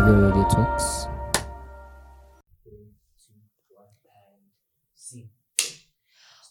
Radio 0.00 0.46
Talks. 0.48 1.08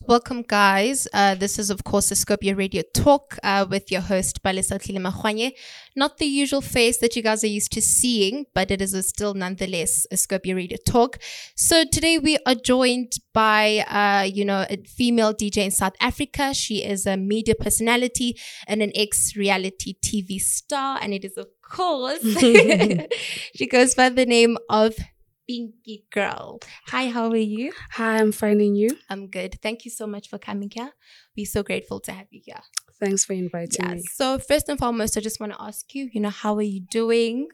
Welcome, 0.08 0.44
guys. 0.44 1.08
Uh, 1.14 1.34
this 1.34 1.58
is, 1.58 1.72
of 1.72 1.84
course, 1.84 2.10
the 2.10 2.16
Scopia 2.16 2.56
Radio 2.56 2.84
Talk 2.94 3.40
uh, 3.44 3.66
with 3.68 3.92
your 3.92 4.02
host, 4.02 4.44
Balisa 4.44 4.80
Tlilema 4.80 5.52
Not 5.96 6.20
the 6.20 6.26
usual 6.26 6.62
face 6.62 6.98
that 7.00 7.16
you 7.16 7.24
guys 7.24 7.44
are 7.44 7.48
used 7.48 7.72
to 7.72 7.82
seeing, 7.82 8.46
but 8.54 8.70
it 8.70 8.84
is 8.84 8.94
still 9.08 9.34
nonetheless 9.34 10.06
a 10.12 10.16
Scopia 10.16 10.56
Radio 10.56 10.78
Talk. 10.88 11.18
So 11.56 11.86
today 11.92 12.20
we 12.20 12.38
are 12.46 12.54
joined 12.54 13.14
by, 13.34 13.80
uh, 13.90 14.24
you 14.26 14.46
know, 14.46 14.68
a 14.70 14.78
female 14.86 15.34
DJ 15.34 15.66
in 15.66 15.72
South 15.72 15.96
Africa. 16.00 16.54
She 16.54 16.84
is 16.84 17.08
a 17.08 17.18
media 17.18 17.56
personality 17.56 18.38
and 18.68 18.84
an 18.84 18.92
ex-reality 18.94 19.96
TV 20.04 20.40
star, 20.40 21.00
and 21.02 21.16
it 21.16 21.26
is, 21.26 21.36
of 21.36 21.48
course, 21.70 22.22
she 23.56 23.68
goes 23.68 23.96
by 23.96 24.10
the 24.10 24.26
name 24.26 24.58
of 24.70 24.96
Pinky 25.48 26.06
Girl. 26.12 26.60
Hi, 26.88 27.10
how 27.10 27.30
are 27.30 27.36
you? 27.36 27.72
Hi, 27.92 28.18
I'm 28.18 28.32
finding 28.32 28.76
you. 28.76 28.90
I'm 29.10 29.28
good. 29.28 29.60
Thank 29.62 29.86
you 29.86 29.92
so 29.92 30.08
much 30.08 30.30
for 30.30 30.38
coming 30.38 30.72
here. 30.74 30.92
We're 31.38 31.46
so 31.46 31.64
grateful 31.64 32.00
to 32.02 32.12
have 32.12 32.28
you 32.32 32.42
here. 32.44 32.62
Thanks 33.00 33.26
for 33.26 33.34
inviting 33.34 33.86
yeah. 33.86 33.96
me. 33.96 34.04
So 34.14 34.40
first 34.40 34.70
and 34.70 34.80
foremost, 34.80 35.18
I 35.18 35.22
just 35.22 35.40
want 35.40 35.54
to 35.54 35.62
ask 35.62 35.94
you, 35.94 36.10
you 36.12 36.22
know, 36.22 36.30
how 36.30 36.56
are 36.56 36.62
you 36.62 36.82
doing? 36.82 37.50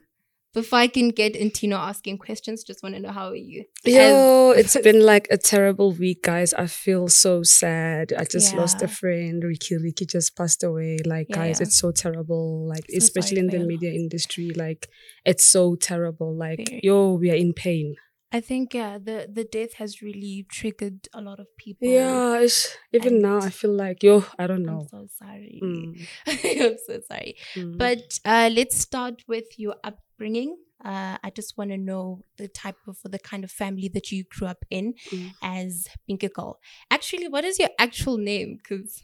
Before 0.53 0.79
I 0.79 0.87
can 0.87 1.09
get 1.09 1.33
into 1.35 1.65
you 1.65 1.69
know 1.69 1.77
asking 1.77 2.17
questions, 2.17 2.63
just 2.63 2.83
want 2.83 2.95
to 2.95 3.01
know 3.01 3.11
how 3.11 3.29
are 3.29 3.35
you? 3.35 3.63
Yo, 3.85 4.51
it's 4.51 4.75
been 4.81 4.99
like 5.05 5.27
a 5.31 5.37
terrible 5.37 5.93
week, 5.93 6.23
guys. 6.23 6.53
I 6.53 6.67
feel 6.67 7.07
so 7.07 7.41
sad. 7.43 8.11
I 8.17 8.25
just 8.25 8.53
Yeah. 8.53 8.59
lost 8.59 8.81
a 8.81 8.87
friend. 8.89 9.41
Riky 9.43 9.77
Rick 9.77 9.99
just 10.09 10.35
passed 10.35 10.61
away. 10.63 10.97
Like, 11.05 11.27
Yeah, 11.29 11.35
guys, 11.37 11.59
yeah. 11.59 11.67
it's 11.67 11.77
so 11.77 11.91
terrible. 11.91 12.67
Like, 12.67 12.85
So 12.89 12.97
especially 12.97 13.39
in 13.39 13.47
the 13.47 13.59
media 13.59 13.91
industry, 13.93 14.49
like 14.53 14.89
it's 15.25 15.45
so 15.45 15.75
terrible. 15.75 16.35
Like, 16.35 16.67
Very. 16.67 16.81
yo, 16.83 17.13
we 17.13 17.31
are 17.31 17.35
in 17.35 17.53
pain. 17.53 17.95
I 18.33 18.39
think 18.39 18.73
yeah, 18.73 18.97
the 18.97 19.27
the 19.31 19.43
death 19.43 19.73
has 19.73 20.01
really 20.01 20.45
triggered 20.49 21.07
a 21.13 21.21
lot 21.21 21.39
of 21.39 21.47
people. 21.57 21.87
Yeah, 21.87 22.39
it's, 22.39 22.77
even 22.93 23.19
now 23.19 23.39
I 23.39 23.49
feel 23.49 23.73
like 23.73 24.03
yo, 24.03 24.23
I 24.39 24.47
don't 24.47 24.63
know. 24.63 24.81
I'm 24.81 24.87
so 24.87 25.07
sorry. 25.19 25.59
Mm, 25.63 26.07
I'm 26.27 26.77
so 26.87 26.99
sorry. 27.07 27.35
mm. 27.55 27.77
But 27.77 28.19
uh, 28.23 28.49
let's 28.53 28.77
start 28.77 29.23
with 29.27 29.59
your 29.59 29.75
upbringing. 29.83 30.55
Uh, 30.83 31.17
I 31.23 31.29
just 31.35 31.57
want 31.57 31.69
to 31.71 31.77
know 31.77 32.21
the 32.37 32.47
type 32.47 32.77
of 32.87 32.97
the 33.03 33.19
kind 33.19 33.43
of 33.43 33.51
family 33.51 33.89
that 33.93 34.11
you 34.11 34.23
grew 34.23 34.47
up 34.47 34.63
in 34.71 34.93
Mm. 35.11 35.31
as 35.43 35.87
Pinky 36.07 36.29
Girl. 36.29 36.57
Actually, 36.89 37.27
what 37.27 37.43
is 37.43 37.59
your 37.59 37.69
actual 37.77 38.17
name? 38.17 38.57
Because 38.57 39.03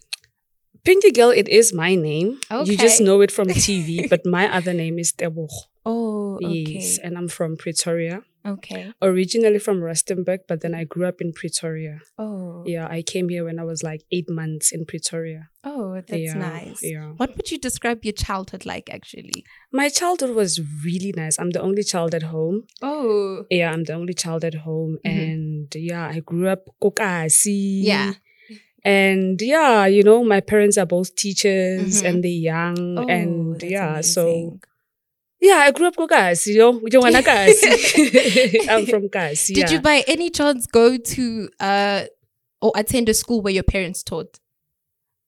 Pinky 0.84 1.12
Girl, 1.12 1.30
it 1.32 1.48
is 1.50 1.74
my 1.74 1.96
name. 1.96 2.40
You 2.64 2.78
just 2.78 3.02
know 3.02 3.20
it 3.22 3.32
from 3.32 3.50
TV, 3.50 4.08
but 4.10 4.26
my 4.26 4.48
other 4.52 4.74
name 4.74 4.98
is 5.00 5.12
Tebogo. 5.12 5.50
Oh, 5.92 6.36
okay, 6.44 6.66
Yes, 6.78 7.00
and 7.04 7.18
I'm 7.18 7.30
from 7.38 7.52
Pretoria. 7.64 8.18
okay, 8.56 8.84
originally 9.02 9.60
from 9.68 9.78
Rustenburg, 9.90 10.40
but 10.50 10.58
then 10.64 10.74
I 10.82 10.84
grew 10.94 11.06
up 11.12 11.20
in 11.26 11.30
Pretoria. 11.40 11.96
oh, 12.18 12.64
Yeah, 12.74 12.88
I 12.98 13.02
came 13.14 13.28
here 13.34 13.44
when 13.48 13.58
I 13.60 13.66
was 13.72 13.80
like 13.90 14.02
eight 14.16 14.30
months 14.40 14.68
in 14.76 14.82
Pretoria. 14.92 15.42
oh, 15.64 15.88
that's 16.08 16.24
yeah, 16.28 16.34
nice. 16.52 16.80
Yeah. 16.94 17.08
What 17.20 17.30
would 17.36 17.50
you 17.52 17.60
describe 17.68 18.00
your 18.08 18.18
childhood 18.26 18.64
like? 18.74 18.88
Actually, 18.98 19.40
My 19.82 19.88
childhood 20.00 20.34
was 20.42 20.52
really 20.86 21.12
nice. 21.22 21.36
I'm 21.42 21.52
the 21.58 21.62
only 21.70 21.84
child 21.94 22.12
at 22.20 22.24
home. 22.36 22.58
oh, 22.82 23.46
Yeah, 23.60 23.70
I'm 23.74 23.84
the 23.90 23.94
only 24.02 24.14
child 24.24 24.42
at 24.50 24.58
home. 24.68 24.94
Mhm. 25.06 25.12
And 25.24 25.68
yeah, 25.90 26.06
I 26.16 26.20
grew 26.32 26.48
up 26.56 26.64
Kokasi. 26.84 27.84
Yeah. 27.92 28.14
And 28.86 29.42
yeah, 29.42 29.86
you 29.96 30.04
know, 30.04 30.24
my 30.24 30.40
parents 30.52 30.78
are 30.78 30.86
both 30.86 31.10
teachers 31.16 32.02
Mhm. 32.02 32.06
and 32.08 32.16
they're 32.24 32.44
young. 32.54 32.98
oh, 33.00 33.08
and 33.18 33.62
yeah, 33.64 34.00
so 34.02 34.24
amazing. 34.24 34.62
Yeah, 35.40 35.58
I 35.68 35.72
grew 35.72 35.88
up 35.88 35.96
Kokasi, 35.96 36.48
you 36.54 36.58
know, 36.60 36.82
you 36.92 37.00
wanna 37.00 37.24
Kasi. 37.24 38.68
I'm 38.70 38.86
from 38.86 39.10
Kasi. 39.10 39.54
Did 39.54 39.72
you 39.72 39.82
by 39.82 40.04
any 40.08 40.30
chance 40.30 40.66
go 40.68 40.98
to 40.98 41.50
uh 41.60 42.06
or 42.62 42.72
attend 42.76 43.08
a 43.10 43.14
school 43.14 43.42
where 43.42 43.54
your 43.54 43.64
parents 43.64 44.04
taught? 44.04 44.40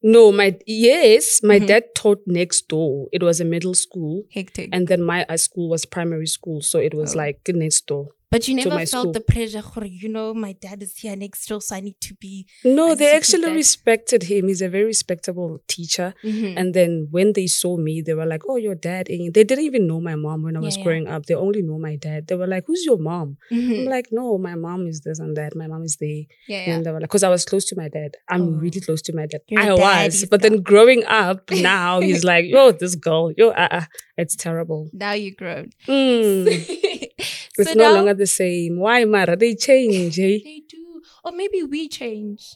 No, 0.02 0.32
my 0.32 0.58
yes, 0.66 1.42
my 1.44 1.60
Mhm. 1.60 1.68
dad 1.68 1.84
taught 1.94 2.22
next 2.26 2.68
door. 2.70 3.08
It 3.12 3.22
was 3.22 3.42
a 3.42 3.46
middle 3.46 3.74
school, 3.76 4.24
Hectic. 4.34 4.70
and 4.72 4.88
then 4.88 5.04
my 5.04 5.26
uh, 5.28 5.36
school 5.38 5.68
was 5.70 5.86
primary 5.86 6.26
school, 6.28 6.62
so 6.62 6.80
it 6.80 6.94
was 6.94 7.16
Oh. 7.16 7.18
like 7.20 7.42
next 7.50 7.86
door. 7.86 8.08
But 8.32 8.48
you 8.48 8.54
never 8.54 8.70
felt 8.86 8.88
school. 8.88 9.12
the 9.12 9.22
pressure, 9.22 9.64
"Gore, 9.74 9.86
you 9.86 10.08
know, 10.08 10.36
my 10.36 10.54
dad 10.54 10.84
is 10.84 10.96
here 10.98 11.16
next 11.16 11.48
door, 11.50 11.62
so 11.62 11.76
I 11.76 11.80
need 11.80 12.00
to 12.02 12.14
be. 12.14 12.46
No, 12.64 12.92
I 12.92 12.96
they 12.96 13.12
actually 13.16 13.52
respected 13.52 14.22
him. 14.24 14.48
He's 14.50 14.62
a 14.62 14.70
very 14.70 14.86
respectable 14.86 15.52
teacher. 15.68 16.14
Mhm. 16.24 16.54
And 16.60 16.74
then 16.76 17.08
when 17.10 17.34
they 17.34 17.48
saw 17.48 17.76
me, 17.78 18.02
they 18.02 18.14
were 18.14 18.28
like, 18.28 18.44
"Oh, 18.48 18.58
your 18.58 18.76
dad." 18.76 19.10
And 19.10 19.34
they 19.34 19.44
didn't 19.44 19.66
even 19.66 19.88
know 19.88 20.00
my 20.00 20.14
mom 20.16 20.44
when 20.44 20.56
I 20.56 20.60
was 20.60 20.78
yeah. 20.78 20.84
growing 20.84 21.08
up. 21.08 21.26
They 21.26 21.34
only 21.34 21.64
know 21.64 21.80
my 21.80 21.96
dad. 21.96 22.28
They 22.28 22.36
were 22.36 22.46
like, 22.56 22.66
"Who's 22.68 22.86
your 22.86 23.00
mom?" 23.00 23.38
Mhm. 23.52 23.80
I'm 23.80 23.86
like, 23.86 24.10
"No, 24.12 24.38
my 24.38 24.54
mom 24.54 24.86
is 24.88 25.02
this 25.02 25.18
and 25.18 25.36
that. 25.38 25.56
My 25.56 25.66
mom 25.66 25.84
is 25.84 25.96
there." 26.00 26.24
yeah, 26.48 26.66
yeah. 26.68 26.76
And 26.76 26.86
they 26.86 26.92
were 26.92 27.00
like, 27.00 27.10
"Cause 27.10 27.24
I 27.24 27.30
was 27.30 27.46
close 27.46 27.66
to 27.72 27.76
my 27.76 27.88
dad. 27.90 28.12
I'm 28.30 28.44
Oh. 28.44 28.60
really 28.64 28.80
close 28.82 29.02
to 29.08 29.14
my 29.20 29.26
dad. 29.26 29.42
Your 29.48 29.62
I 29.62 29.76
dad 29.76 30.06
was, 30.14 30.26
but 30.26 30.42
the- 30.44 30.50
then 30.50 30.62
growing 30.62 31.04
up 31.06 31.50
now, 31.72 32.00
he's 32.00 32.24
like, 32.24 32.46
"Yo, 32.46 32.72
this 32.74 32.94
girl, 32.94 33.32
yo, 33.40 33.50
uh, 33.50 33.68
uh 33.72 33.86
it's 34.22 34.36
terrible." 34.36 34.82
now 34.94 35.14
you 35.14 35.32
grown. 35.42 35.72
Mm. 35.88 36.46
It's 37.60 37.76
no 37.76 37.84
longer 37.96 38.14
the 38.14 38.28
same. 38.28 38.78
Why, 38.80 39.06
Mara? 39.06 39.36
They 39.36 39.56
change. 39.56 40.20
Eh? 40.20 40.40
they 40.44 40.62
do, 40.68 41.02
or 41.24 41.32
maybe 41.32 41.64
we 41.64 41.88
change, 41.88 42.56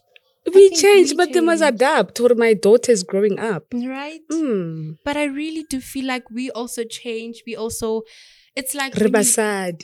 We 0.54 0.70
change, 0.72 1.12
we 1.12 1.18
but 1.18 1.32
they 1.34 1.40
must 1.42 1.62
change. 1.64 1.76
adapt. 1.76 2.20
Or 2.20 2.36
my 2.36 2.54
daughter's 2.54 3.04
growing 3.04 3.40
up. 3.40 3.66
right? 3.74 4.22
Mm. 4.32 4.98
But 5.06 5.16
I 5.18 5.26
really 5.26 5.64
do 5.70 5.80
feel 5.80 6.06
like 6.06 6.30
we 6.30 6.52
also 6.52 6.84
change. 6.84 7.44
We 7.48 7.56
also, 7.56 8.02
it's 8.56 8.74
like 8.76 8.94
when 8.96 9.04
you- 9.06 9.12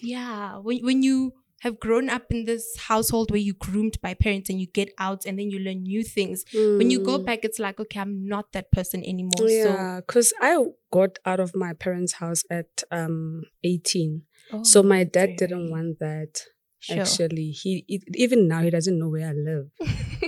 Yeah, 0.04 0.58
when 0.66 0.78
when 0.88 1.00
you 1.04 1.18
have 1.62 1.80
grown 1.80 2.10
up 2.10 2.24
in 2.32 2.46
this 2.46 2.66
household 2.78 3.32
where 3.32 3.40
you 3.40 3.54
groomed 3.54 4.00
by 4.02 4.14
parents 4.14 4.50
and 4.50 4.60
you 4.60 4.68
get 4.68 4.90
out 4.98 5.26
and 5.26 5.38
then 5.40 5.50
you 5.52 5.60
learn 5.60 5.84
new 5.84 6.04
things. 6.04 6.46
When 6.54 6.90
you 6.90 7.00
go 7.00 7.20
Mm. 7.20 7.26
back, 7.26 7.40
it's 7.44 7.60
like, 7.60 7.80
okay, 7.80 8.00
I'm 8.00 8.26
not 8.26 8.52
that 8.54 8.72
person 8.72 9.04
anymore. 9.04 9.50
Yeah, 9.50 10.00
because 10.06 10.34
I 10.42 10.64
got 10.92 11.20
out 11.26 11.40
of 11.40 11.56
my 11.56 11.74
parents' 11.74 12.14
house 12.14 12.44
at 12.50 12.84
um 12.92 13.44
18. 13.64 14.24
So, 14.52 14.64
so 14.64 14.80
oh, 14.80 14.84
my 14.84 15.04
dad 15.04 15.36
didn't 15.38 15.70
want 15.70 16.00
that. 16.00 16.44
sure. 16.80 17.02
Actually, 17.02 17.52
he 17.52 17.84
e- 17.88 18.00
even 18.16 18.48
now 18.48 18.62
he 18.62 18.70
doesn't 18.70 18.98
know 18.98 19.10
where 19.10 19.28
I 19.30 19.34
live. 19.34 19.66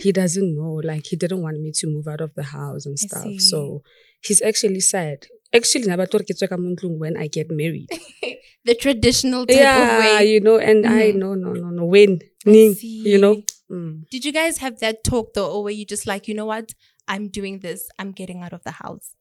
he 0.01 0.11
doesn't 0.21 0.55
know. 0.55 0.73
Like 0.83 1.05
he 1.07 1.15
didn't 1.15 1.41
want 1.41 1.59
me 1.61 1.71
to 1.75 1.87
move 1.87 2.07
out 2.07 2.21
of 2.21 2.33
the 2.35 2.43
house 2.43 2.85
and 2.85 2.99
stuff. 2.99 3.39
So 3.39 3.83
he's 4.21 4.41
actually 4.41 4.81
sad. 4.81 5.27
Actually, 5.53 5.83
nabator 5.91 6.23
ke 6.23 6.31
tswa 6.31 6.47
ka 6.47 6.55
mo 6.55 6.71
ntlong 6.71 6.95
when 6.97 7.15
I 7.19 7.27
get 7.27 7.51
married. 7.51 7.91
the 8.65 8.75
traditional 8.75 9.43
type 9.45 9.55
yeah, 9.59 9.83
of 9.83 9.99
way. 9.99 10.31
you 10.31 10.39
know, 10.39 10.55
and 10.57 10.87
I 10.87 11.11
Mhm. 11.11 11.19
no 11.19 11.35
no 11.35 11.51
no 11.51 11.69
no 11.75 11.83
when 11.85 12.19
I 12.23 12.49
ning, 12.49 12.75
you 12.81 13.19
know. 13.19 13.43
Mm. 13.67 14.07
Did 14.11 14.23
you 14.23 14.31
guys 14.31 14.59
have 14.63 14.79
that 14.79 15.03
talk 15.03 15.33
though, 15.35 15.51
or 15.51 15.63
were 15.67 15.75
you 15.75 15.83
just 15.85 16.07
like, 16.07 16.27
you 16.27 16.35
know 16.35 16.45
what, 16.47 16.71
I'm 17.07 17.27
doing 17.27 17.59
this, 17.59 17.87
I'm 17.99 18.11
getting 18.15 18.43
out 18.43 18.53
of 18.55 18.63
the 18.63 18.79
house? 18.83 19.15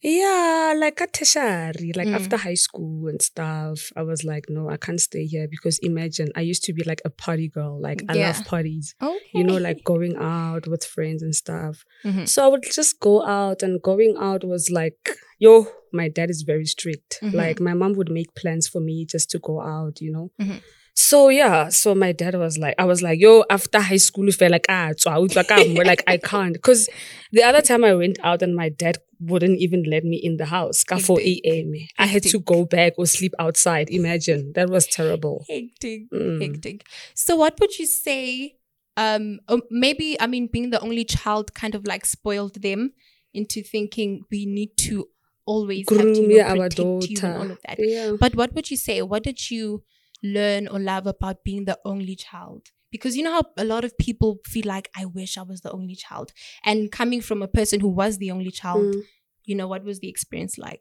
Yeah, 0.00 0.74
like 0.78 1.00
at 1.02 1.12
tertiary, 1.12 1.90
like 1.92 2.06
Mm. 2.08 2.14
after 2.16 2.36
high 2.38 2.54
school 2.56 3.08
and 3.10 3.20
stuff, 3.20 3.90
I 3.98 4.06
was 4.06 4.22
like, 4.22 4.46
no, 4.48 4.70
I 4.70 4.76
can't 4.78 5.00
stay 5.00 5.26
here 5.26 5.48
because 5.50 5.80
imagine 5.82 6.30
I 6.38 6.42
used 6.46 6.62
to 6.70 6.72
be 6.72 6.84
like 6.86 7.02
a 7.04 7.10
party 7.10 7.48
girl. 7.48 7.80
Like 7.80 8.04
I 8.08 8.14
Yeah. 8.14 8.28
love 8.30 8.44
parties, 8.46 8.94
Okay. 9.02 9.18
you 9.34 9.42
know, 9.44 9.58
like 9.58 9.82
going 9.84 10.14
out 10.16 10.68
with 10.70 10.84
friends 10.86 11.20
and 11.26 11.34
stuff. 11.34 11.82
Mhm. 12.06 12.28
So 12.28 12.44
I 12.44 12.48
would 12.48 12.62
just 12.62 13.00
go 13.00 13.26
out, 13.26 13.62
and 13.66 13.82
going 13.82 14.14
out 14.16 14.44
was 14.46 14.70
like, 14.70 15.18
yo, 15.38 15.66
my 15.92 16.08
dad 16.08 16.30
is 16.30 16.42
very 16.42 16.66
strict. 16.66 17.18
Mhm. 17.22 17.34
Like 17.34 17.60
my 17.60 17.74
mom 17.74 17.94
would 17.94 18.10
make 18.10 18.34
plans 18.34 18.68
for 18.68 18.80
me 18.80 19.04
just 19.04 19.30
to 19.30 19.38
go 19.38 19.60
out, 19.60 20.00
you 20.00 20.12
know. 20.12 20.30
Mhm. 20.40 20.60
So 20.94 21.28
yeah, 21.28 21.68
so 21.68 21.94
my 21.94 22.10
dad 22.10 22.34
was 22.34 22.58
like, 22.58 22.74
I 22.76 22.84
was 22.84 23.02
like, 23.02 23.20
yo, 23.20 23.44
after 23.48 23.78
high 23.78 23.98
school, 23.98 24.24
you 24.26 24.32
feel 24.32 24.50
like 24.50 24.66
ah, 24.68 24.90
so 24.96 25.10
I 25.12 25.18
like, 25.18 25.50
ah, 25.50 25.62
more 25.68 25.84
like 25.84 26.02
I 26.08 26.16
can't, 26.32 26.52
because 26.54 26.88
the 27.30 27.44
other 27.44 27.62
time 27.62 27.84
I 27.84 27.94
went 27.94 28.18
out 28.24 28.42
and 28.42 28.54
my 28.56 28.68
dad 28.68 28.98
wouldn't 29.20 29.58
even 29.60 29.84
let 29.84 30.04
me 30.04 30.16
in 30.16 30.36
the 30.38 30.46
house. 30.46 30.82
4 30.84 31.20
a.m. 31.20 31.72
I 31.98 32.06
had 32.06 32.22
to 32.24 32.38
go 32.40 32.64
back 32.64 32.94
or 32.98 33.06
sleep 33.06 33.32
outside. 33.38 33.90
Imagine 33.90 34.52
that 34.54 34.68
was 34.70 34.86
terrible. 34.88 35.44
hectic, 35.48 36.10
Mm. 36.12 36.40
hectic. 36.42 36.84
So, 37.14 37.36
what 37.36 37.58
would 37.60 37.78
you 37.78 37.86
say? 37.86 38.56
Um, 38.96 39.38
maybe 39.70 40.20
I 40.20 40.26
mean, 40.26 40.48
being 40.52 40.70
the 40.70 40.80
only 40.80 41.04
child 41.04 41.54
kind 41.54 41.74
of 41.76 41.86
like 41.86 42.04
spoiled 42.06 42.60
them 42.62 42.92
into 43.32 43.62
thinking 43.62 44.24
we 44.32 44.46
need 44.46 44.70
to 44.88 45.06
always 45.52 45.84
have 45.88 45.98
to 45.98 46.04
Groom 46.04 46.30
you 46.30 46.38
know, 46.38 46.54
protect 46.54 46.78
you 47.10 47.18
and 47.28 47.36
all 47.42 47.50
of 47.56 47.60
that. 47.66 47.78
Yeah. 47.78 48.12
But 48.24 48.34
what 48.40 48.54
would 48.54 48.70
you 48.72 48.76
say? 48.86 48.96
What 49.12 49.22
did 49.28 49.50
you 49.50 49.82
learn 50.22 50.68
or 50.68 50.78
love 50.78 51.06
about 51.14 51.44
being 51.44 51.64
the 51.70 51.78
only 51.92 52.16
child? 52.16 52.62
Because 52.94 53.16
you 53.16 53.22
know 53.24 53.32
how 53.38 53.44
a 53.64 53.64
lot 53.64 53.84
of 53.84 53.92
people 53.98 54.30
feel 54.52 54.66
like, 54.66 54.88
I 55.00 55.04
wish 55.04 55.36
I 55.36 55.42
was 55.42 55.60
the 55.60 55.72
only 55.78 55.94
child. 55.94 56.32
And 56.64 56.90
coming 56.90 57.20
from 57.28 57.42
a 57.42 57.48
person 57.58 57.80
who 57.80 57.88
was 58.02 58.16
the 58.18 58.30
only 58.36 58.50
child, 58.50 58.94
Mm. 58.94 59.02
you 59.44 59.54
know, 59.58 59.68
what 59.72 59.84
was 59.84 59.98
the 60.00 60.08
experience 60.08 60.56
like? 60.58 60.80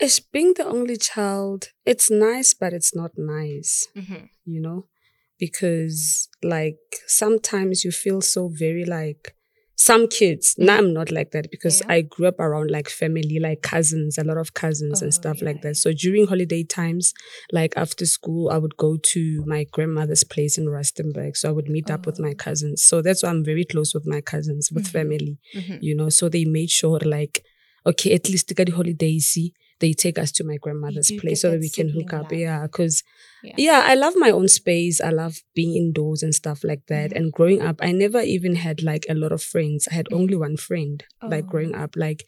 As 0.00 0.18
being 0.20 0.54
the 0.54 0.64
only 0.66 0.96
child, 0.96 1.60
it's 1.92 2.10
nice, 2.10 2.54
but 2.62 2.72
it's 2.78 2.94
not 3.00 3.12
nice, 3.16 3.86
Mm-hmm. 3.96 4.24
you 4.54 4.60
know? 4.66 4.80
Because, 5.38 6.28
like, 6.42 6.78
sometimes 7.06 7.84
you 7.84 7.92
feel 7.92 8.20
so 8.22 8.48
very, 8.48 8.84
like, 8.98 9.35
some 9.78 10.08
kids. 10.08 10.54
Now 10.58 10.78
I'm 10.78 10.92
not 10.94 11.10
like 11.10 11.30
that 11.32 11.50
because 11.50 11.80
Yeah. 11.82 11.92
I 11.92 12.00
grew 12.02 12.26
up 12.26 12.40
around 12.40 12.70
like 12.70 12.88
family, 12.88 13.38
like 13.38 13.62
cousins, 13.62 14.16
a 14.18 14.24
lot 14.24 14.38
of 14.38 14.54
cousins 14.54 15.02
and 15.02 15.08
Oh, 15.08 15.18
stuff 15.20 15.38
yeah, 15.38 15.44
like 15.44 15.62
that. 15.62 15.76
So 15.76 15.92
during 15.92 16.26
holiday 16.26 16.64
times, 16.64 17.12
like 17.52 17.74
after 17.76 18.06
school, 18.06 18.48
I 18.48 18.58
would 18.58 18.76
go 18.78 18.96
to 18.96 19.44
my 19.46 19.64
grandmother's 19.70 20.24
place 20.24 20.56
in 20.58 20.64
Rustenburg. 20.66 21.36
So 21.36 21.48
I 21.48 21.52
would 21.52 21.68
meet 21.68 21.90
up 21.90 22.06
with 22.06 22.18
my 22.18 22.30
Oh. 22.30 22.34
cousins. 22.34 22.82
So 22.84 23.02
that's 23.02 23.22
why 23.22 23.28
I'm 23.28 23.44
very 23.44 23.64
close 23.64 23.94
with 23.94 24.06
my 24.06 24.20
cousins, 24.22 24.72
with 24.72 24.84
Mhm. 24.84 24.90
family, 24.92 25.38
Mhm. 25.54 25.78
you 25.82 25.94
know. 25.94 26.08
So 26.08 26.28
they 26.28 26.44
made 26.46 26.70
sure 26.70 26.98
like, 27.00 27.44
okay, 27.84 28.14
at 28.14 28.28
least 28.30 28.48
the 28.48 28.70
holidays, 28.72 29.26
see, 29.28 29.52
they 29.80 29.92
take 29.92 30.18
us 30.18 30.32
to 30.32 30.44
my 30.44 30.56
grandmother's 30.56 31.10
place 31.20 31.42
so 31.42 31.50
that 31.50 31.60
we 31.60 31.68
can 31.70 31.90
hook 31.90 32.12
up. 32.12 32.30
love. 32.30 32.32
Yeah, 32.32 32.62
because 32.62 33.02
Yeah. 33.44 33.54
yeah, 33.58 33.82
I 33.84 33.94
love 33.94 34.14
my 34.16 34.30
own 34.30 34.48
space. 34.48 35.00
I 35.00 35.10
love 35.10 35.36
being 35.54 35.76
indoors 35.76 36.22
and 36.22 36.34
stuff 36.34 36.64
like 36.64 36.86
that. 36.88 37.10
Mhm. 37.10 37.16
And 37.16 37.32
growing 37.32 37.60
up, 37.62 37.76
I 37.80 37.92
never 37.92 38.20
even 38.20 38.54
had 38.56 38.82
like 38.82 39.04
a 39.08 39.14
lot 39.14 39.32
of 39.32 39.42
friends. 39.42 39.86
I 39.90 39.94
had 39.94 40.06
only 40.12 40.34
one 40.36 40.56
friend, 40.56 41.04
like 41.22 41.44
Oh. 41.44 41.48
growing 41.50 41.74
up. 41.74 41.94
Like 41.96 42.24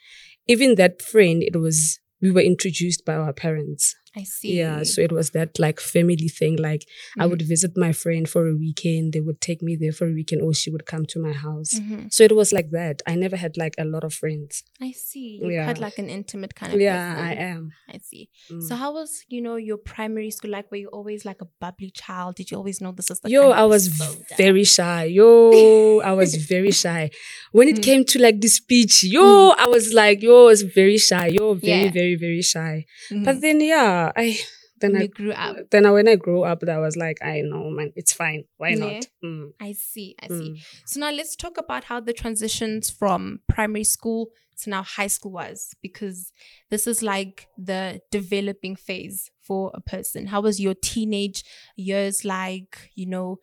even 0.47 0.75
that 0.77 1.01
friend, 1.03 1.43
it 1.43 1.57
was, 1.57 1.99
we 2.21 2.31
were 2.31 2.41
introduced 2.43 3.05
by 3.05 3.15
our 3.15 3.33
parents. 3.33 3.95
I 4.21 4.25
see. 4.25 4.53
Yeah. 4.61 4.83
So 4.93 4.99
it 5.09 5.13
was 5.19 5.31
that 5.37 5.51
like 5.65 5.79
family 5.95 6.29
thing. 6.39 6.55
Like 6.69 6.83
I 7.19 7.25
Mhm. 7.25 7.31
would 7.31 7.43
visit 7.55 7.73
my 7.85 7.93
friend 8.03 8.25
for 8.33 8.43
a 8.49 8.55
weekend. 8.65 9.13
They 9.15 9.21
would 9.27 9.41
take 9.49 9.61
me 9.69 9.73
there 9.83 9.93
for 9.99 10.07
a 10.09 10.15
weekend 10.21 10.41
or 10.43 10.53
she 10.61 10.71
would 10.75 10.87
come 10.93 11.05
to 11.13 11.19
my 11.27 11.35
house. 11.47 11.73
Mhm. 11.81 12.03
So 12.15 12.21
it 12.29 12.35
was 12.41 12.53
like 12.59 12.71
that. 12.81 12.97
I 13.07 13.15
never 13.25 13.37
had 13.45 13.57
like 13.65 13.75
a 13.79 13.85
lot 13.95 14.05
of 14.09 14.13
friends. 14.23 14.53
I 14.89 14.91
see. 14.93 15.29
You 15.43 15.51
Yeah. 15.57 15.67
had 15.71 15.79
like 15.87 15.99
an 16.05 16.09
intimate 16.19 16.55
kind 16.61 16.73
of 16.75 16.81
Yeah, 16.81 17.15
person. 17.15 17.25
I 17.31 17.33
am. 17.53 17.63
I 17.95 17.99
see. 18.09 18.25
Mm. 18.51 18.63
So 18.67 18.73
how 18.83 18.91
was, 18.99 19.11
you 19.35 19.41
know, 19.47 19.57
your 19.57 19.79
primary 19.95 20.31
school 20.37 20.51
like? 20.57 20.67
Were 20.73 20.83
you 20.85 20.89
always 20.99 21.25
like 21.31 21.41
a 21.47 21.49
bubbly 21.63 21.91
child? 22.03 22.31
Did 22.39 22.51
you 22.51 22.57
always 22.61 22.81
know 22.83 22.93
this 22.99 23.11
is 23.13 23.21
the 23.21 23.31
Yo, 23.31 23.51
I 23.63 23.65
was 23.75 23.89
very 24.37 24.65
shy. 24.65 25.05
Yo, 25.05 26.01
I 26.01 26.13
was 26.13 26.35
very 26.35 26.71
shy. 26.73 27.11
When 27.53 27.69
it 27.69 27.77
Mm. 27.79 27.83
came 27.89 28.03
to 28.13 28.19
like 28.27 28.41
the 28.41 28.49
speech, 28.49 29.05
yo, 29.05 29.51
I 29.65 29.67
was 29.67 29.93
like, 30.03 30.23
yo, 30.23 30.35
I 30.45 30.47
was 30.55 30.63
very 30.63 30.99
shy. 30.99 31.27
Yo, 31.39 31.55
very, 31.55 31.85
Yeah. 31.87 31.91
very, 32.01 32.17
very 32.17 32.43
shy. 32.43 32.85
But 33.25 33.41
then, 33.41 33.61
yeah, 33.61 34.08
I 34.17 34.39
then 34.81 34.93
you 34.95 35.01
I 35.01 35.07
grew 35.09 35.33
up. 35.33 35.57
then 35.71 35.87
I, 35.87 35.91
when 35.91 36.07
I 36.07 36.15
grew 36.17 36.45
up, 36.45 36.63
I 36.69 36.79
was 36.79 36.97
like, 36.97 37.19
I 37.23 37.41
know, 37.41 37.69
man, 37.71 37.93
it's 37.97 38.13
fine. 38.13 38.45
Why 38.59 38.71
Yeah. 38.71 38.77
not? 38.77 39.07
Mm, 39.25 39.53
I 39.61 39.73
see. 39.73 40.15
I 40.23 40.29
see. 40.29 40.35
mm. 40.35 40.65
So 40.87 41.01
now 41.01 41.11
let's 41.11 41.35
talk 41.35 41.59
about 41.59 41.85
how 41.85 41.99
the 42.01 42.13
transitions 42.13 42.89
from 42.89 43.41
primary 43.49 43.85
school 43.85 44.29
to 44.63 44.71
now 44.71 44.83
high 44.83 45.07
school 45.09 45.33
was, 45.33 45.75
because 45.83 46.33
this 46.71 46.87
is 46.87 47.03
like 47.03 47.49
the 47.57 48.01
developing 48.11 48.77
phase 48.77 49.31
for 49.41 49.71
a 49.75 49.81
person. 49.81 50.27
How 50.29 50.41
was 50.43 50.61
your 50.61 50.75
teenage 50.75 51.45
years 51.77 52.25
like? 52.25 52.91
You 52.95 53.07
know, 53.07 53.39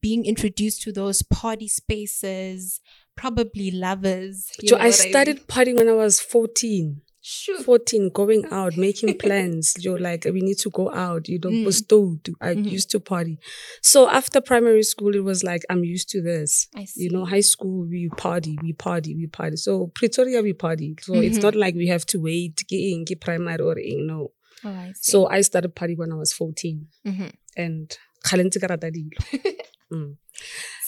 being 0.00 0.24
introduced 0.26 0.82
to 0.82 0.92
those 0.92 1.22
party 1.22 1.66
spaces, 1.68 2.80
probably 3.16 3.70
lovers. 3.72 4.50
So 4.64 4.76
I 4.76 4.88
what 4.90 4.98
mean? 5.00 5.10
started 5.10 5.48
partying 5.48 5.76
when 5.76 5.88
I 5.88 5.92
was 5.92 6.20
14. 6.20 7.02
Shoot. 7.20 7.64
14, 7.64 8.10
going 8.10 8.44
out, 8.50 8.76
making 8.76 9.18
plans. 9.18 9.74
You're 9.78 9.98
like, 9.98 10.24
we 10.24 10.40
need 10.40 10.58
to 10.58 10.70
go 10.70 10.90
out. 10.92 11.28
You 11.28 11.38
know, 11.42 11.50
Mm. 11.50 11.64
bestowed. 11.64 12.28
I 12.40 12.54
Mhm. 12.54 12.70
used 12.70 12.90
to 12.92 13.00
party. 13.00 13.38
So 13.82 14.08
after 14.08 14.40
primary 14.40 14.82
school, 14.84 15.14
it 15.14 15.24
was 15.24 15.42
like, 15.42 15.62
I'm 15.68 15.84
used 15.84 16.08
to 16.10 16.22
this. 16.22 16.68
I 16.74 16.84
see. 16.84 17.04
You 17.04 17.10
know, 17.10 17.24
high 17.24 17.40
school, 17.42 17.86
we 17.88 18.08
party, 18.16 18.56
we 18.62 18.72
party, 18.72 19.14
we 19.14 19.26
party. 19.26 19.56
So 19.56 19.88
Pretoria, 19.94 20.42
we 20.42 20.52
party. 20.52 20.94
So 21.02 21.14
it's 21.20 21.38
Mhm. 21.38 21.42
not 21.42 21.54
like 21.56 21.74
we 21.74 21.88
have 21.88 22.06
to 22.06 22.18
wait, 22.20 22.64
get 22.68 22.80
in, 22.80 23.04
get 23.04 23.20
primary 23.20 23.62
or 23.62 23.78
in, 23.78 24.06
no. 24.06 24.32
Oh, 24.64 24.68
I 24.70 24.92
see. 24.96 25.12
So 25.12 25.26
I 25.28 25.40
started 25.42 25.74
party 25.74 25.94
when 25.96 26.12
I 26.12 26.16
was 26.16 26.32
14. 26.32 26.86
Mhm. 27.06 27.32
And 27.56 27.98
kgale 28.24 28.44
ntse 28.44 28.58
ke 28.60 28.68
rata 28.70 28.90
dilo. 28.90 29.18
Mm. 29.90 30.16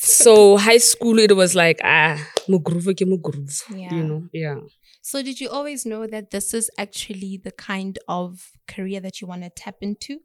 So 0.03 0.59
high 0.59 0.77
school, 0.79 1.19
it 1.19 1.35
was 1.35 1.55
like, 1.55 1.81
ah, 1.83 2.17
mugroove 2.49 2.95
ke 2.95 3.05
mugroove. 3.09 3.63
Yeah. 3.75 3.95
You 3.97 4.05
know, 4.05 4.29
yeah. 4.33 4.57
So 5.03 5.23
did 5.23 5.41
you 5.41 5.49
always 5.49 5.87
know 5.87 6.07
that 6.07 6.31
this 6.31 6.53
is 6.55 6.71
actually 6.79 7.41
the 7.43 7.51
kind 7.53 7.99
of 8.09 8.51
career 8.69 9.01
that 9.01 9.21
you 9.21 9.27
want 9.27 9.43
to 9.43 9.51
tap 9.51 9.77
into? 9.81 10.21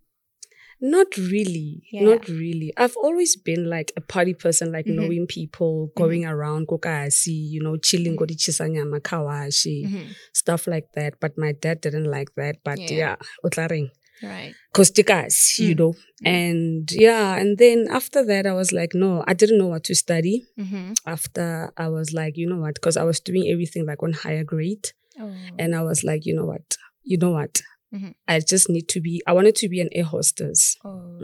Not 0.82 1.16
really. 1.16 1.84
Yeah. 1.90 2.04
Not 2.04 2.28
really. 2.28 2.74
I've 2.76 2.98
always 2.98 3.38
been 3.38 3.70
like 3.70 3.94
a 3.96 4.02
party 4.02 4.34
person, 4.34 4.74
like 4.74 4.86
Mhm. 4.86 4.96
knowing 4.96 5.28
people, 5.28 5.94
going 5.96 6.26
around, 6.26 6.68
kokasi, 6.68 7.32
you 7.54 7.62
know, 7.64 7.78
chilling, 7.78 8.14
Mhm. 8.14 8.18
go 8.18 8.26
chisanyama, 8.26 9.00
kawashi, 9.00 9.86
Mhm. 9.86 10.16
stuff 10.34 10.68
like 10.68 10.92
that. 10.96 11.14
But 11.22 11.38
my 11.38 11.54
dad 11.54 11.80
didn't 11.80 12.12
like 12.12 12.36
that. 12.36 12.58
But 12.64 12.80
Yeah. 12.80 12.98
yeah, 12.98 13.16
utlaring. 13.46 13.90
Right. 14.24 14.54
Cause 14.74 14.92
tikas, 14.92 15.60
you 15.60 15.76
Mm. 15.76 15.80
know. 15.80 15.94
Mm. 16.24 16.28
And 16.28 16.92
yeah, 16.92 17.36
and 17.38 17.58
then 17.58 17.88
after 17.90 18.24
that, 18.26 18.46
I 18.46 18.54
was 18.54 18.72
like, 18.72 18.94
no, 18.96 19.24
I 19.28 19.34
didn't 19.34 19.58
know 19.58 19.68
what 19.68 19.84
to 19.86 19.96
study. 19.96 20.46
Mm-hmm. 20.58 20.94
After 21.06 21.72
I 21.78 21.90
was 21.90 22.14
like, 22.14 22.38
you 22.38 22.48
know 22.48 22.60
what? 22.60 22.76
Because 22.76 22.98
I 22.98 23.04
was 23.04 23.20
doing 23.20 23.50
everything 23.52 23.86
like 23.86 24.02
on 24.04 24.14
higher 24.14 24.44
grade. 24.44 24.88
Oh. 25.20 25.34
And 25.60 25.76
I 25.76 25.82
was 25.84 26.04
like, 26.04 26.26
you 26.26 26.34
know 26.36 26.46
what? 26.46 26.78
You 27.04 27.18
know 27.18 27.32
what? 27.32 27.62
Mhm. 27.94 28.16
I 28.28 28.40
just 28.40 28.70
need 28.70 28.88
to 28.90 29.00
be, 29.02 29.22
I 29.28 29.34
wanted 29.34 29.56
to 29.58 29.70
be 29.70 29.80
an 29.82 29.90
air 29.92 30.04
hostess. 30.06 30.76
oh. 30.86 31.20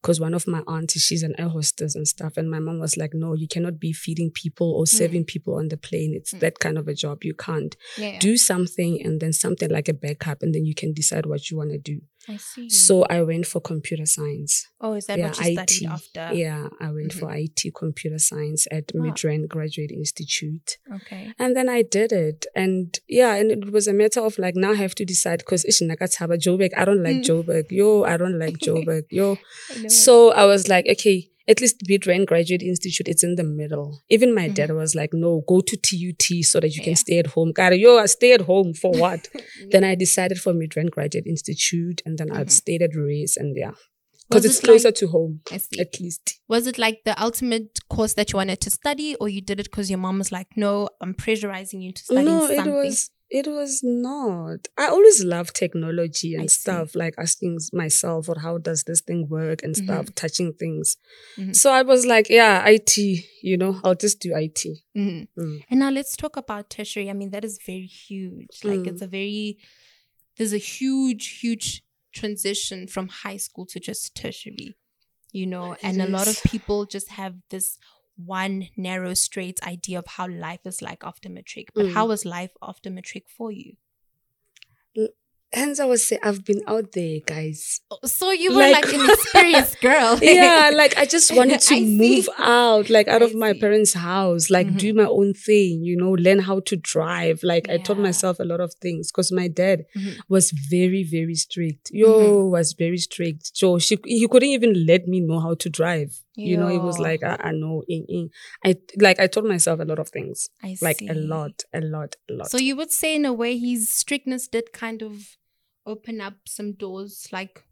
Because 0.00 0.18
one 0.18 0.32
of 0.34 0.46
my 0.46 0.62
aunties, 0.66 1.02
she's 1.02 1.22
an 1.22 1.34
air 1.38 1.48
hostess 1.48 1.94
and 1.94 2.08
stuff. 2.08 2.36
And 2.38 2.50
my 2.50 2.58
mom 2.58 2.78
was 2.80 2.96
like, 2.96 3.12
no, 3.14 3.34
you 3.34 3.46
cannot 3.46 3.78
be 3.78 3.92
feeding 3.92 4.30
people 4.30 4.72
or 4.72 4.86
serving 4.86 5.24
people 5.24 5.54
on 5.56 5.68
the 5.68 5.76
plane. 5.76 6.14
It's 6.14 6.32
Mm. 6.32 6.40
that 6.40 6.58
kind 6.58 6.78
of 6.78 6.88
a 6.88 6.94
job. 6.94 7.22
You 7.22 7.34
can't. 7.34 7.76
Yeah. 7.98 8.18
Do 8.18 8.36
something 8.38 9.00
and 9.04 9.20
then 9.20 9.32
something 9.34 9.70
like 9.70 9.88
a 9.88 9.94
backup, 9.94 10.42
and 10.42 10.54
then 10.54 10.64
you 10.64 10.74
can 10.74 10.92
decide 10.94 11.26
what 11.26 11.50
you 11.50 11.58
want 11.58 11.70
to 11.70 11.78
do. 11.78 12.00
I 12.28 12.36
see. 12.36 12.68
So 12.70 13.04
I 13.04 13.22
went 13.22 13.46
for 13.46 13.60
computer 13.60 14.06
science. 14.06 14.66
oh, 14.80 14.94
is 14.94 15.06
that 15.06 15.18
yeah, 15.18 15.28
what 15.28 15.38
you 15.44 15.52
studied 15.54 15.88
after? 15.88 16.30
Yeah, 16.34 16.68
I 16.80 16.90
went 16.90 17.12
for 17.12 17.32
IT 17.34 17.62
computer 17.74 18.18
science 18.18 18.66
at 18.70 18.92
Ah. 18.94 18.98
Midrand 18.98 19.48
Graduate 19.48 19.90
Institute. 19.90 20.78
Okay. 20.94 21.32
And 21.38 21.56
then 21.56 21.68
I 21.68 21.82
did 21.82 22.12
it. 22.12 22.46
And 22.54 22.98
yeah, 23.08 23.34
and 23.34 23.50
it 23.50 23.70
was 23.72 23.86
a 23.88 23.92
matter 23.92 24.20
of 24.20 24.38
like 24.38 24.54
now 24.56 24.72
I 24.72 24.76
have 24.76 24.94
to 24.96 25.04
decide 25.04 25.38
because 25.40 25.64
it's 25.64 25.82
nagataba 25.82 26.36
Joburg, 26.38 26.70
I 26.76 26.84
don't 26.84 27.02
like 27.02 27.16
Mm. 27.16 27.24
Joburg. 27.24 27.66
Yo, 27.70 28.04
I 28.04 28.16
don't 28.16 28.38
like 28.38 28.58
Joburg. 28.66 29.04
Yo. 29.10 29.36
I. 29.70 29.88
So 29.88 30.30
I 30.32 30.44
was 30.44 30.68
like, 30.68 30.86
okay, 30.88 31.30
at 31.46 31.60
least 31.60 31.80
Midrand 31.88 32.26
Graduate 32.26 32.62
Institute, 32.62 33.06
it's 33.08 33.22
in 33.22 33.34
the 33.36 33.44
middle. 33.44 34.02
Even 34.08 34.34
my 34.34 34.44
Mm-hmm. 34.46 34.54
dad 34.54 34.70
was 34.72 34.94
like, 34.94 35.10
no, 35.12 35.42
go 35.46 35.60
to 35.60 35.76
TUT 35.76 36.44
so 36.44 36.60
that 36.60 36.68
you 36.74 36.80
Yeah. 36.80 36.84
can 36.84 36.96
stay 36.96 37.18
at 37.18 37.26
home. 37.28 37.52
God, 37.52 37.74
yo, 37.74 37.98
I 37.98 38.06
stay 38.06 38.32
at 38.32 38.42
home 38.42 38.72
for 38.74 38.92
what? 39.04 39.28
then 39.70 39.84
I 39.84 39.94
decided 39.94 40.38
for 40.38 40.52
Midrand 40.54 40.90
Graduate 40.90 41.26
Institute 41.26 42.00
and 42.06 42.16
then 42.18 42.30
I 42.32 42.44
Mhm. 42.44 42.50
stayed 42.50 42.82
at 42.82 42.94
Race 42.96 43.36
and 43.36 43.56
yeah. 43.56 43.72
Because 44.30 44.46
it's 44.46 44.58
it 44.60 44.64
closer 44.64 44.88
like- 44.88 44.94
to 44.96 45.06
home, 45.08 45.40
I 45.52 45.58
see. 45.58 45.78
at 45.80 46.00
least. 46.00 46.40
Was 46.48 46.66
it 46.66 46.78
like 46.78 47.00
the 47.04 47.14
ultimate 47.22 47.78
course 47.90 48.14
that 48.14 48.32
you 48.32 48.38
wanted 48.38 48.58
to 48.62 48.70
study, 48.70 49.14
or 49.16 49.28
you 49.28 49.42
did 49.42 49.60
it 49.60 49.64
because 49.64 49.90
your 49.90 49.98
mom 49.98 50.16
was 50.18 50.32
like, 50.32 50.46
"No, 50.56 50.88
I'm 51.02 51.12
pressurizing 51.12 51.82
you 51.82 51.92
to 51.92 52.02
study 52.02 52.24
no, 52.24 52.46
something"? 52.48 52.72
it 52.72 52.74
was 52.86 53.10
it 53.30 53.46
was 53.46 53.80
not. 53.82 54.68
I 54.76 54.86
always 54.88 55.24
love 55.24 55.52
technology 55.52 56.36
I 56.36 56.40
and 56.40 56.50
see. 56.50 56.60
stuff, 56.60 56.94
like 56.94 57.14
asking 57.18 57.58
myself 57.72 58.28
or 58.28 58.38
how 58.40 58.58
does 58.58 58.84
this 58.84 59.00
thing 59.00 59.28
work 59.28 59.62
and 59.62 59.74
Mm-hmm. 59.74 59.84
stuff, 59.84 60.14
touching 60.14 60.52
things. 60.52 60.96
Mhm. 61.38 61.54
So 61.56 61.72
I 61.72 61.82
was 61.82 62.06
like, 62.06 62.28
yeah, 62.30 62.62
IT, 62.66 62.96
you 63.42 63.56
know, 63.56 63.80
I'll 63.82 63.94
just 63.96 64.20
do 64.20 64.34
IT. 64.34 64.82
Mhm. 64.96 65.28
Mm. 65.38 65.64
And 65.70 65.80
now 65.80 65.90
let's 65.90 66.16
talk 66.16 66.36
about 66.36 66.70
tertiary. 66.70 67.10
I 67.10 67.12
mean, 67.14 67.30
that 67.30 67.44
is 67.44 67.58
very 67.66 67.86
huge. 67.86 68.60
Like, 68.62 68.80
Mm. 68.80 68.88
it's 68.88 69.02
a 69.02 69.06
very, 69.08 69.58
there's 70.36 70.52
a 70.52 70.58
huge, 70.58 71.40
huge 71.40 71.82
transition 72.12 72.86
from 72.86 73.08
high 73.08 73.36
school 73.38 73.66
to 73.66 73.80
just 73.80 74.14
tertiary, 74.14 74.76
you 75.32 75.46
know, 75.46 75.72
It 75.72 75.80
and 75.82 76.00
a 76.00 76.06
lot 76.06 76.28
of 76.28 76.40
people 76.44 76.86
just 76.86 77.08
have 77.08 77.34
this 77.50 77.78
one 78.16 78.68
narrow, 78.76 79.14
straight 79.14 79.60
idea 79.66 79.98
of 79.98 80.06
how 80.06 80.28
life 80.28 80.60
is 80.64 80.80
like 80.82 81.02
after 81.04 81.28
matric. 81.28 81.68
But 81.74 81.86
Mm. 81.86 81.92
how 81.94 82.06
was 82.08 82.24
life 82.24 82.52
after 82.62 82.90
matric 82.90 83.24
for 83.28 83.50
you? 83.50 83.74
Hence, 85.52 85.78
I 85.78 85.84
was 85.84 86.04
saying, 86.04 86.18
I've 86.24 86.44
been 86.44 86.62
out 86.66 86.90
there, 86.92 87.20
guys. 87.24 87.80
So 88.06 88.32
you 88.32 88.50
were 88.52 88.58
like, 88.72 88.86
Like- 88.86 88.92
an 88.94 89.08
experienced 89.08 89.80
girl. 89.80 90.18
yeah, 90.22 90.72
like 90.74 90.96
I 90.98 91.04
just 91.06 91.32
wanted 91.32 91.60
to 91.70 91.80
move 91.80 92.28
out, 92.38 92.90
like 92.90 93.06
out 93.06 93.22
I 93.22 93.26
of 93.26 93.36
my 93.36 93.52
see. 93.52 93.60
parents' 93.60 93.94
house, 93.94 94.50
like 94.50 94.66
Mhm. 94.66 94.78
do 94.78 94.94
my 94.94 95.04
own 95.04 95.32
thing, 95.32 95.84
you 95.84 95.96
know, 95.96 96.10
learn 96.10 96.40
how 96.40 96.58
to 96.58 96.74
drive. 96.74 97.44
Like 97.44 97.68
I 97.70 97.76
taught 97.78 97.98
myself 98.00 98.40
a 98.40 98.44
lot 98.44 98.58
of 98.58 98.74
things 98.74 99.12
because 99.12 99.30
my 99.30 99.46
dad 99.46 99.84
Mhm. 99.96 100.16
was 100.28 100.50
very, 100.50 101.04
very 101.04 101.36
strict. 101.36 101.88
Yo, 101.92 102.08
Mm-hmm. 102.08 102.50
was 102.50 102.72
very 102.72 102.98
strict. 102.98 103.56
So 103.56 103.78
she, 103.78 103.96
he 104.06 104.26
couldn't 104.26 104.48
even 104.48 104.84
let 104.86 105.06
me 105.06 105.20
know 105.20 105.38
how 105.38 105.54
to 105.54 105.70
drive. 105.70 106.23
You 106.36 106.56
know, 106.56 106.68
it 106.68 106.82
was 106.82 106.98
like, 106.98 107.22
I, 107.22 107.36
I 107.40 107.52
know, 107.52 107.82
in, 107.88 108.04
in. 108.08 108.30
I 108.64 108.76
like 108.98 109.20
I 109.20 109.26
told 109.26 109.46
myself 109.46 109.80
a 109.80 109.84
lot 109.84 109.98
of 109.98 110.08
things, 110.08 110.48
I 110.62 110.76
like 110.80 110.98
see. 110.98 111.08
a 111.08 111.14
lot, 111.14 111.62
a 111.72 111.80
lot, 111.80 112.16
a 112.28 112.32
lot. 112.34 112.50
So 112.50 112.58
you 112.58 112.76
would 112.76 112.90
say, 112.90 113.14
in 113.14 113.24
a 113.24 113.32
way, 113.32 113.56
his 113.58 113.88
strictness 113.88 114.48
did 114.48 114.72
kind 114.72 115.02
of 115.02 115.36
open 115.86 116.20
up 116.20 116.34
some 116.46 116.72
doors, 116.72 117.28
like 117.32 117.64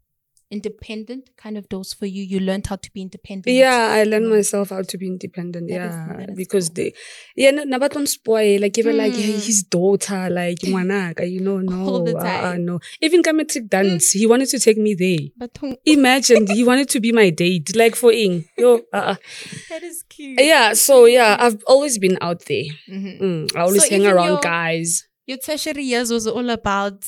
independent 0.53 1.29
kind 1.35 1.57
of 1.57 1.67
doors 1.67 1.93
for 1.93 2.05
you. 2.05 2.21
You 2.23 2.39
learned 2.39 2.67
how 2.67 2.77
to 2.77 2.89
be 2.93 3.01
independent. 3.01 3.55
Yeah, 3.55 3.87
I 3.99 4.03
learned 4.03 4.25
Mm. 4.27 4.35
myself 4.37 4.69
how 4.69 4.81
to 4.83 4.97
be 4.97 5.07
independent. 5.07 5.67
That 5.69 5.73
yeah, 5.75 6.25
is 6.29 6.37
because 6.37 6.69
cool. 6.69 6.75
they, 6.75 6.93
yeah, 7.35 7.51
na- 7.51 7.63
na 7.65 7.77
don't 7.87 8.07
spoil 8.07 8.61
like 8.61 8.77
even 8.77 8.95
like 8.97 9.13
hey, 9.15 9.33
Mm. 9.33 9.45
his 9.49 9.63
daughter, 9.63 10.29
like 10.29 10.61
you 10.63 11.39
know, 11.41 11.57
no, 11.59 11.85
All 11.89 12.03
the 12.03 12.15
uh, 12.17 12.51
uh, 12.53 12.57
no. 12.59 12.79
Even 13.01 13.23
come 13.23 13.37
matric 13.37 13.67
dance, 13.67 14.11
he 14.11 14.25
wanted 14.27 14.49
to 14.49 14.59
take 14.59 14.77
me 14.77 14.93
there. 14.93 15.19
But 15.37 15.57
Imagine 15.85 16.47
he 16.47 16.63
wanted 16.63 16.89
to 16.89 16.99
be 16.99 17.11
my 17.11 17.29
date, 17.31 17.75
like 17.75 17.95
for 17.95 18.11
ing, 18.11 18.45
yo, 18.57 18.75
uh, 18.93 18.97
uh. 19.13 19.15
that 19.69 19.83
is 19.83 20.03
cute. 20.09 20.39
yeah. 20.39 20.73
So 20.73 21.05
yeah, 21.05 21.35
I've 21.39 21.61
always 21.67 21.97
been 21.97 22.17
out 22.21 22.45
there. 22.45 22.65
Mhm. 22.89 23.21
Mm, 23.21 23.55
I 23.55 23.61
always 23.61 23.83
So 23.83 23.89
hang 23.89 24.05
around 24.05 24.27
your- 24.27 24.41
guys. 24.41 25.07
Your 25.25 25.37
tertiary 25.37 25.83
years 25.83 26.11
was 26.11 26.27
all 26.27 26.49
about 26.49 27.05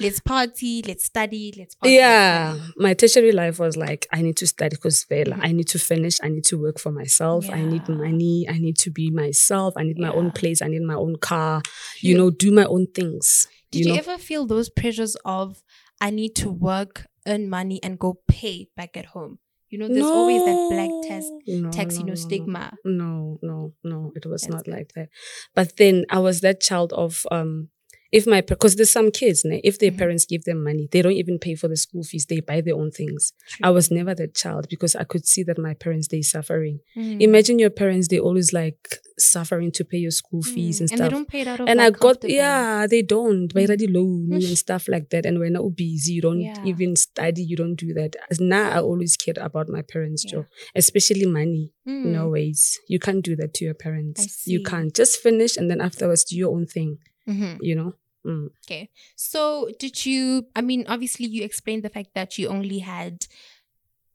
let's 0.00 0.20
party, 0.20 0.82
let's 0.86 1.04
study, 1.04 1.52
let's 1.56 1.74
party. 1.74 1.94
Yeah, 1.94 2.56
my 2.76 2.94
tertiary 2.94 3.32
life 3.32 3.58
was 3.58 3.76
like 3.76 4.06
I 4.12 4.22
need 4.22 4.36
to 4.38 4.46
study 4.46 4.76
because 4.76 5.04
Mhm. 5.10 5.38
I 5.42 5.52
need 5.52 5.68
to 5.68 5.78
finish. 5.78 6.18
I 6.22 6.28
need 6.28 6.44
to 6.44 6.58
work 6.58 6.78
for 6.78 6.90
myself. 6.92 7.48
I 7.50 7.64
need 7.64 7.88
money. 7.88 8.46
I 8.48 8.58
need 8.58 8.76
to 8.78 8.90
be 8.90 9.10
myself. 9.10 9.74
I 9.76 9.82
need 9.84 9.98
my 9.98 10.10
own 10.10 10.30
place. 10.32 10.62
I 10.62 10.68
need 10.68 10.82
my 10.82 10.94
own 10.94 11.16
car. 11.16 11.62
You 12.00 12.16
know, 12.16 12.30
do 12.30 12.50
my 12.52 12.64
own 12.64 12.86
things. 12.94 13.46
Did 13.70 13.78
you 13.80 13.84
you, 13.86 13.92
know, 13.92 13.98
ever 13.98 14.18
feel 14.18 14.46
those 14.46 14.68
pressures 14.68 15.16
of 15.24 15.62
I 16.00 16.10
need 16.10 16.34
to 16.36 16.50
work, 16.50 17.06
earn 17.26 17.48
money, 17.48 17.80
and 17.82 17.98
go 17.98 18.20
pay 18.28 18.68
back 18.76 18.96
at 18.96 19.06
home? 19.06 19.38
You 19.68 19.78
know, 19.80 19.88
there's 19.88 20.06
always 20.06 20.42
that 20.44 20.68
black 20.70 20.90
test, 21.08 21.32
no, 21.48 21.70
tax, 21.70 21.94
no, 21.94 22.00
you 22.00 22.06
know, 22.06 22.12
no, 22.12 22.12
no. 22.12 22.14
stigma. 22.14 22.72
No, 22.84 23.38
no, 23.42 23.74
no. 23.82 24.12
It 24.14 24.24
was 24.24 24.42
That's 24.42 24.52
not 24.52 24.64
good. 24.64 24.70
like 24.74 24.92
that. 24.94 25.08
But 25.54 25.76
then 25.76 26.04
I 26.08 26.20
was 26.20 26.40
that 26.42 26.60
child 26.60 26.92
of 26.92 27.26
um. 27.30 27.70
If 28.12 28.26
my 28.26 28.40
because 28.40 28.76
there's 28.76 28.90
some 28.90 29.10
kids, 29.10 29.44
ne, 29.44 29.60
if 29.64 29.78
their 29.78 29.90
Mhm. 29.90 29.98
parents 29.98 30.26
give 30.26 30.44
them 30.44 30.62
money, 30.62 30.88
they 30.92 31.02
don't 31.02 31.12
even 31.12 31.38
pay 31.38 31.54
for 31.54 31.68
the 31.68 31.76
school 31.76 32.02
fees. 32.04 32.26
They 32.26 32.40
buy 32.40 32.60
their 32.60 32.74
own 32.76 32.90
things. 32.90 33.32
I 33.62 33.70
was 33.70 33.90
never 33.90 34.14
that 34.14 34.34
child 34.34 34.66
because 34.70 34.94
I 34.94 35.04
could 35.04 35.26
see 35.26 35.42
that 35.44 35.58
my 35.58 35.74
parents 35.74 36.08
they 36.08 36.22
suffering. 36.22 36.80
Mm. 36.96 37.20
Imagine 37.22 37.58
your 37.58 37.70
parents, 37.70 38.08
they 38.08 38.18
always 38.18 38.52
like 38.52 39.00
suffering 39.18 39.72
to 39.72 39.84
pay 39.84 39.98
your 39.98 40.10
school 40.10 40.42
fees 40.42 40.78
Mm. 40.78 40.80
and 40.82 40.90
and 40.92 41.00
they 41.00 41.08
don't 41.08 41.28
pay 41.28 41.40
it 41.40 41.48
out 41.48 41.60
of 41.60 41.68
And 41.68 41.80
I 41.80 41.90
got, 41.90 42.18
yeah, 42.28 42.86
they 42.86 43.02
don't. 43.02 43.52
By 43.52 43.64
Mm. 43.64 43.68
ready 43.68 43.86
loan 43.86 44.32
and 44.32 44.58
stuff 44.58 44.88
like 44.88 45.08
that. 45.10 45.24
And 45.26 45.38
when 45.38 45.52
you're 45.54 45.70
busy, 45.70 46.12
you 46.14 46.22
don't 46.22 46.40
Yeah. 46.40 46.64
even 46.64 46.96
study, 46.96 47.42
you 47.42 47.56
don't 47.56 47.76
do 47.76 47.92
that. 47.94 48.14
As 48.30 48.40
Now 48.40 48.70
I 48.70 48.80
always 48.80 49.16
cared 49.16 49.38
about 49.38 49.68
my 49.68 49.82
parents' 49.82 50.24
Yeah. 50.24 50.30
job, 50.32 50.46
especially 50.74 51.26
money. 51.26 51.72
Mm. 51.88 52.04
No 52.12 52.28
ways. 52.28 52.78
You 52.88 52.98
can't 52.98 53.24
do 53.24 53.34
that 53.36 53.54
to 53.54 53.64
your 53.64 53.74
parents. 53.74 54.46
You 54.46 54.62
can't. 54.62 54.94
Just 54.94 55.18
finish 55.18 55.56
and 55.56 55.70
then 55.70 55.80
afterwards 55.80 56.24
do 56.24 56.36
your 56.36 56.52
own 56.54 56.66
thing, 56.66 56.98
Mhm. 57.28 57.58
you 57.60 57.74
know? 57.74 57.94
Mm. 58.26 58.48
Okay. 58.66 58.90
So, 59.16 59.70
did 59.78 60.04
you? 60.06 60.48
I 60.56 60.60
mean, 60.62 60.84
obviously, 60.88 61.26
you 61.26 61.44
explained 61.44 61.82
the 61.84 61.90
fact 61.90 62.10
that 62.14 62.38
you 62.38 62.48
only 62.48 62.80
had 62.80 63.26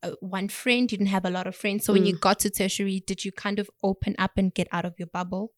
uh, 0.03 0.11
one 0.19 0.49
friend. 0.49 0.91
You 0.91 0.97
didn't 0.97 1.11
have 1.11 1.25
a 1.25 1.29
lot 1.29 1.47
of 1.47 1.55
friends. 1.55 1.85
So, 1.85 1.93
when 1.93 2.05
you 2.05 2.15
Mm. 2.15 2.21
got 2.21 2.39
to 2.39 2.49
tertiary, 2.49 3.01
did 3.05 3.23
you 3.25 3.31
kind 3.31 3.59
of 3.59 3.69
open 3.83 4.15
up 4.19 4.31
and 4.37 4.53
get 4.53 4.67
out 4.71 4.85
of 4.85 4.95
your 4.99 5.07
bubble? 5.07 5.53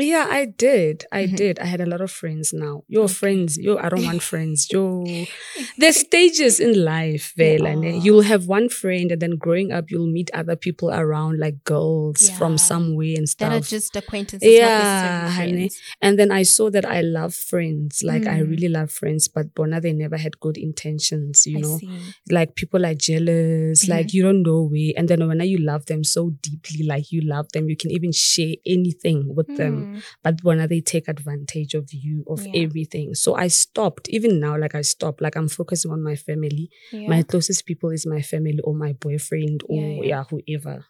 Yeah, 0.00 0.26
I 0.30 0.46
did. 0.46 1.04
I 1.12 1.26
Mhm. 1.26 1.36
did. 1.36 1.58
I 1.58 1.66
had 1.66 1.80
a 1.80 1.86
lot 1.86 2.00
of 2.00 2.10
friends 2.10 2.52
now. 2.52 2.84
Your 2.88 3.04
Okay. 3.04 3.12
friends, 3.14 3.58
yo, 3.58 3.76
I 3.76 3.88
don't 3.88 4.04
want 4.04 4.22
friends. 4.22 4.66
Yo, 4.72 5.04
there's 5.78 5.96
stages 5.96 6.58
in 6.60 6.84
life, 6.84 7.32
Vela. 7.36 7.76
are. 7.76 7.84
You'll 8.04 8.22
have 8.22 8.46
one 8.46 8.68
friend, 8.68 9.12
and 9.12 9.20
then 9.20 9.36
growing 9.36 9.72
up, 9.72 9.90
you'll 9.90 10.10
meet 10.10 10.30
other 10.34 10.56
people 10.56 10.90
around, 10.90 11.38
like 11.38 11.62
girls 11.64 12.28
Yeah. 12.28 12.38
from 12.38 12.58
somewhere 12.58 13.14
and 13.16 13.28
stuff. 13.28 13.50
That 13.50 13.56
are 13.64 13.68
just 13.76 13.94
acquaintances, 13.96 14.48
Yeah, 14.50 15.28
honey. 15.30 15.70
and 16.00 16.18
then 16.18 16.30
I 16.30 16.42
saw 16.44 16.70
that 16.70 16.84
I 16.84 17.00
love 17.02 17.34
friends. 17.34 18.02
Like 18.02 18.26
I 18.26 18.40
Mm. 18.40 18.50
really 18.50 18.68
love 18.68 18.90
friends, 18.90 19.28
but 19.28 19.54
Bona, 19.54 19.80
they 19.80 19.92
never 19.92 20.16
had 20.16 20.40
good 20.40 20.56
intentions. 20.56 21.46
You 21.46 21.58
I 21.58 21.60
know, 21.60 21.78
see. 21.78 21.88
like 22.30 22.54
people 22.54 22.84
are 22.86 22.94
jealous. 22.94 23.82
Mm-hmm. 23.84 23.90
Like 23.92 24.14
you 24.14 24.22
don't 24.22 24.42
know 24.42 24.62
way. 24.72 24.94
And 24.96 25.08
then 25.08 25.26
when 25.26 25.40
you 25.40 25.58
love 25.58 25.86
them 25.86 26.04
so 26.04 26.30
deeply, 26.42 26.84
like 26.86 27.10
you 27.12 27.20
love 27.22 27.46
them, 27.52 27.68
you 27.68 27.76
can 27.76 27.90
even 27.90 28.12
share 28.12 28.54
anything 28.66 29.34
with 29.34 29.48
them. 29.56 29.89
Mm. 29.96 30.02
But 30.22 30.42
when 30.42 30.66
they 30.68 30.80
take 30.80 31.08
advantage 31.08 31.74
of 31.74 31.92
you, 31.92 32.24
of 32.26 32.46
Yeah. 32.46 32.62
everything. 32.64 33.14
So 33.14 33.34
I 33.34 33.48
stopped. 33.48 34.08
Even 34.08 34.40
now, 34.40 34.58
like 34.58 34.74
I 34.74 34.82
stopped. 34.82 35.20
Like 35.20 35.36
I'm 35.36 35.48
focusing 35.48 35.90
on 35.90 36.02
my 36.02 36.16
family. 36.16 36.70
Yeah. 36.92 37.08
My 37.08 37.22
closest 37.22 37.66
people 37.66 37.90
is 37.90 38.06
my 38.06 38.22
family 38.22 38.60
or 38.64 38.74
my 38.74 38.92
boyfriend 38.92 39.62
or 39.68 40.04
Yeah, 40.04 40.24
whoever. 40.24 40.86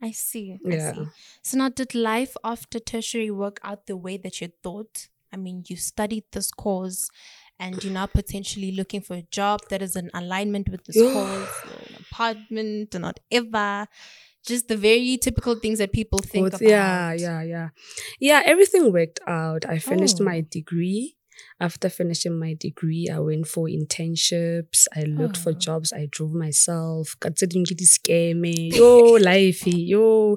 I 0.00 0.10
see. 0.10 0.58
I 0.66 0.70
Yeah. 0.70 0.92
see. 0.94 1.06
So 1.42 1.58
now, 1.58 1.68
did 1.68 1.94
life 1.94 2.36
after 2.42 2.78
tertiary 2.80 3.30
work 3.30 3.60
out 3.62 3.86
the 3.86 3.96
way 3.96 4.16
that 4.18 4.40
you 4.40 4.48
thought? 4.62 5.08
I 5.32 5.36
mean, 5.36 5.64
you 5.68 5.76
studied 5.76 6.24
this 6.32 6.50
course, 6.50 7.08
and 7.58 7.82
you're 7.82 7.92
now 7.92 8.06
potentially 8.06 8.72
looking 8.72 9.00
for 9.00 9.14
a 9.14 9.22
job 9.30 9.60
that 9.70 9.80
is 9.80 9.94
in 9.96 10.10
alignment 10.12 10.68
with 10.68 10.84
this 10.84 10.96
course, 11.12 11.54
an 11.88 11.96
apartment, 12.10 12.94
or 12.94 12.98
not 12.98 13.20
ever. 13.30 13.86
Just 14.44 14.68
the 14.68 14.76
very 14.76 15.16
typical 15.18 15.54
things 15.54 15.78
that 15.78 15.92
people 15.92 16.18
think 16.18 16.48
about. 16.48 16.60
Yeah, 16.62 17.12
yeah, 17.12 17.42
yeah. 17.42 17.68
Yeah, 18.18 18.42
everything 18.44 18.92
worked 18.92 19.20
out. 19.26 19.64
I 19.68 19.78
finished 19.78 20.18
Oh. 20.20 20.24
my 20.24 20.44
degree. 20.50 21.16
After 21.62 21.88
finishing 21.88 22.38
my 22.38 22.54
degree, 22.58 23.08
I 23.16 23.20
went 23.20 23.46
for 23.46 23.66
internships. 23.68 24.86
I 24.94 25.02
looked 25.18 25.36
for 25.36 25.50
Oh. 25.50 25.58
jobs. 25.66 25.92
I 25.92 26.08
drove 26.10 26.32
myself. 26.34 27.14
Got 27.20 27.36
to 27.36 27.46
do 27.46 27.62
the. 27.64 28.70
Yo, 28.74 29.12
life. 29.30 29.66
Yo, 29.66 30.36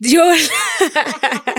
yo. 0.00 0.36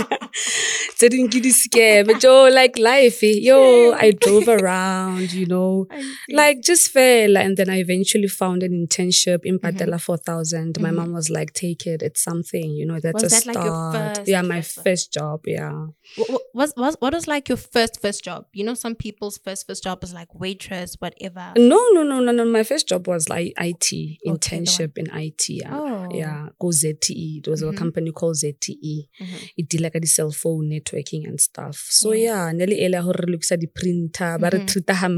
Didn't 0.99 1.31
get 1.31 1.43
the 1.43 1.49
scam. 1.49 2.21
Yo, 2.21 2.47
like 2.49 2.77
life. 2.77 3.23
Yo, 3.23 3.93
I 3.93 4.11
drove 4.11 4.47
around, 4.57 5.31
you 5.33 5.45
know 5.45 5.87
like 6.29 6.61
just 6.61 6.91
fell 6.91 7.37
and 7.37 7.55
then 7.57 7.69
i 7.69 7.77
eventually 7.79 8.27
found 8.27 8.63
an 8.63 8.71
internship 8.73 9.39
in 9.45 9.59
Mm-hmm. 9.59 9.97
4000 9.97 10.79
my 10.79 10.89
Mhm. 10.89 10.95
mom 10.95 11.13
was 11.13 11.29
like 11.29 11.53
take 11.53 11.85
it 11.87 12.01
it's 12.01 12.21
something 12.23 12.71
you 12.71 12.85
know 12.85 12.99
that's 12.99 13.23
Was 13.23 13.33
a 13.33 13.35
that, 13.35 13.45
like, 13.47 13.55
your 13.55 13.65
start 13.91 14.17
first- 14.17 14.27
yeah 14.27 14.41
my 14.41 14.61
first 14.61 15.13
job 15.13 15.41
yeah 15.45 15.87
What, 16.17 16.29
what, 16.29 16.41
was, 16.53 16.73
was, 16.77 16.95
what 16.99 17.13
was 17.13 17.27
like 17.27 17.49
your 17.49 17.57
first 17.57 18.01
first 18.01 18.23
job? 18.23 18.45
You 18.53 18.63
know, 18.65 18.73
some 18.73 18.95
people's 18.99 19.37
first 19.45 19.65
first 19.67 19.83
job 19.83 20.03
is 20.03 20.13
like 20.13 20.31
waitress, 20.43 20.95
whatever. 20.99 21.53
no 21.57 21.79
no 21.95 22.03
no 22.03 22.19
no 22.19 22.31
no 22.31 22.45
my 22.45 22.63
first 22.63 22.85
job 22.91 23.07
was 23.07 23.29
like 23.29 23.53
it 23.57 23.79
the 23.89 24.17
internship 24.27 24.91
in 25.01 25.07
it 25.25 25.41
yeah 25.49 25.73
Oh. 25.73 26.09
yeah 26.21 26.47
go 26.61 26.67
zte 26.81 27.41
there 27.43 27.51
was 27.51 27.63
Mhm. 27.63 27.73
a 27.73 27.73
company 27.83 28.11
called 28.11 28.35
zte 28.35 28.75
Mhm. 29.21 29.39
it 29.57 29.65
did 29.69 29.81
like 29.81 29.95
a 29.95 30.05
cell 30.05 30.31
phone 30.31 30.69
networking 30.69 31.23
and 31.29 31.39
stuff 31.39 31.77
so 31.89 32.11
Yeah. 32.13 32.51
nearly 32.51 32.77
earlier 32.85 33.01
hore 33.01 33.15
re 33.23 33.31
lokisa 33.33 33.57
di 33.57 33.67
printer 33.67 34.37
re 34.53 34.59
Mhm. 34.59 34.65
treata 34.67 35.09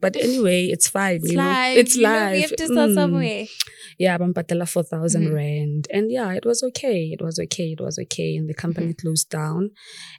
but 0.00 0.14
anyway 0.16 0.60
it's 0.74 0.88
fine 0.88 1.16
It's 1.22 1.30
you 1.32 1.36
know 1.38 1.44
live. 1.50 1.78
it's 1.80 1.96
you 1.96 2.02
know, 2.02 2.30
we 2.32 2.40
have 2.42 2.56
to 2.56 2.66
start 2.66 2.90
Mm. 2.90 2.94
somewhere. 2.94 3.46
yeah, 3.98 4.18
Bampatela 4.18 4.66
4,000 4.66 5.24
Mhm. 5.28 5.34
rand. 5.34 5.82
And 5.96 6.10
yeah, 6.10 6.30
it 6.38 6.44
was 6.46 6.62
okay. 6.62 7.10
It 7.14 7.20
was 7.20 7.38
okay. 7.38 7.72
It 7.76 7.80
was 7.80 7.98
okay. 8.04 8.36
And 8.36 8.48
the 8.48 8.54
company 8.54 8.88
Mm-hmm. 8.88 9.02
closed 9.02 9.28
down. 9.30 9.70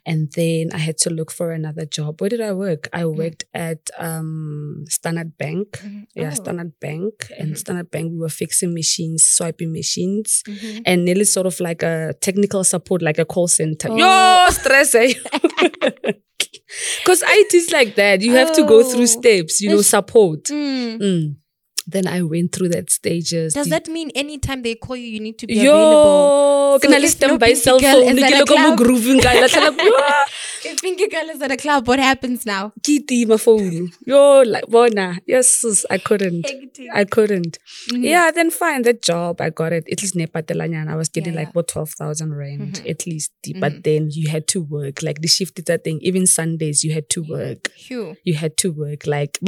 And 0.06 0.30
then 0.36 0.70
I 0.72 0.78
had 0.78 0.96
to 1.04 1.10
look 1.10 1.30
for 1.38 1.52
another 1.52 1.86
job. 1.86 2.20
Where 2.20 2.30
did 2.30 2.40
I 2.40 2.52
work? 2.52 2.88
I 2.92 3.03
Mm-hmm. 3.10 3.18
worked 3.22 3.44
at 3.54 3.90
um, 3.98 4.84
Standard 4.88 5.36
Bank. 5.38 5.68
Mhm. 5.82 6.06
Yeah, 6.14 6.30
Oh. 6.32 6.34
Standard 6.34 6.72
Bank. 6.80 7.12
And 7.38 7.50
Mhm. 7.52 7.58
Standard 7.58 7.90
Bank, 7.90 8.12
we 8.12 8.18
were 8.18 8.28
fixing 8.28 8.74
machines, 8.74 9.24
swiping 9.26 9.72
machines. 9.72 10.42
And 10.86 11.04
nearly 11.04 11.24
sort 11.24 11.46
of 11.46 11.58
like 11.60 11.82
a 11.82 12.14
technical 12.20 12.64
support, 12.64 13.02
like 13.02 13.18
a 13.18 13.24
call 13.24 13.48
center. 13.48 13.88
Oh. 13.90 13.96
Yo, 13.96 14.50
stress, 14.50 14.94
eh? 14.94 15.12
Because 17.00 17.22
IT 17.22 17.54
is 17.54 17.70
like 17.72 17.94
that. 17.96 18.20
You 18.22 18.32
have 18.32 18.52
to 18.56 18.62
go 18.64 18.80
Oh. 18.80 18.82
through 18.90 19.06
steps, 19.06 19.60
you 19.60 19.70
know, 19.70 19.82
support. 19.82 20.44
Mm. 20.44 20.98
Mm. 21.00 21.36
Then 21.94 22.06
I 22.08 22.22
went 22.22 22.50
through 22.52 22.70
that 22.70 22.90
stages. 22.90 23.54
Does 23.54 23.68
that 23.68 23.86
mean 23.96 24.10
anytime 24.22 24.62
they 24.62 24.74
call 24.74 24.96
you, 24.96 25.06
you 25.16 25.20
need 25.20 25.38
to 25.38 25.46
be 25.46 25.58
available? 25.60 26.78
Yo, 26.82 26.88
na 26.90 26.98
le 26.98 27.04
if 27.08 27.20
no 27.20 27.28
standby 27.28 27.50
cell 27.54 27.78
phone 27.78 28.18
is 28.18 28.18
ke 28.18 28.26
at 28.28 28.32
a 28.32 28.38
le 28.40 28.46
ko 28.50 28.56
mo 28.56 28.62
club- 28.70 28.78
grooving 28.80 29.20
ka 29.26 29.32
la 29.42 29.46
tlhela 29.52 29.70
yo, 29.90 29.92
If 30.70 30.80
Pinky 30.82 31.06
Girl 31.12 31.28
is 31.34 31.42
at 31.46 31.52
a 31.52 31.56
club, 31.62 31.86
what 31.92 32.00
happens 32.00 32.44
now? 32.50 32.62
ke 32.88 32.94
tima 33.10 33.38
phone. 33.44 33.92
Yo, 34.12 34.42
like 34.54 34.66
bona. 34.76 35.06
Yes, 35.34 35.84
I 35.88 35.98
couldn't. 36.08 36.50
I 37.00 37.04
couldn't. 37.04 37.58
Mhm. 37.92 38.02
Yeah, 38.10 38.30
then 38.38 38.50
fine, 38.50 38.82
that 38.88 39.00
job, 39.10 39.40
I 39.40 39.50
got 39.50 39.72
it. 39.78 39.84
At 39.96 40.02
least 40.02 40.16
nepatelanyana. 40.22 40.90
I 40.90 40.96
was 41.02 41.08
getting 41.18 41.34
Yeah, 41.34 41.40
like 41.42 41.48
yeah. 41.52 41.58
what 41.60 41.68
12,000 41.68 42.34
rand 42.34 42.80
Mhm. 42.80 42.90
at 42.94 43.06
least. 43.06 43.30
Mhm. 43.46 43.60
But 43.60 43.84
then 43.84 44.08
you 44.10 44.28
had 44.34 44.48
to 44.54 44.62
work. 44.62 45.02
Like 45.10 45.20
the 45.20 45.28
shift 45.36 45.60
is 45.60 45.66
that 45.66 45.84
thing. 45.84 46.00
Even 46.12 46.26
Sundays, 46.26 46.82
you 46.82 46.92
had 46.98 47.08
to 47.10 47.22
work. 47.36 47.70
Phew. 47.86 48.16
You 48.24 48.34
had 48.34 48.56
to 48.64 48.72
work. 48.72 49.06
Like 49.06 49.38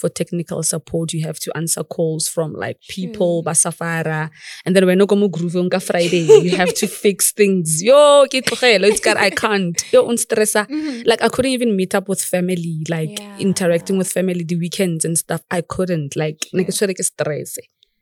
for 0.00 0.08
technical 0.20 0.62
support. 0.62 1.12
You 1.14 1.24
have 1.26 1.39
to 1.40 1.56
answer 1.56 1.82
calls 1.84 2.28
from 2.28 2.52
like 2.54 2.78
people, 2.88 3.42
Sure. 3.42 3.52
basafara. 3.52 4.30
And 4.64 4.74
then 4.76 4.86
when 4.86 4.98
you 5.00 5.06
go 5.06 5.16
mo 5.16 5.28
grooving 5.28 5.70
ka 5.70 5.78
Friday, 5.78 6.26
you 6.42 6.56
have 6.56 6.72
to 6.74 6.86
fix 7.04 7.32
things. 7.32 7.82
Yo, 7.82 8.26
ke 8.26 8.42
tlogela, 8.44 8.88
it's 8.88 9.06
I 9.06 9.30
can't. 9.30 9.82
Yo, 9.92 10.06
unstressa. 10.08 10.66
Mhm. 10.68 11.06
Like 11.06 11.22
I 11.22 11.28
couldn't 11.28 11.52
even 11.52 11.76
meet 11.76 11.94
up 11.94 12.08
with 12.08 12.22
family, 12.22 12.84
like 12.88 13.18
Yeah. 13.18 13.36
interacting 13.38 13.98
with 13.98 14.10
family 14.10 14.44
the 14.44 14.56
weekends 14.56 15.04
and 15.04 15.16
stuff. 15.18 15.42
I 15.50 15.60
couldn't. 15.62 16.16
Like, 16.16 16.46
ne 16.52 16.64
ke 16.64 16.68
tshwere 16.76 16.94
ke 16.94 17.04
stress. 17.04 17.58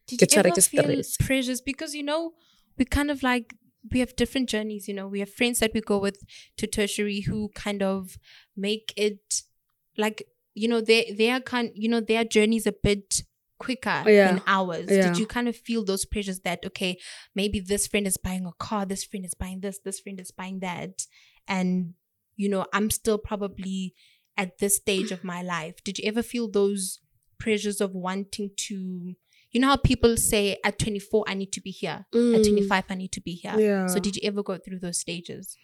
Did 0.07 0.33
you 0.33 0.39
ever 0.41 0.61
feel 0.61 1.03
pressures? 1.21 1.61
Because, 1.61 1.95
you 1.95 2.03
know, 2.03 2.33
we 2.79 2.85
kind 2.85 3.11
of 3.11 3.23
like, 3.23 3.55
we 3.93 4.01
have 4.01 4.15
different 4.17 4.49
journeys, 4.49 4.89
you 4.89 4.95
know. 4.95 5.07
We 5.07 5.21
have 5.21 5.31
friends 5.31 5.59
that 5.61 5.73
we 5.75 5.81
go 5.81 5.99
with 5.99 6.19
to 6.57 6.67
tertiary 6.67 7.21
who 7.21 7.51
kind 7.55 7.83
of 7.83 8.17
make 8.57 8.93
it 8.97 9.43
like, 9.97 10.23
you 10.59 10.69
know, 10.69 10.81
their 10.81 11.05
they 11.17 11.31
are 11.31 11.41
kind, 11.41 11.71
you 11.75 11.89
know, 11.89 12.01
their 12.01 12.25
journey's 12.25 12.67
a 12.67 12.73
bit 12.73 13.23
quicker 13.59 14.03
Yeah. 14.07 14.27
than 14.33 14.43
ours. 14.47 14.87
Yeah. 14.91 15.09
Did 15.09 15.19
you 15.19 15.27
kind 15.27 15.49
of 15.49 15.57
feel 15.57 15.85
those 15.85 16.05
pressures 16.05 16.41
that 16.41 16.65
okay, 16.67 16.99
maybe 17.35 17.61
this 17.61 17.87
friend 17.87 18.07
is 18.07 18.17
buying 18.17 18.47
a 18.47 18.53
car, 18.59 18.87
this 18.87 19.05
friend 19.05 19.25
is 19.25 19.35
buying 19.35 19.61
this, 19.61 19.79
this 19.85 20.01
friend 20.01 20.21
is 20.21 20.31
buying 20.31 20.61
that, 20.61 21.07
and 21.47 21.95
you 22.37 22.49
know 22.49 22.67
I'm 22.73 22.91
still 22.91 23.19
probably 23.19 23.95
at 24.37 24.59
this 24.59 24.77
stage 24.77 25.11
of 25.11 25.25
my 25.25 25.43
life. 25.43 25.77
Did 25.85 25.99
you 25.99 26.05
ever 26.07 26.23
feel 26.23 26.49
those 26.51 27.01
pressures 27.39 27.81
of 27.81 27.93
wanting 27.95 28.51
to? 28.69 29.15
You 29.51 29.61
know 29.61 29.69
how 29.69 29.77
people 29.77 30.17
say 30.19 30.59
at 30.63 30.79
24 30.79 31.25
I 31.27 31.35
need 31.35 31.53
to 31.53 31.61
be 31.61 31.71
here, 31.71 32.05
at 32.13 32.19
Mm. 32.21 32.49
25 32.49 32.85
I 32.91 32.95
need 32.95 33.13
to 33.13 33.21
be 33.21 33.33
here. 33.33 33.59
Yeah. 33.59 33.87
So 33.87 33.99
did 33.99 34.15
you 34.17 34.23
ever 34.25 34.43
go 34.43 34.59
through 34.59 34.81
those 34.81 35.01
stages? 35.01 35.57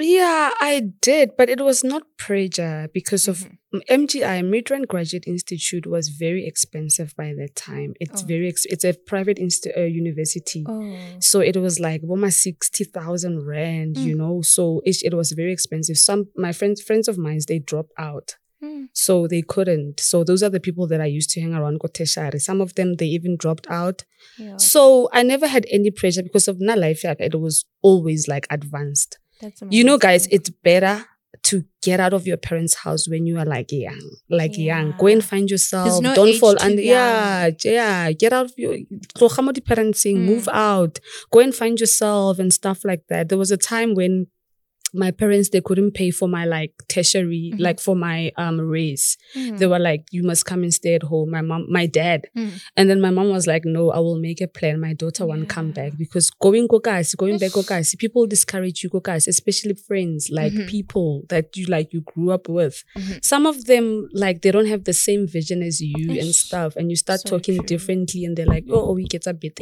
Yeah, 0.00 0.50
I 0.60 0.92
did, 1.02 1.30
but 1.36 1.48
it 1.50 1.60
was 1.60 1.82
not 1.82 2.02
pressure 2.18 2.88
because 2.94 3.26
of 3.26 3.48
Mhm. 3.72 3.80
MGI, 3.88 4.42
Midrand 4.42 4.86
Graduate 4.86 5.24
Institute, 5.26 5.86
was 5.88 6.08
very 6.10 6.46
expensive 6.46 7.14
by 7.16 7.34
that 7.34 7.56
time. 7.56 7.94
It's 7.98 8.22
Oh. 8.22 8.26
very 8.26 8.46
ex- 8.48 8.64
it's 8.66 8.84
a 8.84 8.92
private 8.94 9.38
inst- 9.40 9.66
uh, 9.76 9.80
university. 9.82 10.64
Oh. 10.68 10.96
So 11.20 11.40
it 11.40 11.56
was 11.56 11.80
like 11.80 12.02
almost 12.08 12.40
sixty 12.40 12.84
thousand 12.84 13.44
rand, 13.44 13.96
you 13.98 14.14
Mm. 14.14 14.18
know. 14.18 14.42
So 14.42 14.82
it, 14.84 15.02
it 15.02 15.14
was 15.14 15.32
very 15.32 15.52
expensive. 15.52 15.98
Some 15.98 16.28
my 16.36 16.52
friends 16.52 16.80
friends 16.80 17.08
of 17.08 17.18
mine 17.18 17.40
they 17.48 17.58
dropped 17.58 17.92
out, 17.98 18.36
Hmm. 18.62 18.84
so 18.92 19.26
they 19.26 19.42
couldn't. 19.42 19.98
So 20.00 20.22
those 20.22 20.42
are 20.44 20.50
the 20.56 20.60
people 20.60 20.86
that 20.86 21.00
I 21.00 21.06
used 21.06 21.30
to 21.30 21.40
hang 21.40 21.54
around 21.54 21.80
Koteshari. 21.80 22.40
Some 22.40 22.60
of 22.60 22.74
them 22.76 22.94
they 22.94 23.06
even 23.06 23.36
dropped 23.36 23.66
out. 23.68 24.04
Yeah. 24.38 24.56
So 24.58 25.08
I 25.12 25.24
never 25.24 25.48
had 25.48 25.66
any 25.70 25.90
pressure 25.90 26.22
because 26.22 26.46
of 26.46 26.60
na 26.60 26.74
life. 26.74 27.04
It 27.04 27.34
was 27.40 27.64
always 27.82 28.28
like 28.28 28.46
advanced. 28.50 29.18
That's 29.40 29.62
You 29.70 29.84
know, 29.84 29.98
guys, 29.98 30.26
it's 30.30 30.50
better 30.50 31.04
to 31.44 31.64
get 31.82 32.00
out 32.00 32.12
of 32.12 32.26
your 32.26 32.36
parents' 32.36 32.74
house 32.74 33.08
when 33.08 33.26
you 33.26 33.38
are 33.38 33.44
like 33.44 33.70
young, 33.70 34.00
like 34.28 34.56
young. 34.58 34.94
Go 34.98 35.06
and 35.06 35.24
find 35.24 35.48
yourself. 35.50 36.02
no 36.02 36.14
Don't 36.14 36.36
fall 36.38 36.56
under. 36.60 36.80
Yeah, 36.82 37.50
yeah. 37.64 38.10
Get 38.12 38.32
out 38.32 38.46
of 38.46 38.52
your. 38.56 38.76
mo 39.42 39.52
di-parentsing, 39.52 40.16
Move 40.16 40.44
Mm. 40.46 40.52
out. 40.52 40.98
Go 41.30 41.40
and 41.40 41.54
find 41.54 41.78
yourself 41.78 42.38
and 42.38 42.52
stuff 42.52 42.84
like 42.84 43.04
that. 43.08 43.28
There 43.28 43.38
was 43.38 43.50
a 43.50 43.56
time 43.56 43.94
when 43.94 44.26
my 44.94 45.10
parents 45.10 45.50
they 45.50 45.60
couldn't 45.60 45.92
pay 45.92 46.10
for 46.10 46.28
my 46.28 46.44
like 46.46 46.72
tertiary, 46.88 47.52
Mhm. 47.54 47.60
like 47.60 47.80
for 47.80 47.94
my 47.96 48.32
um 48.36 48.60
race. 48.60 49.16
Hmm. 49.34 49.56
They 49.56 49.66
were 49.66 49.78
like, 49.78 50.04
"You 50.12 50.22
must 50.22 50.44
come 50.46 50.62
and 50.62 50.72
stay 50.72 50.94
at 50.94 51.02
home." 51.02 51.30
My 51.30 51.42
mom, 51.42 51.66
my 51.68 51.86
dad, 51.86 52.26
Hmm. 52.34 52.48
and 52.76 52.88
then 52.88 53.00
my 53.00 53.10
mom 53.10 53.28
was 53.30 53.46
like, 53.46 53.64
"No, 53.64 53.90
I 53.90 53.98
will 53.98 54.18
make 54.18 54.40
a 54.40 54.48
plan. 54.48 54.80
My 54.80 54.94
daughter 54.94 55.26
won't 55.26 55.48
come 55.48 55.72
back 55.72 55.92
because 55.98 56.30
going 56.30 56.68
kokasi, 56.68 57.16
going 57.16 57.38
back 57.38 57.50
kokasi, 57.52 57.98
people 57.98 58.26
discourage 58.26 58.82
you 58.82 58.90
kokasi, 58.90 59.28
especially 59.28 59.74
friends, 59.74 60.30
like 60.30 60.52
Mhm. 60.54 60.68
people 60.68 61.24
that 61.28 61.56
you 61.56 61.66
like 61.66 61.92
you 61.92 62.00
grew 62.00 62.30
up 62.30 62.48
with. 62.48 62.82
Mhm. 62.96 63.24
Some 63.24 63.44
of 63.46 63.66
them 63.66 64.08
like 64.14 64.40
they 64.42 64.50
don't 64.50 64.66
have 64.68 64.84
the 64.84 64.92
same 64.94 65.26
vision 65.26 65.62
as 65.62 65.80
you 65.80 66.18
and 66.20 66.34
stuff, 66.34 66.76
and 66.76 66.90
you 66.90 66.96
start 66.96 67.20
So 67.20 67.28
talking 67.30 67.56
true. 67.58 67.66
differently, 67.66 68.24
and 68.24 68.36
they're 68.36 68.46
like, 68.46 68.64
"Oh, 68.70 68.92
we 68.94 69.04
get 69.04 69.26
a 69.26 69.34
bit." 69.34 69.58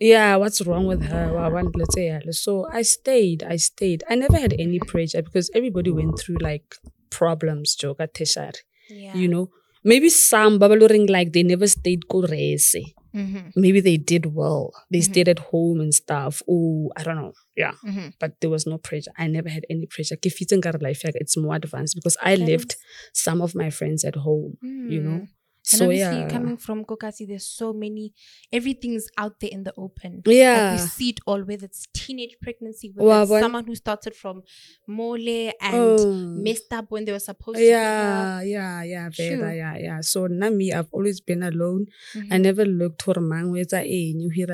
Yeah, 0.00 0.36
what's 0.36 0.60
wrong 0.66 0.86
with 0.86 1.02
her? 1.04 1.32
Wa- 1.32 1.48
wa- 1.50 1.70
let's 1.74 1.94
say, 1.94 2.06
yeah. 2.06 2.20
So 2.30 2.66
I 2.72 2.82
stayed. 2.82 3.42
I 3.42 3.56
stayed. 3.56 3.87
I 4.10 4.14
never 4.16 4.38
had 4.44 4.54
any 4.58 4.78
pressure 4.92 5.22
because 5.22 5.50
everybody 5.54 5.90
went 5.90 6.18
through 6.20 6.38
like 6.40 6.68
problems, 7.10 7.74
Joka 7.74 8.06
Teshar. 8.08 8.54
Yeah. 8.90 9.14
You 9.14 9.28
know, 9.28 9.44
maybe 9.84 10.08
some 10.08 10.58
babaloring 10.58 11.08
like 11.10 11.32
they 11.32 11.42
never 11.42 11.66
stayed 11.66 12.02
go 12.08 12.22
race. 12.22 12.74
Mhm. 13.14 13.52
Maybe 13.56 13.80
they 13.80 13.96
did 13.96 14.24
well. 14.40 14.64
They 14.90 14.98
Mhm. 15.00 15.08
stayed 15.10 15.28
at 15.28 15.38
home 15.50 15.80
and 15.80 15.94
stuff. 15.94 16.42
Oh, 16.48 16.90
I 16.96 17.02
don't 17.04 17.16
know. 17.22 17.32
Yeah. 17.56 17.72
Mhm. 17.84 18.12
But 18.20 18.30
there 18.40 18.50
was 18.50 18.66
no 18.66 18.76
pressure. 18.78 19.12
I 19.16 19.26
never 19.26 19.48
had 19.56 19.64
any 19.70 19.86
pressure. 19.86 20.16
In 20.52 20.60
life, 20.88 21.00
like, 21.04 21.16
it's 21.24 21.36
more 21.36 21.56
advanced 21.56 21.94
because 21.96 22.16
I 22.22 22.36
That 22.36 22.48
left 22.50 22.72
is- 22.74 22.78
some 23.14 23.40
of 23.46 23.54
my 23.54 23.70
friends 23.70 24.04
at 24.04 24.16
home, 24.16 24.58
you 24.62 25.00
know. 25.06 25.26
And 25.70 25.78
So 25.78 25.84
obviously, 25.84 26.20
yeah. 26.20 26.28
coming 26.30 26.56
from 26.56 26.84
Kokasi, 26.84 27.26
there's 27.28 27.46
so 27.46 27.72
many. 27.72 28.12
Everything's 28.52 29.06
out 29.18 29.38
there 29.40 29.50
in 29.52 29.64
the 29.64 29.74
open. 29.76 30.22
Yeah. 30.26 30.70
Like 30.72 30.80
we 30.80 30.86
see 30.88 31.08
it 31.10 31.20
all, 31.26 31.42
whether 31.42 31.66
it's 31.66 31.86
teenage 31.92 32.36
pregnancy, 32.40 32.90
whether 32.94 33.08
Wow, 33.08 33.22
it's 33.22 33.30
someone 33.44 33.66
who 33.66 33.74
started 33.74 34.14
from 34.14 34.42
mole 34.86 35.16
and 35.60 35.74
Oh. 35.74 36.14
messed 36.46 36.72
up 36.72 36.86
when 36.90 37.04
they 37.04 37.12
were 37.12 37.18
supposed 37.18 37.58
to. 37.58 37.64
Yeah, 37.64 38.40
yeah, 38.42 38.82
yeah, 38.82 39.10
Sure. 39.10 39.52
Yeah, 39.52 39.76
yeah. 39.76 40.00
So 40.00 40.26
now 40.26 40.50
me, 40.50 40.72
I've 40.72 40.88
always 40.92 41.20
been 41.20 41.42
alone. 41.42 41.86
here. 42.14 42.24
I 42.30 42.38
never 42.38 42.64
looked 42.64 43.02
for 43.02 43.20
mang 43.20 43.50
with 43.50 43.72
a 43.72 43.86
you 43.86 44.30
hear 44.30 44.48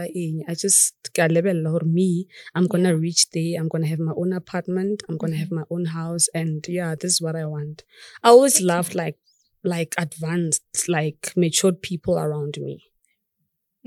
I 0.49 0.55
just 0.55 0.95
got 1.15 1.31
level 1.31 1.67
or 1.69 1.81
me. 1.85 2.27
I'm 2.55 2.67
gonna 2.67 2.91
Yeah. 2.91 2.99
reach 3.07 3.31
there. 3.31 3.61
I'm 3.61 3.69
gonna 3.69 3.87
have 3.87 3.99
my 4.01 4.13
own 4.17 4.33
apartment. 4.33 5.03
I'm 5.09 5.17
gonna 5.17 5.37
have 5.37 5.49
Mhm. 5.49 5.57
my 5.61 5.65
own 5.71 5.85
house, 5.87 6.29
and 6.35 6.67
yeah, 6.69 6.95
this 6.95 7.13
is 7.13 7.21
what 7.23 7.37
I 7.37 7.47
want. 7.47 7.85
I 8.23 8.31
always 8.31 8.61
loved 8.61 8.95
like 8.95 9.17
like 9.65 9.95
advanced, 9.99 10.63
like 10.89 11.33
matured 11.37 11.81
people 11.83 12.19
around 12.19 12.59
me. 12.61 12.85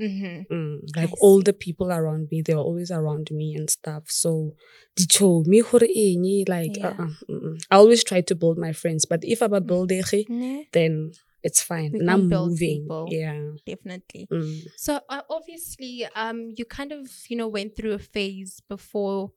Mhm. 0.00 0.46
Mm, 0.48 0.78
like 0.96 1.10
older 1.20 1.52
people 1.52 1.90
around 1.90 2.28
me, 2.30 2.40
they 2.42 2.54
were 2.54 2.60
always 2.62 2.90
around 2.92 3.30
me 3.32 3.54
and 3.56 3.68
stuff. 3.68 4.04
So, 4.08 4.54
dicho 4.94 5.42
me 5.44 5.60
gore 5.62 5.88
eng, 5.94 6.44
like 6.46 6.76
Yeah. 6.76 6.88
uh-uh, 6.90 7.08
mm-mm. 7.28 7.60
I 7.70 7.76
always 7.76 8.04
try 8.04 8.20
to 8.20 8.34
build 8.36 8.58
my 8.58 8.72
friends, 8.72 9.06
but 9.06 9.24
if 9.24 9.42
I 9.42 9.48
build 9.48 9.90
Ne? 9.90 10.68
then 10.72 11.12
it's 11.42 11.62
fine. 11.62 11.90
We 11.92 12.00
And 12.00 12.10
I'm 12.10 12.28
moving. 12.28 12.82
people. 12.82 13.08
Yeah. 13.10 13.42
Definitely. 13.66 14.28
Mm. 14.30 14.66
So 14.76 15.00
uh, 15.08 15.22
obviously, 15.30 16.06
um, 16.14 16.52
you 16.56 16.64
kind 16.64 16.92
of 16.92 17.10
you 17.28 17.36
know 17.36 17.48
went 17.48 17.74
through 17.76 17.94
a 17.94 17.98
phase 17.98 18.60
before 18.68 19.32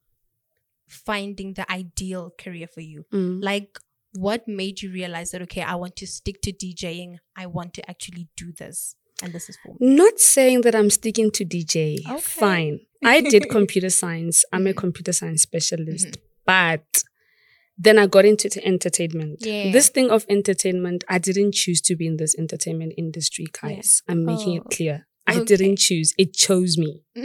finding 0.87 1.53
the 1.53 1.65
ideal 1.71 2.33
career 2.37 2.67
for 2.67 2.81
you. 2.81 3.05
Mm. 3.13 3.41
Like, 3.43 3.79
what 4.13 4.47
made 4.47 4.81
you 4.81 4.91
realize 4.91 5.31
that 5.31 5.41
okay, 5.43 5.61
I 5.61 5.75
want 5.75 5.95
to 5.97 6.07
stick 6.07 6.41
to 6.43 6.51
DJing. 6.53 7.17
I 7.37 7.45
want 7.45 7.73
to 7.75 7.89
actually 7.89 8.27
do 8.35 8.51
this, 8.51 8.95
and 9.23 9.33
this 9.33 9.49
is 9.49 9.57
for 9.63 9.75
me. 9.79 9.95
Not 9.95 10.19
saying 10.19 10.61
that 10.61 10.75
I'm 10.75 10.89
sticking 10.89 11.31
to 11.31 11.45
DJ. 11.45 11.99
Okay. 12.05 12.19
Fine. 12.19 12.79
I 13.03 13.21
did 13.21 13.49
computer 13.57 13.89
science. 13.89 14.43
I'm 14.53 14.67
a 14.67 14.71
Mhm. 14.73 14.77
computer 14.77 15.13
science 15.13 15.41
specialist. 15.43 16.07
Mhm. 16.07 16.15
But 16.45 17.03
then 17.77 17.97
I 17.97 18.05
got 18.05 18.25
into 18.25 18.47
entertainment. 18.65 19.39
Yeah. 19.41 19.71
This 19.71 19.89
thing 19.89 20.11
of 20.11 20.25
entertainment, 20.29 21.03
I 21.09 21.17
didn't 21.17 21.53
choose 21.55 21.81
to 21.81 21.95
be 21.95 22.05
in 22.05 22.17
this 22.17 22.35
entertainment 22.37 22.93
industry, 22.97 23.45
guys. 23.59 24.01
I'm 24.07 24.23
making 24.25 24.53
Oh. 24.59 24.61
it 24.61 24.69
clear. 24.75 25.07
I 25.27 25.35
Okay. 25.35 25.45
didn't 25.45 25.77
choose. 25.77 26.13
It 26.17 26.33
chose 26.33 26.77
me. 26.77 27.01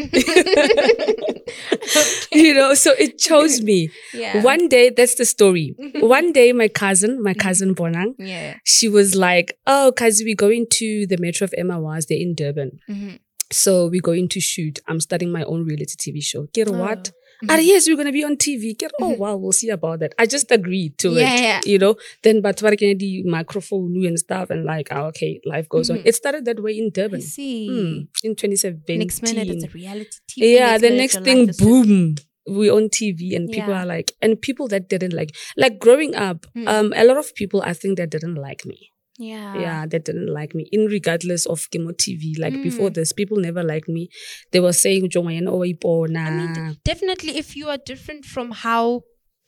You 2.32 2.52
know, 2.54 2.74
so 2.74 2.92
it 2.98 3.18
chose 3.18 3.62
me. 3.62 3.88
yeah. 4.12 4.42
One 4.42 4.68
day, 4.68 4.90
that's 4.90 5.14
the 5.14 5.24
story. 5.24 5.74
One 6.00 6.32
day, 6.32 6.52
my 6.52 6.68
cousin, 6.68 7.22
my 7.22 7.32
cousin 7.35 7.74
Bonang, 7.74 8.14
Yeah. 8.18 8.56
she 8.64 8.88
was 8.88 9.14
like, 9.14 9.56
Oh, 9.66 9.92
cause 9.96 10.22
we're 10.24 10.35
going 10.37 10.66
to 10.72 11.06
the 11.06 11.16
Metro 11.18 11.46
FM 11.46 11.72
they're 12.06 12.18
in 12.18 12.35
Durban. 12.35 12.78
Mhm. 12.90 13.20
So 13.52 13.87
we're 13.87 14.00
going 14.02 14.28
to 14.30 14.40
shoot. 14.40 14.80
I'm 14.88 15.00
starting 15.00 15.30
my 15.30 15.44
own 15.44 15.64
reality 15.64 15.94
TV 16.11 16.20
show. 16.22 16.48
Get 16.52 16.68
what? 16.68 17.12
Mhm. 17.44 17.66
yes, 17.66 17.87
we're 17.88 17.96
gonna 17.96 18.12
be 18.12 18.25
on 18.25 18.37
TV. 18.37 18.75
Get 18.79 18.92
oh 19.01 19.12
Mhm. 19.14 19.18
wow, 19.18 19.37
we'll 19.37 19.53
see 19.53 19.68
about 19.70 20.01
that. 20.01 20.14
I 20.18 20.27
just 20.27 20.51
agreed 20.51 20.96
to 20.99 21.11
Yeah, 21.12 21.35
it. 21.35 21.40
yeah. 21.42 21.61
You 21.66 21.79
know, 21.79 21.96
then 22.22 22.40
but 22.40 22.62
working 22.62 22.96
the 22.99 23.22
microphone 23.25 24.05
and 24.07 24.18
stuff 24.18 24.51
and 24.51 24.64
like 24.64 24.88
ah, 24.90 25.07
okay, 25.09 25.40
life 25.44 25.68
goes 25.68 25.90
on. 25.90 25.99
Mhm. 25.99 26.07
It 26.07 26.14
started 26.14 26.44
that 26.46 26.62
way 26.62 26.79
in 26.79 26.87
I 26.87 26.90
Durban. 26.90 27.20
see. 27.20 27.68
Mm, 27.70 28.09
in 28.25 28.35
2017. 28.37 28.99
Next 28.99 29.22
minute, 29.22 29.49
it's 29.49 29.64
a 29.64 29.68
reality 29.68 30.11
TV. 30.29 30.55
yeah, 30.55 30.79
the 30.79 30.90
next 30.90 31.20
thing, 31.22 31.40
life 31.40 31.51
is 31.51 31.57
just- 31.59 31.68
boom. 31.68 32.14
We 32.49 32.70
on 32.70 32.88
TV 32.90 33.35
and 33.35 33.51
people 33.51 33.70
Yeah. 33.75 33.83
are 33.83 33.87
like, 33.87 34.12
and 34.22 34.40
people 34.40 34.68
that 34.68 34.88
didn't 34.88 35.12
like, 35.12 35.35
like 35.57 35.81
growing 35.81 36.14
up, 36.14 36.46
Mm. 36.57 36.68
um, 36.68 36.92
a 36.96 37.05
lot 37.05 37.16
of 37.16 37.35
people 37.35 37.61
I 37.61 37.72
think 37.72 37.99
that 37.99 38.09
didn't 38.11 38.37
like 38.37 38.64
me. 38.64 38.92
Yeah. 39.18 39.59
yeah, 39.59 39.87
that 39.87 40.05
didn't 40.05 40.33
like 40.33 40.55
me. 40.55 40.68
In 40.72 40.87
regardless 40.87 41.46
of 41.46 41.68
chemo 41.70 41.92
TV, 41.96 42.38
like 42.38 42.55
Mm. 42.55 42.62
before 42.62 42.90
this, 42.90 43.12
people 43.12 43.38
never 43.38 43.62
liked 43.62 43.88
me. 43.88 44.09
They 44.52 44.61
were 44.61 44.72
saying, 44.74 45.09
"Jongwayana 45.09 45.48
I 45.48 45.52
owaipona." 45.52 46.24
mean, 46.37 46.76
definitely, 46.85 47.38
if 47.38 47.57
you 47.57 47.68
are 47.68 47.79
different 47.79 48.24
from 48.24 48.50
how 48.50 49.02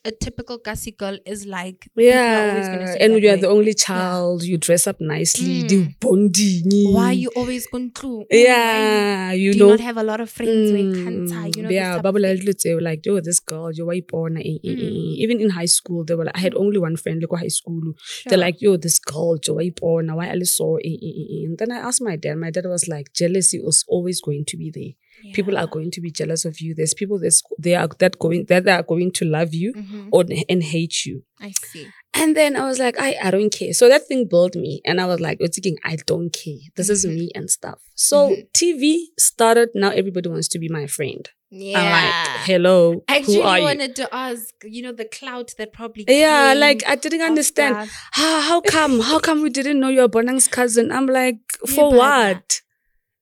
a 0.04 0.12
typical 0.12 0.58
Gussie 0.58 0.92
girl 0.92 1.18
is 1.26 1.44
like, 1.44 1.88
Yeah, 1.96 2.94
and 3.00 3.20
you 3.22 3.28
are 3.28 3.34
way. 3.34 3.40
the 3.40 3.48
only 3.48 3.74
child. 3.74 4.42
You 4.44 4.56
dress 4.56 4.86
up 4.86 5.00
nicely. 5.00 5.64
Mm. 5.64 5.68
Do 5.68 5.88
bonding. 6.00 6.94
Why 6.94 7.06
are 7.06 7.12
you 7.12 7.30
always 7.36 7.66
going 7.66 7.90
through? 7.90 8.24
Yeah, 8.30 9.32
you 9.32 9.52
do 9.52 9.58
know. 9.58 9.64
you 9.66 9.70
not 9.72 9.80
have 9.80 9.96
a 9.96 10.02
lot 10.02 10.20
of 10.20 10.30
friends 10.30 10.70
Mm, 10.70 11.04
cancer? 11.04 11.48
You 11.58 11.62
know, 11.64 11.68
yeah, 11.70 11.88
this 11.88 11.96
type 11.96 12.02
Baba 12.04 12.18
of 12.32 12.38
thing. 12.40 12.54
they 12.64 12.74
were 12.74 12.80
like, 12.80 13.04
yo, 13.04 13.20
this 13.20 13.40
girl, 13.40 13.70
yo, 13.72 13.86
why 13.86 14.00
born? 14.08 14.34
Mm. 14.36 15.16
Even 15.24 15.40
in 15.40 15.50
high 15.50 15.66
school, 15.66 16.04
they 16.04 16.14
were 16.14 16.24
like, 16.24 16.36
I 16.36 16.40
had 16.40 16.54
only 16.54 16.78
one 16.78 16.96
friend, 16.96 17.20
like 17.28 17.40
high 17.40 17.48
school. 17.48 17.80
Sure. 17.98 18.30
They're 18.30 18.38
like, 18.38 18.62
yo, 18.62 18.76
this 18.76 18.98
girl, 18.98 19.36
yo, 19.46 19.54
why 19.54 19.70
born? 19.74 20.14
Why 20.14 20.30
I 20.30 20.38
saw? 20.42 20.76
And 20.78 21.58
then 21.58 21.72
I 21.72 21.78
asked 21.78 22.02
my 22.02 22.16
dad. 22.16 22.36
My 22.36 22.50
dad 22.50 22.64
was 22.66 22.86
like, 22.88 23.12
jealousy 23.14 23.60
was 23.60 23.84
always 23.88 24.20
going 24.20 24.44
to 24.46 24.56
be 24.56 24.70
there. 24.72 24.92
People 25.34 25.56
are 25.58 25.66
going 25.66 25.90
to 25.92 26.00
be 26.00 26.10
jealous 26.10 26.44
of 26.44 26.60
you. 26.60 26.74
There's 26.74 26.94
people 26.94 27.18
that's 27.18 27.42
they 27.58 27.74
are 27.74 27.88
that 27.98 28.18
going 28.18 28.44
that 28.48 28.68
are 28.68 28.82
going 28.82 29.10
to 29.12 29.24
love 29.24 29.52
you 29.54 29.72
Mhm. 29.74 30.08
or 30.12 30.24
and 30.48 30.62
hate 30.62 31.04
you. 31.04 31.24
I 31.40 31.52
see. 31.52 31.86
And 32.14 32.36
then 32.36 32.56
I 32.56 32.64
was 32.66 32.78
like, 32.78 32.98
I, 32.98 33.16
I 33.22 33.30
don't 33.30 33.50
care. 33.52 33.72
So 33.72 33.88
that 33.88 34.06
thing 34.08 34.26
built 34.28 34.56
me. 34.56 34.80
And 34.84 35.00
I 35.00 35.06
was 35.06 35.20
like, 35.20 35.38
"You're 35.40 35.48
thinking, 35.48 35.76
I 35.84 35.96
don't 36.06 36.30
care. 36.32 36.56
This 36.76 36.88
is 36.88 37.04
Mhm. 37.04 37.14
me 37.14 37.30
and 37.34 37.48
stuff. 37.50 37.78
So 37.94 38.30
Mhm. 38.30 38.46
TV 38.54 38.98
started. 39.18 39.68
Now 39.74 39.90
everybody 39.90 40.28
wants 40.28 40.48
to 40.48 40.58
be 40.58 40.68
my 40.68 40.86
friend. 40.86 41.28
Yeah. 41.50 41.78
I'm 41.80 41.90
like, 41.90 42.40
hello, 42.46 43.04
I 43.08 43.20
who 43.20 43.40
are 43.40 43.46
actually 43.46 43.56
you? 43.58 43.64
wanted 43.64 43.96
to 43.96 44.14
ask, 44.14 44.54
you 44.64 44.82
know, 44.82 44.92
the 44.92 45.06
clout 45.06 45.54
that 45.58 45.72
probably 45.72 46.04
Yeah, 46.06 46.52
like 46.54 46.82
I 46.86 46.94
didn't 46.94 47.22
understand. 47.22 47.88
How, 48.12 48.40
how 48.40 48.60
come? 48.60 49.00
How 49.00 49.18
come 49.18 49.40
we 49.42 49.48
didn't 49.48 49.80
know 49.80 49.88
you're 49.88 50.08
Bonang's 50.08 50.46
cousin? 50.48 50.92
I'm 50.92 51.06
like, 51.06 51.38
for 51.66 51.90
but- 51.90 51.96
what? 51.96 52.57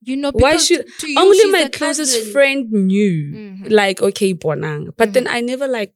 You 0.07 0.17
know, 0.17 0.31
Why 0.33 0.57
should- 0.57 0.87
you, 1.03 1.19
Only 1.19 1.51
my 1.51 1.69
closest 1.69 2.15
cousin. 2.15 2.33
friend 2.33 2.59
knew. 2.71 3.15
Mhm. 3.35 3.71
Like, 3.71 4.01
okay, 4.01 4.33
Bonang. 4.35 4.95
But 4.97 5.13
then 5.15 5.27
I 5.27 5.41
never 5.43 5.67
like 5.67 5.93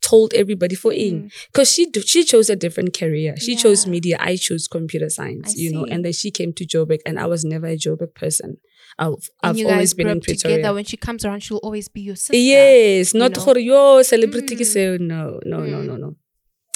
told 0.00 0.32
everybody 0.32 0.76
for 0.76 0.92
in. 0.92 1.28
Because 1.52 1.72
she 1.74 1.90
she 2.06 2.22
chose 2.22 2.48
a 2.48 2.54
different 2.64 2.94
career. 2.96 3.34
She 3.36 3.56
chose 3.56 3.84
media. 3.86 4.16
I 4.20 4.36
chose 4.36 4.68
computer 4.68 5.10
science. 5.10 5.48
I 5.50 5.60
you 5.62 5.72
know, 5.74 5.84
and 5.84 6.04
then 6.04 6.12
she 6.20 6.30
came 6.30 6.52
to 6.54 6.64
Joburg, 6.64 7.00
and 7.04 7.18
I 7.18 7.26
was 7.26 7.44
never 7.44 7.66
a 7.66 7.76
Joburg 7.76 8.14
person. 8.14 8.58
I've, 8.98 9.14
I've 9.42 9.58
always 9.66 9.92
been 9.94 10.06
in 10.08 10.18
up 10.18 10.22
together. 10.22 10.54
Pretoria. 10.54 10.74
When 10.74 10.84
she 10.84 10.96
comes 10.96 11.24
around, 11.24 11.42
she'll 11.42 11.58
always 11.68 11.88
be 11.88 12.00
your 12.02 12.16
sister. 12.16 12.36
Yes, 12.36 13.12
not 13.12 13.34
know? 13.36 13.42
for 13.42 13.58
your 13.58 14.02
celebrity. 14.04 14.54
Mm. 14.56 14.64
Say 14.66 14.86
no, 15.00 15.40
no, 15.44 15.58
no, 15.66 15.78
Mm. 15.82 15.86
no, 15.90 15.96
no. 15.96 16.10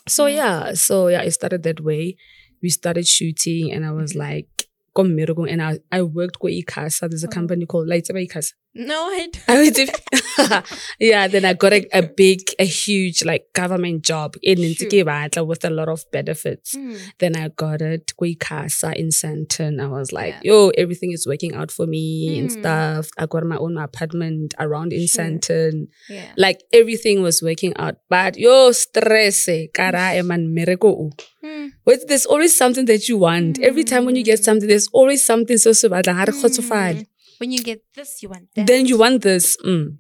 So 0.08 0.24
Mm. 0.26 0.34
yeah, 0.34 0.74
so 0.74 1.06
yeah, 1.14 1.22
it 1.22 1.30
started 1.30 1.62
that 1.62 1.80
way. 1.80 2.16
We 2.62 2.70
started 2.70 3.06
shooting, 3.06 3.70
and 3.72 3.86
I 3.86 3.92
was 3.92 4.16
like. 4.26 4.48
"Ko 4.94 5.05
mmereko," 5.05 5.50
And 5.50 5.62
I, 5.62 5.78
I 5.90 6.02
worked 6.02 6.38
with 6.42 6.52
ICASA. 6.55 7.09
There's 7.09 7.24
a 7.24 7.28
Oh. 7.28 7.31
company 7.31 7.66
called 7.66 7.88
Lights 7.88 8.11
ICASA. 8.11 8.52
No, 8.74 9.08
I 9.08 9.28
don't. 9.32 9.44
I 9.48 9.54
went 9.56 9.76
to- 9.76 10.64
yeah, 10.98 11.28
then 11.28 11.44
I 11.44 11.52
got 11.52 11.72
a, 11.74 11.87
a 11.92 12.02
big, 12.02 12.40
a 12.58 12.64
huge 12.64 13.22
like 13.24 13.44
government 13.52 14.02
job 14.02 14.35
in 14.42 14.58
Sure. 14.58 14.88
Ntsikibatla 14.88 15.46
with 15.46 15.64
a 15.64 15.70
lot 15.70 15.88
of 15.90 16.04
benefits. 16.11 16.74
Mm. 16.74 16.98
Then 17.18 17.37
I 17.37 17.48
got 17.48 17.82
it 17.82 18.12
Casa 18.40 18.98
in 18.98 19.08
Sandton. 19.08 19.78
I 19.82 19.88
was 19.88 20.11
like, 20.12 20.35
Yeah. 20.42 20.52
yo, 20.52 20.68
everything 20.70 21.12
is 21.12 21.26
working 21.26 21.54
out 21.54 21.70
for 21.70 21.87
me 21.87 22.38
and 22.38 22.48
Mm. 22.48 22.61
stuff. 22.61 23.08
I 23.18 23.26
got 23.26 23.44
my 23.44 23.56
own 23.56 23.76
apartment 23.76 24.54
around 24.58 24.92
in 24.94 25.06
Sure. 25.06 25.24
Sandton. 25.24 25.88
Yeah. 26.08 26.32
Like 26.38 26.62
everything 26.72 27.20
was 27.22 27.42
working 27.42 27.74
out. 27.76 27.96
But 28.08 28.38
yo, 28.38 28.72
stress, 28.72 29.48
eh, 29.48 29.66
kara 29.74 30.16
eman 30.16 30.48
mereko. 30.56 31.12
Mm. 31.44 31.72
But 31.85 32.08
there's 32.08 32.24
always 32.26 32.56
something 32.56 32.87
that 32.87 33.08
you 33.08 33.18
want. 33.18 33.58
Every 33.61 33.85
time 33.85 34.06
when 34.06 34.16
you 34.16 34.24
get 34.24 34.40
Mm. 34.40 34.44
something, 34.44 34.68
there's 34.68 34.88
always 34.92 35.22
something 35.24 35.58
so 35.58 35.72
so 35.72 35.88
bad. 35.90 36.06
Like, 36.06 36.16
Mm. 36.16 37.06
When 37.42 37.50
you 37.50 37.59
get 37.59 37.83
this, 37.98 38.22
you 38.22 38.28
want 38.31 38.46
that. 38.55 38.66
then 38.70 38.87
you 38.87 38.96
want 39.02 39.22
this. 39.26 39.57
Mm. 39.66 39.98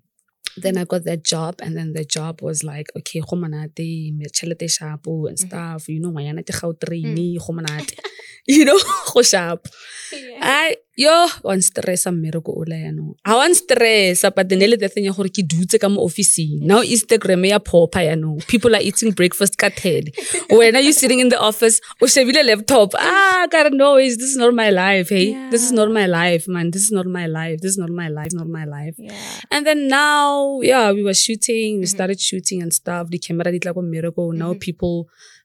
Then 0.62 0.76
I 0.78 0.84
got 0.84 1.02
that 1.10 1.24
job, 1.24 1.54
and 1.64 1.74
then 1.76 1.92
the 1.98 2.04
job 2.04 2.38
was 2.46 2.62
like, 2.62 2.86
okay, 2.98 3.18
go 3.20 3.34
monate, 3.36 3.82
me 4.14 4.26
tšhelete 4.30 4.68
shapo 4.76 5.26
and 5.28 5.38
Mhm. 5.38 5.46
stuff. 5.46 5.88
You 5.88 5.98
know, 6.02 6.10
ngwanyana 6.12 6.42
ke 6.46 6.52
Gautrain, 6.54 7.16
go 7.44 7.50
monate. 7.58 7.98
You 8.46 8.64
know, 8.68 8.78
go 9.12 9.22
sharp. 9.22 9.66
I 10.42 10.76
yo 10.96 11.28
one 11.42 11.62
stress 11.62 12.06
mmereko 12.06 12.52
ola 12.60 12.76
yaanong 12.76 13.14
ga 13.24 13.36
wan 13.36 13.54
stress 13.54 14.22
but 14.36 14.48
then 14.48 14.62
ele 14.62 14.76
the 14.76 14.88
thing 14.88 15.04
ya 15.08 15.12
gore 15.12 15.28
ke 15.30 15.42
dutse 15.42 15.78
ka 15.80 15.88
mo 15.88 16.02
officing. 16.04 16.60
Now 16.60 16.82
instagram 16.82 17.44
ya 17.48 17.58
popa 17.58 18.00
yaanong 18.04 18.46
people 18.46 18.74
are 18.76 18.82
eating 18.82 19.12
breakfast 19.12 19.56
ka 19.56 19.70
when 20.50 20.76
are 20.76 20.80
you 20.84 20.92
sitting 20.92 21.20
in 21.20 21.28
the 21.30 21.40
office 21.40 21.80
o 22.02 22.06
shebile 22.06 22.44
laptop. 22.44 22.92
Ah 22.98 23.46
god 23.50 23.72
no 23.72 23.96
is 23.96 24.18
this 24.18 24.30
is 24.30 24.36
not 24.36 24.52
my 24.54 24.68
life? 24.70 25.08
Hey 25.08 25.32
this 25.50 25.62
is 25.64 25.72
not 25.72 25.90
my 25.90 26.06
life 26.06 26.46
man. 26.46 26.70
This 26.70 26.82
is 26.82 26.92
not 26.92 27.06
my 27.06 27.26
life. 27.26 27.60
This 27.62 27.72
is 27.72 27.78
not 27.78 27.90
my 27.90 28.08
life. 28.08 28.32
Not 28.32 28.48
my 28.48 28.64
life. 28.64 28.94
Yeah. 28.98 29.16
and 29.50 29.66
then 29.66 29.88
now, 29.88 30.60
yeah, 30.60 30.92
we 30.92 31.02
were 31.02 31.14
shooting, 31.14 31.78
we 31.80 31.84
Mhm. 31.86 31.88
started 31.96 32.20
shooting 32.20 32.62
and 32.62 32.72
stuff. 32.72 33.08
The 33.10 33.18
camera 33.18 33.50
did 33.52 33.64
like 33.64 33.76
a 33.76 33.82
miracle. 33.82 34.32
Now 34.32 34.52
Mhm. 34.52 34.60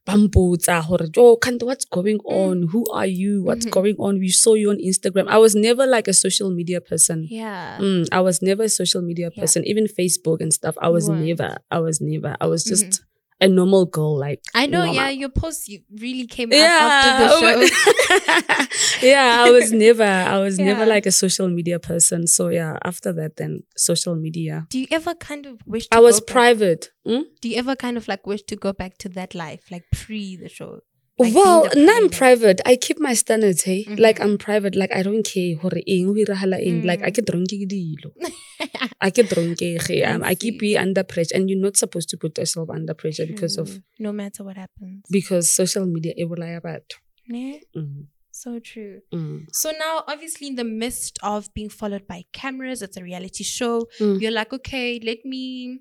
People 0.07 0.27
bambutsa 0.51 0.81
hore, 0.83 1.07
oh, 1.17 1.37
Kanto, 1.37 1.65
what's 1.65 1.85
going 1.85 2.17
Mm. 2.19 2.31
on? 2.31 2.67
Who 2.71 2.85
are 2.91 3.05
you? 3.07 3.43
What's 3.43 3.65
Mhm. 3.65 3.71
going 3.71 3.95
on? 3.99 4.19
We 4.19 4.29
saw 4.29 4.53
you 4.55 4.69
on 4.69 4.77
Instagram. 4.77 5.27
I 5.27 5.37
was 5.37 5.55
never 5.55 5.85
like 5.85 6.07
a 6.07 6.13
social 6.13 6.49
media 6.51 6.81
person. 6.81 7.27
Yeah. 7.29 7.77
Mm, 7.79 8.07
I 8.11 8.21
was 8.21 8.41
never 8.41 8.63
a 8.63 8.69
social 8.69 9.01
media 9.01 9.29
Yeah. 9.33 9.41
person. 9.41 9.65
Even 9.65 9.85
Facebook 9.87 10.41
and 10.41 10.53
stuff. 10.53 10.75
I 10.81 10.89
was 10.89 11.09
never. 11.09 11.57
I 11.71 11.79
was 11.79 12.01
never. 12.01 12.35
I 12.41 12.47
was 12.47 12.63
just 12.63 12.85
Mhm. 12.85 12.99
A 13.39 13.47
normal 13.47 13.85
girl. 13.85 14.17
Like 14.17 14.41
I 14.53 14.65
know, 14.65 14.79
normal. 14.79 14.95
yeah, 14.95 15.09
your 15.09 15.29
post 15.29 15.67
you 15.67 15.81
really 15.99 16.25
came 16.25 16.51
Yeah, 16.51 16.79
up 16.81 16.91
after 16.91 17.23
the 17.23 18.69
show. 18.99 19.05
yeah, 19.07 19.43
I 19.45 19.51
was 19.51 19.71
never, 19.85 20.03
I 20.03 20.39
was 20.39 20.57
never 20.59 20.85
like 20.85 21.05
a 21.05 21.11
social 21.11 21.47
media 21.49 21.79
person. 21.79 22.27
So 22.27 22.49
yeah, 22.49 22.77
after 22.83 23.13
that, 23.13 23.37
then 23.37 23.63
social 23.75 24.15
media. 24.15 24.65
Do 24.69 24.79
you 24.79 24.87
ever 24.91 25.13
kind 25.15 25.45
of 25.45 25.59
wish 25.65 25.87
to 25.87 25.97
I 25.97 25.99
was 25.99 26.19
private. 26.21 26.89
Hmm? 27.05 27.21
Do 27.41 27.49
you 27.49 27.57
ever 27.57 27.75
kind 27.75 27.97
of 27.97 28.07
like 28.07 28.25
wish 28.25 28.43
to 28.43 28.55
go 28.55 28.73
back 28.73 28.97
to 28.99 29.09
that 29.09 29.35
life, 29.35 29.65
like 29.71 29.83
pre 29.93 30.35
the 30.35 30.49
show? 30.49 30.81
Like 31.19 31.33
well, 31.33 31.67
being 31.73 31.89
I'm 31.89 32.09
private. 32.09 32.61
I 32.65 32.75
keep 32.75 32.99
my 32.99 33.13
standards, 33.15 33.63
hey. 33.63 33.85
Mhm. 33.85 33.99
Like 33.99 34.19
I'm 34.21 34.37
private. 34.37 34.75
Like 34.75 34.93
I 34.93 35.01
don't 35.01 35.23
care 35.25 35.55
hore 35.57 35.71
eng 35.87 36.05
ho 36.07 36.13
irahala 36.13 36.59
eng. 36.65 36.83
Like 36.83 37.01
I 37.01 37.09
Mm. 37.09 37.15
get 37.15 37.25
drunk 37.25 37.47
dilo. 37.49 38.11
I 39.01 39.09
get 39.09 39.29
drunk 39.29 39.57
um, 40.05 40.23
I 40.23 40.35
keep 40.35 40.61
you 40.61 40.77
under 40.77 41.03
pressure 41.03 41.35
and 41.35 41.49
you're 41.49 41.59
not 41.59 41.75
supposed 41.77 42.09
to 42.09 42.17
put 42.17 42.37
yourself 42.37 42.69
under 42.69 42.93
pressure 42.93 43.25
because 43.25 43.57
of 43.57 43.79
no 43.99 44.11
matter 44.11 44.43
what 44.43 44.57
happens. 44.57 45.03
because 45.09 45.49
social 45.49 45.85
media 45.85 46.13
e 46.17 46.23
bolaya 46.25 46.61
batho. 46.61 46.95
Yeah, 47.27 47.59
Mm, 47.75 48.05
so 48.31 48.59
true. 48.59 49.01
mm, 49.13 49.47
So 49.51 49.71
now, 49.71 50.03
obviously, 50.07 50.47
in 50.47 50.55
the 50.55 50.63
midst 50.63 51.17
of 51.23 51.51
being 51.53 51.69
followed 51.69 52.05
by 52.07 52.25
cameras, 52.31 52.81
it's 52.81 52.95
a 52.97 53.03
reality 53.03 53.43
show. 53.43 53.87
Mm. 53.99 54.21
You're 54.21 54.31
like, 54.31 54.53
okay, 54.53 54.99
let 55.03 55.25
me 55.25 55.79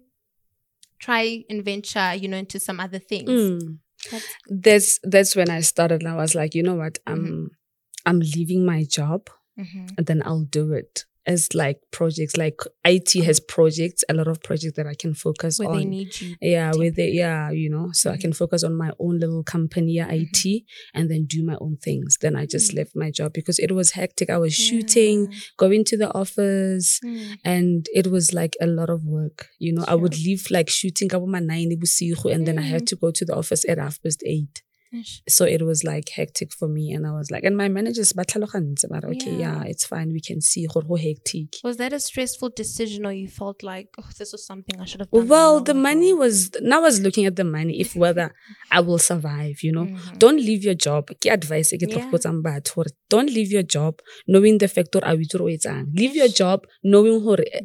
try 0.99 1.45
and 1.51 1.65
venture, 1.65 2.15
you 2.15 2.29
know, 2.29 2.37
into 2.39 2.59
some 2.59 2.81
other 2.81 2.99
things. 2.99 3.29
mm. 3.31 3.79
That's, 4.11 4.29
That's 4.49 5.01
that's 5.03 5.37
when 5.37 5.51
I 5.51 5.61
started. 5.61 6.03
and 6.03 6.09
I 6.11 6.17
was 6.17 6.35
like, 6.35 6.55
you 6.55 6.63
know 6.63 6.75
what? 6.77 6.99
I'm 7.07 7.19
Mm-hmm. 7.25 7.47
I'm 8.09 8.21
leaving 8.21 8.65
my 8.65 8.85
job 8.85 9.29
Mhm. 9.59 9.99
and 9.99 10.07
then 10.07 10.23
I'll 10.25 10.45
do 10.45 10.73
it. 10.73 11.05
As 11.27 11.55
like 11.55 11.79
projects, 11.91 12.37
like 12.37 12.59
IT 12.85 13.11
has 13.25 13.41
projects, 13.41 14.05
a 14.09 14.15
lot 14.15 14.29
of 14.29 14.41
projects 14.43 14.77
that 14.77 14.87
I 14.87 14.95
can 14.95 15.13
focus 15.15 15.59
where 15.59 15.69
on. 15.71 15.79
they 15.79 15.85
need 15.85 16.21
you. 16.21 16.37
yeah 16.41 16.71
with 16.75 16.99
it 16.99 17.13
yeah 17.15 17.51
you 17.51 17.69
know 17.75 17.89
so 17.93 18.11
i 18.11 18.17
Mhm. 18.17 18.21
can 18.21 18.33
focus 18.33 18.63
on 18.63 18.75
my 18.85 18.91
own 19.05 19.19
little 19.19 19.43
company 19.43 19.93
yeah, 19.95 20.09
it 20.11 20.39
and 20.95 21.11
then 21.11 21.25
do 21.35 21.43
my 21.51 21.57
own 21.61 21.77
things 21.87 22.19
then 22.23 22.35
i 22.37 22.45
just 22.47 22.73
Mm. 22.73 22.77
left 22.79 22.93
my 22.95 23.11
job 23.11 23.33
because 23.33 23.59
it 23.59 23.73
was 23.73 23.89
hectic 23.93 24.29
i 24.31 24.39
was 24.39 24.55
shooting 24.55 25.17
going 25.57 25.83
to 25.91 25.97
the 25.97 26.11
office 26.23 27.01
Mm. 27.05 27.39
and 27.45 27.87
it 28.01 28.07
was 28.15 28.33
like 28.33 28.55
a 28.61 28.67
lot 28.67 28.91
of 28.91 29.01
work 29.05 29.39
you 29.59 29.73
know 29.73 29.85
i 29.89 29.95
would 29.95 30.17
leave 30.27 30.43
like 30.51 30.69
shooting 30.71 31.09
ka 31.09 31.19
bo 31.19 31.27
ma 31.27 31.41
nine 31.41 31.73
bosigo, 31.83 32.27
and 32.35 32.47
then 32.47 32.59
i 32.59 32.67
had 32.75 32.83
Mm. 32.83 32.87
to 32.91 32.97
go 32.97 33.11
to 33.11 33.25
the 33.25 33.35
office 33.35 33.63
at 33.69 33.79
half 33.79 33.97
past 34.03 34.23
eight. 34.25 34.63
So 35.29 35.45
it 35.45 35.63
was 35.63 35.79
like 35.85 36.09
hectic 36.19 36.51
for 36.59 36.69
me 36.69 36.85
and 36.93 37.07
i 37.07 37.13
was 37.19 37.31
like 37.31 37.45
and 37.49 37.57
my 37.57 37.69
managers 37.69 38.13
ba 38.13 38.25
okay 39.13 39.35
Yeah. 39.43 39.45
yeah 39.45 39.63
it's 39.73 39.85
fine 39.93 40.09
we 40.13 40.21
can 40.29 40.41
see 40.41 40.67
hectic 41.07 41.49
Was 41.69 41.77
that 41.83 41.93
a 41.93 42.01
stressful 42.01 42.51
decision, 42.63 43.01
or 43.09 43.13
you 43.13 43.29
felt 43.29 43.59
like, 43.63 43.89
oh, 44.01 44.09
this 44.19 44.31
was 44.33 44.43
something 44.51 44.77
I 44.81 44.85
should 44.85 45.01
have 45.03 45.11
done? 45.11 45.29
well 45.29 45.55
the 45.71 45.75
money 45.89 46.13
was 46.23 46.37
now 46.71 46.79
i 46.81 46.85
was 46.91 46.99
looking 47.07 47.25
at 47.31 47.37
the 47.41 47.45
money 47.59 47.75
if 47.85 47.91
whether 48.03 48.27
i 48.71 48.81
will 48.87 48.99
survive 49.11 49.57
you 49.67 49.73
know 49.77 49.87
Mhm. 49.87 50.19
don't 50.25 50.41
leave 50.49 50.63
your 50.69 50.79
job 50.87 51.03
ke 51.23 51.27
advice 51.39 51.69
Yeah. 51.73 52.11
botsang 52.13 52.39
batho 52.47 52.75
gore 52.77 52.91
don't 53.15 53.31
leave 53.37 53.51
your 53.57 53.67
job 53.77 53.95
knowing 54.33 54.57
the 54.63 54.69
factor 54.77 55.01
a 55.11 55.13
witse 55.21 55.35
gore 55.37 55.47
o 55.49 55.51
etsang 55.57 55.85
leave 56.01 56.15
your 56.23 56.29
job 56.43 56.59
knowing 56.93 57.17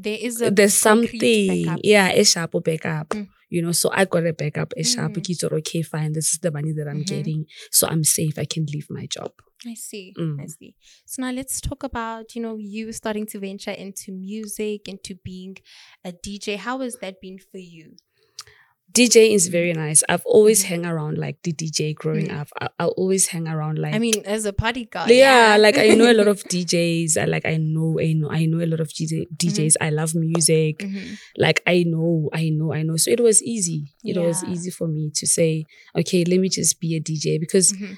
There 0.08 0.20
is 0.28 0.36
a 0.42 0.50
there's 0.58 0.78
something 0.88 1.66
backup. 1.66 1.80
yeah 1.94 2.08
a 2.22 2.24
sharp 2.34 2.54
backup 2.70 3.10
Mm. 3.16 3.28
You 3.52 3.62
know 3.62 3.74
so 3.82 3.88
i 3.94 4.04
got 4.14 4.26
a 4.26 4.34
backup 4.42 4.74
a 4.78 4.84
sharp 4.84 5.14
Mm. 5.14 5.54
okay 5.60 5.82
fine 5.94 6.12
this 6.14 6.30
is 6.34 6.40
the 6.40 6.52
money 6.58 6.72
that 6.78 6.88
i'm 6.92 7.02
Mhm. 7.04 7.12
getting 7.16 7.42
so 7.78 7.84
i'm 7.92 8.04
safe 8.18 8.36
i 8.40 8.46
can 8.54 8.66
leave 8.74 8.88
my 9.00 9.06
job 9.18 9.32
I 9.72 9.76
see. 9.76 10.06
Mm. 10.18 10.42
I 10.44 10.48
see. 10.48 10.72
So 11.06 11.22
now 11.22 11.32
let's 11.40 11.62
talk 11.62 11.84
about, 11.84 12.34
you 12.36 12.42
know, 12.42 12.56
you 12.58 12.92
starting 12.92 13.28
to 13.28 13.38
venture 13.40 13.76
into 13.86 14.12
music, 14.12 14.88
into 14.94 15.14
being 15.30 15.58
a 16.04 16.12
DJ. 16.12 16.58
How 16.58 16.76
has 16.80 16.96
that 17.02 17.22
been 17.22 17.38
for 17.52 17.60
you? 17.60 17.88
Dj 18.94 19.34
is 19.34 19.48
very 19.48 19.74
nice 19.74 20.04
i've 20.10 20.26
always 20.26 20.64
Mhm. 20.64 20.70
hung 20.70 20.86
around 20.86 21.18
like 21.18 21.38
the 21.44 21.54
dj 21.54 21.94
growing 21.96 22.28
Mm. 22.28 22.40
up 22.42 22.50
I, 22.60 22.68
i'll 22.80 22.96
always 23.02 23.28
hang 23.28 23.48
around 23.48 23.78
like 23.80 23.94
I 23.96 24.00
mean, 24.00 24.22
as 24.26 24.46
a 24.46 24.54
party 24.54 24.88
guy. 24.92 25.08
yeah, 25.10 25.56
like 25.60 25.78
I 25.78 25.90
know 25.96 26.10
a 26.12 26.18
lot 26.22 26.28
of 26.28 26.44
DJs. 26.44 27.18
I 27.18 27.26
like 27.26 27.46
I 27.46 27.58
know 27.58 28.00
I 28.02 28.14
know 28.14 28.30
I 28.30 28.46
know 28.46 28.60
a 28.64 28.68
lot 28.68 28.80
of 28.80 28.90
DJ, 28.90 29.28
DJs. 29.38 29.74
Mm-hmm. 29.76 29.84
I 29.88 29.90
love 29.90 30.12
music. 30.16 30.80
Mhm. 30.80 31.18
Like 31.38 31.62
I 31.68 31.84
know, 31.88 32.30
I 32.34 32.50
know, 32.50 32.74
I 32.74 32.82
know. 32.84 32.98
So 32.98 33.12
it 33.12 33.22
was 33.22 33.42
easy. 33.44 33.94
It 34.04 34.18
was 34.18 34.44
easy 34.44 34.72
for 34.72 34.88
me 34.88 35.12
to 35.16 35.26
say, 35.28 35.66
okay, 35.96 36.24
let 36.26 36.40
me 36.40 36.50
just 36.50 36.80
be 36.80 36.96
a 36.96 37.00
DJ 37.00 37.40
because 37.40 37.72
Mhm. 37.74 37.98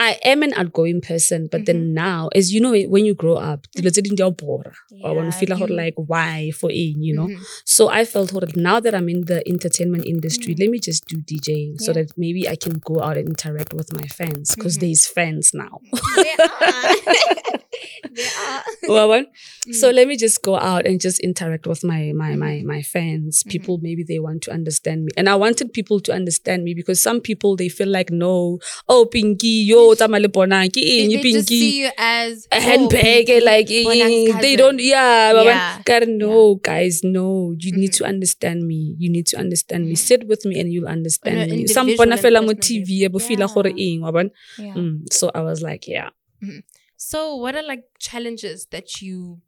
I 0.00 0.18
am 0.24 0.42
an 0.42 0.54
outgoing 0.54 1.02
person, 1.02 1.48
but 1.52 1.66
then 1.66 1.92
now, 1.92 2.30
as 2.34 2.54
you 2.54 2.60
know, 2.64 2.72
when 2.94 3.04
you 3.04 3.14
grow 3.14 3.34
up, 3.50 3.66
dilo 3.76 3.90
tse 3.92 4.00
ding 4.06 4.16
di 4.16 4.22
a 4.22 4.26
o 4.26 4.30
bora. 4.30 4.72
I 5.04 5.10
want 5.12 5.30
to 5.30 5.36
feel 5.38 5.50
like, 5.54 5.68
like 5.82 5.94
why 6.12 6.52
for 6.58 6.70
in, 6.70 7.02
you 7.02 7.14
know. 7.14 7.28
Mhm. 7.28 7.38
So 7.66 7.88
I 7.88 8.02
felt 8.06 8.30
hore, 8.30 8.48
now 8.56 8.80
that 8.80 8.94
I'm 8.94 9.08
in 9.14 9.20
the 9.26 9.38
entertainment 9.54 10.04
industry, 10.14 10.54
Mm. 10.54 10.60
let 10.60 10.70
me 10.74 10.78
just 10.88 11.02
do 11.06 11.16
DJing 11.30 11.72
so 11.84 11.92
that 11.92 12.08
maybe 12.16 12.48
I 12.48 12.56
can 12.56 12.74
go 12.90 13.02
out 13.06 13.16
and 13.20 13.28
interact 13.28 13.74
with 13.74 13.92
my 14.00 14.06
fans 14.18 14.54
because 14.56 14.76
Mhm. 14.78 14.80
there's 14.80 15.04
fans 15.06 15.52
now. 15.52 15.74
There 16.16 16.48
are. 16.48 16.96
there 18.16 18.32
are. 18.48 18.64
Well? 18.88 19.24
So 19.72 19.90
Mm. 19.90 19.94
let 19.94 20.08
me 20.08 20.16
just 20.16 20.42
go 20.42 20.56
out 20.56 20.86
and 20.86 21.00
just 21.00 21.20
interact 21.20 21.66
with 21.66 21.84
my 21.84 22.12
my 22.22 22.34
my 22.34 22.54
Mhm. 22.60 22.64
my 22.64 22.82
fans. 22.82 23.42
Mhm. 23.44 23.50
People 23.52 23.78
maybe 23.82 24.02
they 24.02 24.18
want 24.18 24.42
to 24.44 24.50
understand 24.50 25.04
me, 25.04 25.10
and 25.16 25.28
I 25.28 25.36
wanted 25.36 25.72
people 25.72 26.00
to 26.00 26.12
understand 26.12 26.64
me 26.64 26.72
because 26.74 27.00
some 27.00 27.20
people 27.20 27.56
they 27.56 27.68
feel 27.68 27.88
like 27.88 28.10
no, 28.10 28.58
oh 28.88 29.04
Pinky, 29.06 29.64
yo, 29.72 29.89
tama 29.94 30.18
le 30.18 30.28
bona, 30.28 30.68
ke 30.68 30.78
eng, 30.78 31.10
they 31.10 31.22
just 31.32 31.48
Pinky. 31.48 31.60
see 31.60 31.80
you 31.82 31.90
as 31.98 32.46
A 32.52 32.56
oh, 32.56 32.60
handbag, 32.60 33.28
like 33.42 33.70
eh, 33.70 34.40
they 34.40 34.56
don't, 34.56 34.80
yeah, 34.80 35.32
but 35.32 35.44
Yeah. 35.46 35.78
God, 35.84 36.08
no, 36.08 36.54
guys, 36.56 37.00
no, 37.04 37.54
you 37.58 37.72
need 37.72 37.90
Mhm. 37.92 37.96
to 37.98 38.04
understand 38.04 38.66
me. 38.66 38.94
You 38.98 39.10
need 39.10 39.26
to 39.26 39.36
understand 39.38 39.88
me. 39.88 39.94
Sit 39.96 40.26
with 40.26 40.44
me, 40.44 40.58
and 40.60 40.72
you'll 40.72 40.88
understand 40.88 41.50
me. 41.50 41.66
Some 41.66 41.94
bona 41.96 42.16
fela 42.16 42.42
mo 42.44 42.52
TV, 42.54 43.04
ebo 43.04 43.18
feel 43.18 43.38
like 43.40 43.54
gore 43.54 43.68
Yeah. 43.70 43.84
eng, 43.94 44.00
wa 44.02 44.10
bona? 44.12 44.30
Mm, 44.58 45.06
So 45.12 45.30
I 45.34 45.40
was 45.42 45.62
like, 45.62 45.86
yeah. 45.86 46.10
So, 46.96 47.36
what 47.36 47.56
are 47.56 47.62
like 47.62 47.84
challenges 47.98 48.66
that 48.70 49.00
you 49.00 49.40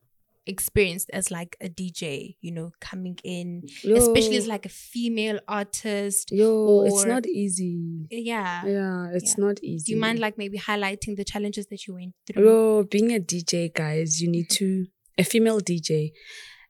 experienced 0.46 1.11
as 1.12 1.31
like 1.31 1.57
a 1.61 1.68
DJ? 1.68 2.37
You 2.40 2.52
know, 2.52 2.72
coming 2.81 3.18
in, 3.24 3.62
especially 3.85 4.37
as 4.37 4.46
like 4.46 4.66
a 4.66 4.70
female 4.70 5.38
artist. 5.48 6.31
yo, 6.33 6.85
it's 6.87 7.05
not 7.05 7.26
easy. 7.26 8.07
Yeah. 8.11 8.64
Yeah, 8.66 9.11
it's 9.14 9.35
Yeah. 9.38 9.44
not 9.46 9.62
easy. 9.62 9.85
Do 9.87 9.92
you 9.92 10.00
mind 10.00 10.18
like 10.18 10.37
maybe 10.38 10.59
highlighting 10.59 11.16
the 11.16 11.24
challenges 11.24 11.66
that 11.68 11.87
you 11.87 11.94
went 11.94 12.14
through? 12.26 12.44
Yo, 12.44 12.85
being 12.85 13.12
a 13.14 13.20
DJ, 13.20 13.72
guys, 13.72 14.20
you 14.20 14.28
need 14.31 14.48
to 14.50 14.87
a 15.18 15.24
female 15.24 15.61
DJ. 15.61 16.12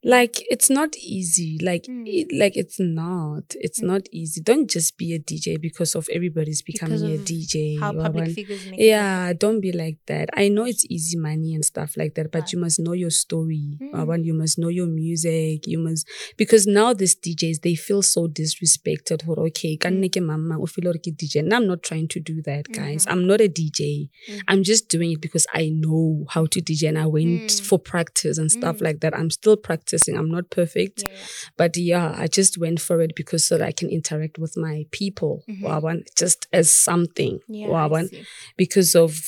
Like 0.04 0.42
it's 0.50 0.68
not 0.68 0.96
easy. 0.98 1.58
Like 1.62 1.84
Mm. 1.84 2.08
it, 2.08 2.26
like 2.36 2.56
it's 2.56 2.80
not. 2.80 3.54
It's 3.60 3.80
Mm. 3.80 3.86
not 3.86 4.08
easy. 4.10 4.40
Don't 4.40 4.68
just 4.68 4.96
be 4.96 5.14
a 5.14 5.18
DJ 5.20 5.56
because 5.58 5.94
of 5.94 6.08
everybody's 6.12 6.60
becoming 6.60 7.00
Because 7.00 7.20
a 7.20 7.24
DJ. 7.24 7.76
How 7.78 7.92
public 7.92 8.24
one- 8.26 8.34
figures 8.34 8.66
make 8.68 8.80
yeah, 8.80 9.32
don't 9.32 9.60
be 9.60 9.70
like 9.70 9.98
that. 10.06 10.28
I 10.34 10.48
know 10.48 10.64
it's 10.64 10.84
easy 10.90 11.16
money 11.16 11.54
and 11.54 11.64
stuff 11.64 11.96
like 11.96 12.14
that, 12.16 12.32
but 12.32 12.40
Right. 12.42 12.52
you 12.52 12.58
must 12.58 12.80
know 12.80 12.94
your 12.94 13.10
story. 13.10 13.78
Mm. 13.80 13.92
Waban, 13.94 14.24
You 14.24 14.34
must 14.34 14.58
know 14.58 14.68
your 14.68 14.86
music. 14.88 15.66
You 15.68 15.78
must 15.78 16.06
because 16.36 16.66
now 16.66 16.92
these 16.92 17.14
DJs 17.14 17.60
they 17.60 17.74
feel 17.76 18.02
so 18.02 18.26
disrespected. 18.28 19.22
for 19.24 19.38
Okay, 19.38 19.76
Mm. 19.76 20.10
ke 20.10 20.20
mama, 20.20 20.58
o 20.60 20.66
feel 20.66 20.84
hore 20.86 20.98
DJ. 20.98 21.38
And 21.40 21.52
I'm 21.54 21.66
not 21.66 21.82
trying 21.82 22.08
to 22.08 22.18
do 22.20 22.42
that, 22.42 22.64
guys. 22.72 23.04
Mhm. 23.06 23.12
I'm 23.12 23.26
not 23.26 23.40
a 23.40 23.48
DJ. 23.48 24.08
Mhm. 24.28 24.40
I'm 24.48 24.62
just 24.64 24.88
doing 24.88 25.12
it 25.12 25.20
because 25.20 25.46
I 25.54 25.68
know 25.70 26.24
how 26.30 26.46
to 26.46 26.60
DJ 26.60 26.88
and 26.88 26.98
I 26.98 27.06
went 27.06 27.50
Mm. 27.50 27.60
for 27.62 27.78
practice 27.78 28.38
and 28.38 28.50
stuff 28.50 28.78
Mm. 28.78 28.82
like 28.82 29.00
that. 29.00 29.14
I'm 29.16 29.30
still 29.30 29.56
practicing. 29.56 29.91
I'm 30.16 30.30
not 30.30 30.50
perfect. 30.50 31.02
Yeah, 31.02 31.12
yeah. 31.12 31.24
But 31.56 31.76
yeah, 31.76 32.14
I 32.16 32.26
just 32.26 32.58
went 32.58 32.80
for 32.80 33.00
it 33.00 33.14
because 33.14 33.46
so 33.46 33.58
that 33.58 33.66
I 33.66 33.72
can 33.72 33.88
interact 33.88 34.38
with 34.38 34.56
my 34.56 34.86
people. 34.90 35.44
Mhm. 35.48 35.62
Waban, 35.62 36.06
just 36.16 36.46
as 36.52 36.72
something. 36.72 37.40
Yeah, 37.48 38.04
see. 38.06 38.24
because 38.56 38.94
of 38.94 39.20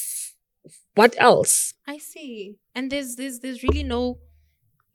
what 0.94 1.14
else? 1.18 1.74
I 1.86 1.98
see. 1.98 2.56
And 2.74 2.90
there's 2.90 3.16
there's 3.16 3.40
there's 3.40 3.62
really 3.62 3.82
no 3.82 4.18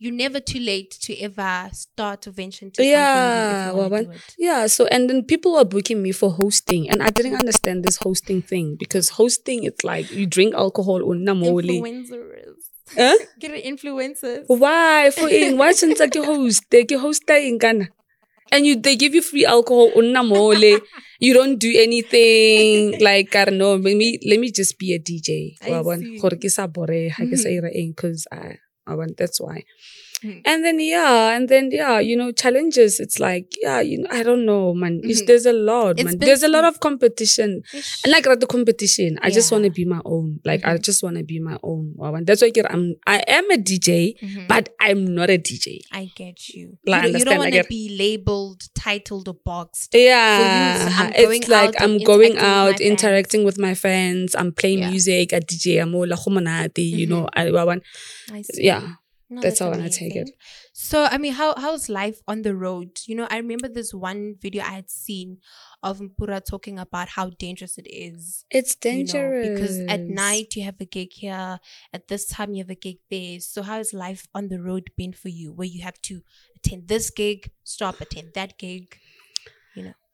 you're 0.01 0.13
never 0.13 0.39
too 0.39 0.59
late 0.59 0.91
to 1.01 1.17
ever 1.19 1.69
start 1.73 2.25
or 2.25 2.31
venture 2.31 2.69
Yeah, 2.77 3.13
something 3.13 3.35
new 3.35 3.55
if 3.55 3.65
you 3.65 3.75
wanna 3.75 3.89
Waban. 3.89 4.05
do 4.05 4.11
it. 4.11 4.35
Yeah, 4.37 4.67
so 4.67 4.85
and 4.87 5.09
then 5.09 5.23
people 5.23 5.53
were 5.53 5.65
booking 5.65 6.01
me 6.01 6.13
for 6.13 6.31
hosting, 6.31 6.89
and 6.89 7.03
I 7.03 7.09
didn't 7.09 7.35
understand 7.35 7.83
this 7.83 7.97
hosting 7.97 8.41
thing 8.41 8.77
because 8.79 9.09
hosting 9.09 9.65
it's 9.65 9.83
like 9.83 10.09
you 10.09 10.25
drink 10.25 10.55
alcohol 10.55 11.01
unamoli. 11.01 11.81
Influencers. 11.81 12.55
Huh? 12.97 13.17
Get 13.39 13.51
it, 13.51 13.63
influencers. 13.65 14.45
Why 14.47 15.11
for 15.13 15.29
in? 15.29 15.57
Why 15.57 15.71
since 15.73 15.99
like 15.99 16.15
host? 16.15 16.63
They 16.69 16.85
ke 16.85 16.97
host 16.97 17.23
in 17.29 17.57
Ghana. 17.57 17.89
And 18.51 18.65
you 18.65 18.75
they 18.81 18.95
give 18.95 19.13
you 19.13 19.21
free 19.21 19.45
alcohol 19.45 19.91
unamole. 19.93 20.81
You 21.19 21.33
don't 21.33 21.57
do 21.59 21.69
anything 21.77 22.97
like 22.99 23.35
I 23.35 23.45
don't 23.45 23.57
know. 23.61 23.75
Let 23.75 23.95
me 23.95 24.17
let 24.25 24.39
me 24.39 24.49
just 24.51 24.79
be 24.79 24.93
a 24.93 24.99
DJ. 24.99 25.53
Gore 26.19 26.37
ke 26.41 26.49
sa 26.49 26.65
boreha 26.65 27.29
ke 27.29 27.37
sa 27.37 27.49
ira 27.49 27.69
eng, 27.69 27.93
'cause 27.93 28.25
I 28.33 28.57
I 28.89 28.95
want 28.97 29.17
that's 29.21 29.37
why. 29.39 29.63
Mhm. 30.23 30.41
And 30.45 30.65
then 30.65 30.79
yeah, 30.79 31.35
and 31.35 31.47
then 31.47 31.69
yeah, 31.71 31.99
you 31.99 32.15
know, 32.17 32.31
challenges. 32.31 32.99
It's 32.99 33.19
like 33.19 33.47
yeah, 33.61 33.79
you 33.79 33.99
know, 33.99 34.07
I 34.11 34.23
don't 34.23 34.45
know, 34.45 34.73
man. 34.73 35.01
Mhm. 35.01 35.25
there's 35.25 35.45
a 35.45 35.53
lot, 35.53 35.99
It's 35.99 36.03
man. 36.03 36.17
There's 36.19 36.43
a 36.43 36.47
lot 36.49 36.65
of 36.65 36.79
competition. 36.79 37.63
Ish. 37.73 38.03
And 38.03 38.11
like 38.11 38.27
at 38.27 38.39
the 38.39 38.47
competition, 38.47 39.17
I 39.21 39.29
just 39.29 39.51
want 39.51 39.63
to 39.63 39.69
be 39.71 39.85
my 39.85 40.01
own. 40.05 40.39
Like 40.43 40.65
I 40.65 40.75
Mhm. 40.75 40.81
just 40.83 41.03
want 41.03 41.17
to 41.17 41.23
be 41.23 41.39
my 41.39 41.57
own. 41.63 41.93
That's 42.25 42.41
why 42.41 42.51
I'm 42.69 42.95
I 43.07 43.23
am 43.27 43.49
a 43.51 43.57
DJ, 43.57 44.15
Mhm. 44.21 44.47
but 44.47 44.69
I'm 44.79 45.05
not 45.05 45.29
a 45.29 45.37
DJ. 45.37 45.79
I 45.91 46.09
get 46.15 46.49
you. 46.49 46.77
Like, 46.85 47.07
you, 47.07 47.13
don't- 47.13 47.25
don't 47.25 47.33
I 47.35 47.37
want 47.37 47.53
to 47.53 47.63
be 47.69 47.95
labeled, 47.97 48.63
titled, 48.75 49.27
or 49.29 49.35
boxed. 49.45 49.93
Yeah, 49.93 50.89
I'm 50.99 51.13
it's 51.15 51.47
like 51.47 51.75
I'm 51.81 51.91
I'm 51.91 51.97
going 52.03 52.33
interacting 52.33 52.65
with 52.65 52.73
out, 52.75 52.81
interacting 52.81 53.43
with 53.45 53.57
my 53.57 53.73
friends. 53.73 54.35
I'm 54.35 54.51
playing 54.51 54.79
Yeah. 54.79 54.89
music 54.89 55.33
at 55.33 55.47
DJ 55.47 55.77
Amola 55.79 56.15
Homonati, 56.23 56.83
you 56.99 57.07
Mhm. 57.07 57.09
know. 57.09 57.27
I, 57.33 57.47
I 57.47 57.63
want, 57.63 57.83
I 58.31 58.41
see. 58.41 58.65
yeah, 58.65 58.83
No, 59.31 59.41
that's 59.41 59.59
how 59.59 59.71
I 59.71 59.89
take 59.89 60.15
it. 60.15 60.31
So, 60.73 61.03
I 61.03 61.17
mean, 61.19 61.33
how 61.33 61.53
how's 61.55 61.87
life 61.87 62.19
on 62.27 62.41
the 62.41 62.55
road? 62.55 63.01
You 63.05 63.15
know, 63.15 63.27
I 63.29 63.37
remember 63.37 63.67
this 63.67 63.93
one 63.93 64.35
video 64.41 64.63
I 64.63 64.71
had 64.71 64.89
seen 64.89 65.37
of 65.83 65.99
Mpura 65.99 66.43
talking 66.43 66.79
about 66.79 67.09
how 67.09 67.29
dangerous 67.29 67.77
it 67.77 67.87
is. 67.87 68.45
it's 68.49 68.75
you 68.89 69.05
know, 69.05 69.31
dangerous 69.33 69.47
because 69.47 69.79
at 69.87 70.09
night 70.09 70.55
you 70.55 70.63
have 70.63 70.81
a 70.81 70.85
gig 70.85 71.13
here, 71.13 71.59
at 71.93 72.07
this 72.07 72.25
time 72.25 72.53
you 72.53 72.63
have 72.63 72.71
a 72.71 72.75
gig 72.75 72.97
there. 73.11 73.39
So, 73.39 73.61
how 73.61 73.77
has 73.77 73.93
life 73.93 74.27
on 74.33 74.47
the 74.47 74.61
road 74.61 74.89
been 74.97 75.13
for 75.13 75.29
you, 75.29 75.53
where 75.53 75.67
you 75.67 75.83
have 75.83 76.01
to 76.03 76.23
attend 76.55 76.87
this 76.87 77.11
gig, 77.11 77.51
stop, 77.63 78.01
attend 78.01 78.33
that 78.33 78.57
gig? 78.57 78.97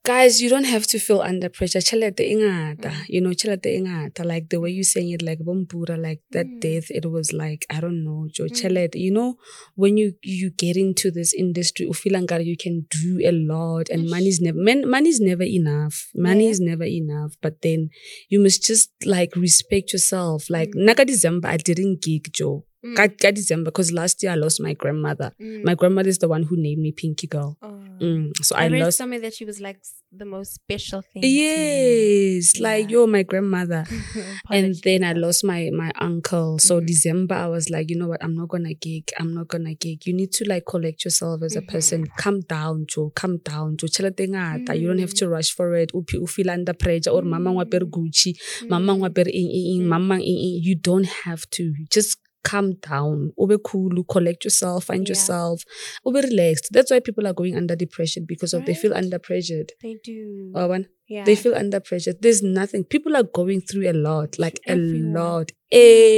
Guys, 0.06 0.42
you 0.42 0.50
don't 0.50 0.66
have 0.66 0.86
to 0.88 1.00
feel 1.00 1.22
under 1.22 1.50
pressure. 1.50 1.80
Ingata, 1.80 2.92
Mm. 2.92 3.06
you 3.10 3.22
know, 3.22 3.32
ingata. 3.32 4.24
Like 4.26 4.50
the 4.50 4.60
way 4.60 4.70
you 4.72 4.84
saying 4.84 5.10
it, 5.12 5.22
like 5.22 5.40
bompura, 5.40 5.98
like 6.02 6.22
that 6.32 6.46
Mm. 6.48 6.60
death. 6.62 6.88
It 6.92 7.06
was 7.16 7.34
like 7.34 7.66
I 7.70 7.80
don't 7.82 8.04
know, 8.04 8.28
Joe 8.32 8.46
Mm. 8.46 8.96
You 8.96 9.12
know, 9.12 9.36
when 9.76 9.98
you 9.98 10.14
you 10.22 10.52
get 10.52 10.78
into 10.78 11.12
this 11.12 11.34
industry, 11.34 11.88
ufilangara, 11.88 12.46
you 12.46 12.56
can 12.58 12.86
do 12.90 13.20
a 13.26 13.32
lot, 13.32 13.90
and 13.90 14.08
money's 14.10 14.40
never 14.42 14.60
man, 14.60 14.88
money's 14.88 15.20
never 15.20 15.44
enough. 15.44 15.96
Money 16.16 16.46
Yeah. 16.46 16.52
is 16.52 16.60
never 16.60 16.86
enough. 16.86 17.34
But 17.42 17.62
then 17.62 17.90
you 18.30 18.40
must 18.40 18.64
just 18.64 18.92
like 19.06 19.36
respect 19.36 19.92
yourself. 19.94 20.50
Like 20.50 20.70
Mm. 20.72 20.86
naka 20.86 21.06
December, 21.06 21.48
I 21.50 21.58
didn't 21.58 22.02
gig 22.02 22.32
Joe. 22.32 22.66
Mm. 22.86 23.34
December, 23.36 23.72
because 23.72 23.92
last 23.92 24.22
year 24.22 24.32
I 24.34 24.36
lost 24.36 24.62
my 24.62 24.74
grandmother. 24.74 25.32
Mm. 25.42 25.64
My 25.64 25.74
grandmother 25.76 26.10
is 26.10 26.20
the 26.20 26.28
one 26.28 26.44
who 26.44 26.56
named 26.58 26.82
me 26.82 26.92
Pinky 26.92 27.28
Girl. 27.28 27.58
Oh. 27.62 27.82
Mm, 28.02 28.32
So 28.44 28.56
I, 28.56 28.66
I 28.66 28.68
read 28.68 28.84
lost. 28.84 28.98
somewhere 28.98 29.20
that 29.22 29.34
she 29.34 29.46
was 29.46 29.60
like 29.62 29.80
the 30.12 30.26
most 30.26 30.54
special 30.56 31.02
thing. 31.02 31.24
Yes, 31.24 32.60
like 32.60 32.90
Yeah. 32.90 33.00
yo, 33.00 33.08
my 33.08 33.24
grandmother. 33.24 33.86
And 34.52 34.76
then 34.84 35.04
I 35.04 35.14
lost 35.14 35.44
my 35.44 35.70
my 35.74 35.92
uncle. 36.00 36.60
So 36.60 36.80
Mhm. 36.80 36.86
December, 36.88 37.36
I 37.36 37.48
was 37.48 37.70
like, 37.70 37.90
you 37.90 37.98
know 37.98 38.08
what? 38.08 38.24
I'm 38.24 38.36
not 38.36 38.50
gonna 38.50 38.74
gig. 38.74 39.10
I'm 39.20 39.34
not 39.34 39.48
gonna 39.48 39.74
gig. 39.74 40.06
You 40.06 40.14
need 40.14 40.32
to 40.34 40.46
like 40.46 40.66
collect 40.66 41.04
yourself 41.06 41.42
as 41.44 41.56
a 41.56 41.62
Mhm. 41.62 41.68
person. 41.68 42.06
Calm 42.18 42.42
down, 42.42 42.86
Joe. 42.88 43.12
Calm 43.16 43.38
down, 43.38 43.78
Joe. 43.78 43.88
Ngata. 43.88 44.80
You 44.80 44.88
don't 44.88 45.00
have 45.00 45.14
Mm. 45.14 45.20
to 45.20 45.30
rush 45.30 45.52
for 45.56 45.76
it. 45.76 45.92
Upi 45.94 46.14
u 46.20 46.28
feel 46.28 46.50
under 46.50 46.74
pressure 46.74 47.10
or 47.12 47.24
mama 47.24 47.50
Mm. 47.50 47.56
ngwapere 47.56 47.86
Gucci, 47.90 48.36
mama 48.70 48.94
Mm. 48.94 49.00
ngwapere 49.00 49.32
ing 49.32 49.50
ing 49.52 49.68
ing, 49.76 49.82
Mm. 49.84 49.88
mama 49.88 50.16
ing 50.20 50.40
ing. 50.48 50.64
You 50.64 50.76
don't 50.76 51.08
have 51.26 51.44
to. 51.52 51.74
Just 51.92 52.18
calm 52.52 52.68
down. 52.90 53.32
Ube 53.38 53.58
cool. 53.64 54.04
Collect 54.06 54.44
yourself. 54.46 54.86
Find 54.86 55.06
Yeah. 55.08 55.12
yourself. 55.12 55.64
Ube 56.06 56.16
relaxed. 56.30 56.70
That's 56.72 56.92
why 56.92 57.00
people 57.02 57.26
are 57.28 57.34
going 57.34 57.56
under 57.58 57.76
depression 57.76 58.26
because 58.28 58.54
of 58.54 58.66
they 58.66 58.76
feel 58.76 58.92
Right. 58.92 59.04
under 59.04 59.20
pressured. 59.20 59.74
They 59.82 59.96
do. 60.04 60.52
Waban? 60.56 60.86
yeah. 61.10 61.24
They 61.26 61.36
feel 61.36 61.56
under 61.56 61.80
pressure. 61.80 62.14
There's 62.20 62.42
nothing. 62.42 62.84
People 62.84 63.16
are 63.16 63.24
going 63.40 63.62
through 63.62 63.90
a 63.90 63.94
lot, 63.94 64.40
like 64.40 64.60
Everyone. 64.66 65.16
a 65.16 65.20
lot. 65.20 65.52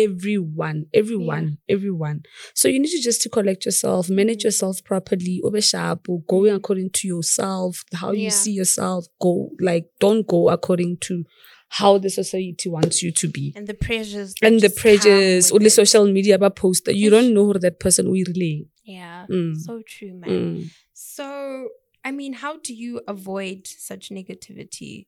Everyone, 0.01 0.85
everyone, 0.93 1.57
everyone. 1.69 2.21
So 2.53 2.67
you 2.67 2.79
need 2.79 2.91
to 2.91 3.01
just 3.01 3.21
to 3.23 3.29
collect 3.29 3.65
yourself, 3.65 4.09
manage 4.09 4.41
Mm. 4.41 4.45
yourself 4.45 4.83
properly. 4.83 5.41
Obe 5.43 5.61
sharp, 5.61 6.07
going 6.27 6.53
according 6.53 6.89
to 6.91 7.07
yourself, 7.07 7.83
how 7.93 8.11
you 8.11 8.29
see 8.29 8.51
yourself. 8.51 9.07
Go 9.21 9.51
like 9.59 9.85
don't 9.99 10.25
go 10.27 10.49
according 10.49 10.97
to 11.07 11.23
how 11.69 11.97
the 11.97 12.10
society 12.10 12.69
wants 12.69 13.03
you 13.03 13.12
to 13.12 13.27
be. 13.27 13.53
and 13.56 13.67
the 13.67 13.73
pressures. 13.73 14.34
And 14.41 14.60
the 14.62 14.69
pressures, 14.69 15.51
only 15.51 15.69
social 15.69 16.06
media 16.08 16.36
about 16.36 16.56
post 16.56 16.86
that 16.86 16.95
You 16.95 17.10
don't 17.10 17.34
know 17.34 17.45
who 17.45 17.60
that 17.60 17.80
person 17.80 18.06
will 18.10 18.23
really. 18.27 18.67
Yeah. 18.84 19.25
Mm. 19.30 19.58
So 19.58 19.82
true, 19.86 20.13
man. 20.13 20.30
Mm. 20.30 20.69
So, 20.93 21.69
I 22.06 22.12
mean, 22.12 22.34
how 22.34 22.58
do 22.58 22.73
you 22.73 23.01
avoid 23.08 23.67
such 23.67 24.10
negativity? 24.10 25.08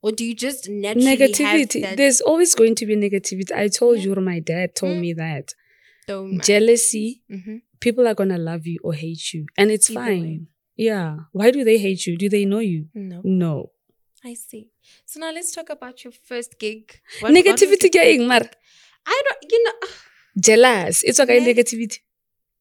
Or 0.00 0.12
do 0.12 0.24
you 0.24 0.34
just 0.34 0.68
naturally 0.68 1.16
Negativity. 1.16 1.96
There's 1.96 2.20
always 2.20 2.54
going 2.54 2.74
to 2.76 2.86
be 2.86 2.96
negativity. 2.96 3.52
I 3.52 3.68
told 3.68 3.98
Yeah. 3.98 4.04
you, 4.04 4.14
my 4.16 4.38
dad 4.40 4.74
told 4.74 4.96
Mm. 4.96 5.00
me 5.00 5.12
that. 5.14 5.54
dome? 6.06 6.40
Jealousy 6.40 7.22
hmm 7.28 7.56
people 7.80 8.08
are 8.08 8.14
gonna 8.14 8.38
love 8.38 8.66
you 8.66 8.78
or 8.82 8.92
hate 8.94 9.32
you, 9.32 9.46
and 9.56 9.70
it's 9.70 9.88
Either 9.90 10.00
fine. 10.00 10.22
way. 10.22 10.40
Yeah. 10.76 11.16
Why 11.32 11.50
do 11.52 11.62
they 11.64 11.78
hate 11.78 12.06
you? 12.06 12.16
Do 12.16 12.28
they 12.28 12.44
know 12.44 12.58
you? 12.60 12.88
No. 12.94 13.20
No. 13.24 13.70
I 14.24 14.34
see. 14.34 14.68
So 15.06 15.20
now 15.20 15.30
let's 15.32 15.52
talk 15.52 15.70
about 15.70 16.02
your 16.04 16.12
first 16.12 16.58
gig. 16.58 17.00
What- 17.20 17.32
negativity 17.32 17.88
ke 17.90 18.02
eng 18.14 18.26
mara? 18.26 18.50
I 19.06 19.22
don't, 19.26 19.52
you 19.52 19.64
know, 19.64 19.88
jealous 20.38 21.02
it's 21.02 21.18
okay 21.20 21.38
Yeah. 21.40 21.46
negativity 21.52 21.98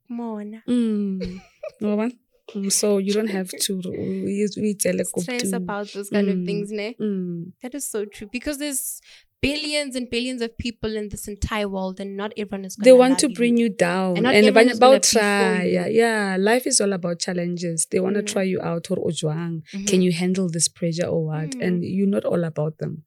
Mona. 0.09 0.63
mm. 0.67 1.41
Wa? 1.81 2.09
Mm, 2.55 2.71
so 2.71 2.97
you 2.97 3.11
don't 3.11 3.27
have 3.27 3.49
to 3.49 3.73
we 3.85 4.47
we 4.55 4.73
tell 4.73 4.95
Stress 5.03 5.51
about 5.51 5.91
those 5.91 6.09
kind 6.09 6.29
of 6.29 6.37
Mm. 6.37 6.45
things, 6.45 6.71
ne? 6.71 6.95
mm. 6.97 7.51
That 7.61 7.75
is 7.75 7.89
so 7.91 8.05
true 8.05 8.29
because 8.31 8.57
there's 8.57 9.01
billions 9.41 9.95
and 9.95 10.09
billions 10.09 10.41
of 10.41 10.57
people 10.57 10.95
in 10.95 11.09
this 11.09 11.27
entire 11.27 11.67
world, 11.67 11.99
and 11.99 12.17
not 12.17 12.33
everyone 12.37 12.65
is. 12.65 12.75
gonna 12.75 12.85
They 12.85 12.93
want 12.93 13.19
to 13.19 13.29
bring 13.29 13.57
you. 13.57 13.65
you 13.65 13.69
down 13.69 14.17
And 14.17 14.23
not 14.23 14.33
and 14.35 14.45
is 14.45 14.77
about 14.77 15.03
try 15.03 15.63
yeah 15.63 15.87
yeah 15.87 16.37
life 16.39 16.65
is 16.67 16.81
all 16.81 16.93
about 16.93 17.19
challenges 17.19 17.87
they 17.91 17.99
want 17.99 18.15
to 18.15 18.21
Mm. 18.23 18.27
try 18.33 18.43
you 18.43 18.59
out 18.61 18.89
or 18.91 18.97
ojwang 18.97 19.61
Mhm. 19.73 19.87
can 19.87 20.01
you 20.01 20.11
handle 20.11 20.49
this 20.49 20.67
pressure 20.67 21.05
or 21.07 21.25
what 21.25 21.51
Mm. 21.55 21.61
and 21.65 21.75
you're 21.85 22.07
not 22.17 22.25
all 22.25 22.43
about 22.43 22.77
them 22.79 23.03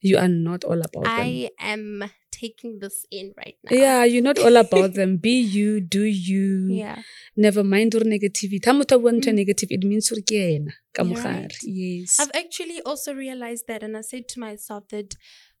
you 0.00 0.16
are 0.18 0.28
not 0.28 0.64
all 0.64 0.80
about 0.88 1.04
them 1.04 1.26
I 1.30 1.50
am 1.58 2.04
taking 2.30 2.78
this 2.78 2.96
in 3.10 3.32
right 3.36 3.56
now. 3.64 3.76
yeah 3.76 4.04
you're 4.04 4.22
not 4.30 4.38
all 4.38 4.56
about 4.66 4.94
them 4.94 5.16
be 5.16 5.34
you 5.56 5.80
do 5.80 6.02
you 6.02 6.68
Yeah. 6.70 6.98
never 7.36 7.64
mind 7.74 7.94
or 7.98 8.04
negativity 8.14 8.64
ha 8.70 8.72
motho 8.80 8.98
bua 9.02 9.12
ntho 9.12 9.30
Mm. 9.32 9.38
negative 9.42 9.70
it 9.78 9.84
means 9.90 10.10
gore 10.10 10.22
ke 10.30 10.38
yena 10.52 10.72
ka 10.94 11.02
You're 11.02 11.10
mogare 11.10 11.42
right. 11.42 11.56
yes 11.82 12.18
I've 12.20 12.34
actually 12.42 12.78
also 12.90 13.10
realized 13.24 13.64
that, 13.70 13.82
and 13.86 13.96
I 13.96 14.02
said 14.12 14.24
to 14.34 14.40
myself 14.46 14.84
that 14.94 15.10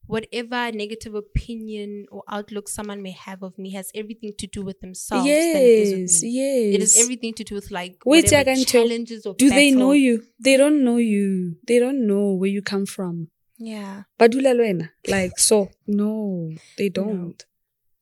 whatever 0.08 0.60
negative 0.72 1.14
opinion 1.14 2.06
or 2.10 2.22
outlook 2.28 2.68
someone 2.68 3.00
may 3.02 3.10
have 3.12 3.42
of 3.42 3.56
me 3.58 3.70
has 3.78 3.90
everything 3.94 4.32
to 4.38 4.46
do 4.46 4.62
with 4.68 4.80
themselves. 4.80 5.24
than 5.54 5.62
it 5.70 5.78
is 5.84 5.92
with 5.92 6.10
yes 6.10 6.22
yes 6.22 6.74
It 6.76 6.82
is 6.86 6.92
everything 7.02 7.34
to 7.34 7.44
do 7.44 7.54
with 7.54 7.70
like 7.70 7.94
Wait, 8.04 8.26
challenges 8.66 9.26
or 9.26 9.34
do 9.34 9.50
they 9.50 9.70
know 9.70 9.92
you 9.92 10.14
they 10.46 10.56
don't 10.56 10.82
know 10.82 10.96
you 10.96 11.56
they 11.66 11.78
don't 11.78 12.06
know 12.06 12.32
where 12.40 12.50
you 12.56 12.62
come 12.62 12.86
from 12.86 13.28
Yeah, 13.58 14.02
badula 14.20 14.50
le 14.56 14.62
wena 14.68 14.86
like 15.14 15.38
so 15.38 15.56
no 15.86 16.10
they 16.78 16.88
don't 16.88 17.44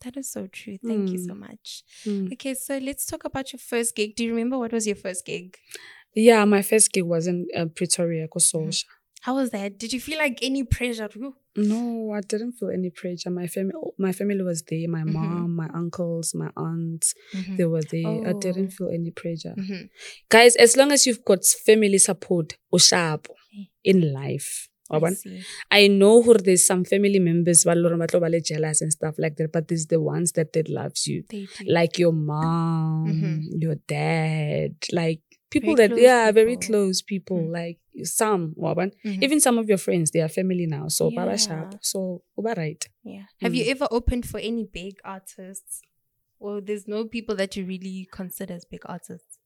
that 0.04 0.16
is 0.20 0.28
so 0.30 0.46
true. 0.46 0.76
Thank 0.86 1.10
you 1.12 1.18
so 1.18 1.32
Mm. 1.34 1.38
much. 1.40 1.82
Mm. 2.06 2.26
Okay, 2.34 2.52
so 2.54 2.76
let's 2.88 3.06
talk 3.06 3.24
about 3.24 3.52
your 3.52 3.58
first 3.70 3.96
gig. 3.96 4.14
Do 4.14 4.24
you 4.24 4.30
remember 4.34 4.58
what 4.62 4.70
was 4.76 4.86
your 4.86 4.94
first 5.04 5.24
gig? 5.30 5.56
yeah 6.14 6.44
my 6.44 6.62
first 6.62 6.92
gig 6.92 7.04
was 7.04 7.26
in 7.26 7.38
uh, 7.56 7.64
pretoria 7.78 8.28
kososha 8.28 8.84
How 9.22 9.34
was 9.40 9.50
that? 9.56 9.78
Did 9.78 9.92
you 9.94 10.00
feel 10.00 10.18
like 10.18 10.38
any 10.50 10.62
pressure? 10.76 11.08
Ooh. 11.16 11.34
No 11.56 12.12
i 12.12 12.20
didn't 12.20 12.52
feel 12.52 12.70
any 12.70 12.90
pressure 12.90 13.30
my 13.30 13.46
family 13.46 13.74
my 13.98 14.12
family 14.12 14.42
was 14.42 14.62
there 14.70 14.88
my 14.88 15.02
Mhm. 15.02 15.12
mom 15.12 15.56
my 15.56 15.68
uncles 15.74 16.34
my 16.34 16.50
aunts 16.56 17.14
Mhm. 17.34 17.56
they 17.56 17.64
were 17.64 17.82
there 17.82 18.06
i 18.06 18.32
Oh. 18.32 18.40
didn't 18.40 18.70
feel 18.70 18.88
any 18.88 19.10
pressure 19.10 19.54
Mhm. 19.56 19.88
guys 20.28 20.56
as 20.56 20.76
long 20.76 20.92
as 20.92 21.06
you've 21.06 21.24
got 21.24 21.44
family 21.44 21.98
support 21.98 22.56
ushapo 22.72 23.30
in 23.84 24.12
life 24.12 24.68
I. 24.88 25.00
I 25.72 25.88
know 25.88 26.22
who 26.22 26.34
there's 26.34 26.64
some 26.64 26.84
family 26.84 27.18
members 27.18 27.64
ba 27.66 27.74
leng 27.74 27.82
gore 27.90 27.96
ba 27.98 28.06
tlo 28.06 28.20
ba 28.22 28.28
le 28.30 28.38
jealous 28.40 28.80
and 28.82 28.92
stuff 28.92 29.16
like 29.18 29.34
that, 29.34 29.50
but 29.50 29.66
there's 29.66 29.86
the 29.90 29.98
ones 30.00 30.30
that 30.38 30.52
they 30.54 30.62
loves 30.62 31.08
you. 31.10 31.24
They. 31.28 31.42
Like 31.66 31.98
your 31.98 32.12
mom, 32.12 33.10
Mhm. 33.10 33.60
your 33.64 33.74
dad, 33.88 34.76
like 34.92 35.22
people 35.50 35.74
Very 35.74 35.88
that 35.88 35.98
yeah, 35.98 36.30
very 36.30 36.54
close 36.56 37.02
people. 37.02 37.38
Mm. 37.50 37.52
Like 37.58 37.78
some 38.04 38.54
waban. 38.58 38.92
Mhm. 39.04 39.22
Even 39.22 39.40
some 39.40 39.58
of 39.58 39.68
your 39.68 39.78
friends, 39.78 40.10
they 40.10 40.20
are 40.20 40.28
family 40.28 40.66
now. 40.66 40.88
So 40.88 41.10
baba 41.10 41.30
Yeah. 41.32 41.36
sharp. 41.36 41.74
So 41.82 42.22
uba 42.38 42.54
right. 42.56 42.84
Yeah. 43.04 43.24
Have 43.40 43.54
you 43.54 43.64
Mm. 43.64 43.70
ever 43.70 43.88
opened 43.90 44.26
for 44.28 44.38
any 44.40 44.64
big 44.64 44.94
artists? 45.04 45.80
Well, 46.38 46.60
there's 46.60 46.86
no 46.86 47.04
people 47.06 47.34
that 47.36 47.56
you 47.56 47.64
really 47.64 48.08
consider 48.12 48.54
as 48.54 48.64
big 48.64 48.82
artists? 48.86 49.38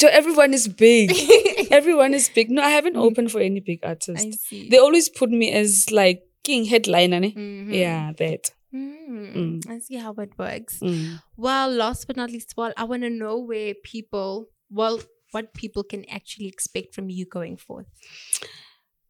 So 0.00 0.08
everyone 0.08 0.52
is 0.54 0.66
big. 0.68 1.12
everyone 1.70 2.14
is 2.14 2.28
big. 2.28 2.50
No, 2.50 2.62
I 2.62 2.70
haven't 2.70 2.94
Mm. 2.96 3.02
opened 3.02 3.30
for 3.32 3.40
any 3.40 3.60
big 3.60 3.80
artist. 3.82 4.26
I 4.26 4.30
see. 4.30 4.68
They 4.68 4.78
always 4.78 5.08
put 5.08 5.30
me 5.30 5.52
as 5.52 5.90
like 5.90 6.22
king 6.42 6.64
headliner. 6.64 7.20
ne? 7.20 7.32
Mhm. 7.32 7.74
Yeah, 7.74 8.12
that. 8.18 8.52
Mm, 8.74 9.34
Mm. 9.36 9.70
I 9.70 9.78
see 9.78 9.96
how 9.96 10.12
it 10.14 10.36
works. 10.38 10.80
Mm. 10.80 11.20
Well, 11.36 11.70
last 11.70 12.06
but 12.06 12.16
not 12.16 12.30
least, 12.30 12.54
well, 12.56 12.72
I 12.76 12.84
want 12.84 13.02
to 13.02 13.10
know 13.10 13.38
where 13.38 13.74
people, 13.74 14.48
well, 14.70 15.00
what 15.32 15.52
people 15.54 15.82
can 15.84 16.04
actually 16.10 16.46
expect 16.48 16.94
from 16.94 17.08
you 17.10 17.24
going 17.26 17.56
forth. 17.56 17.86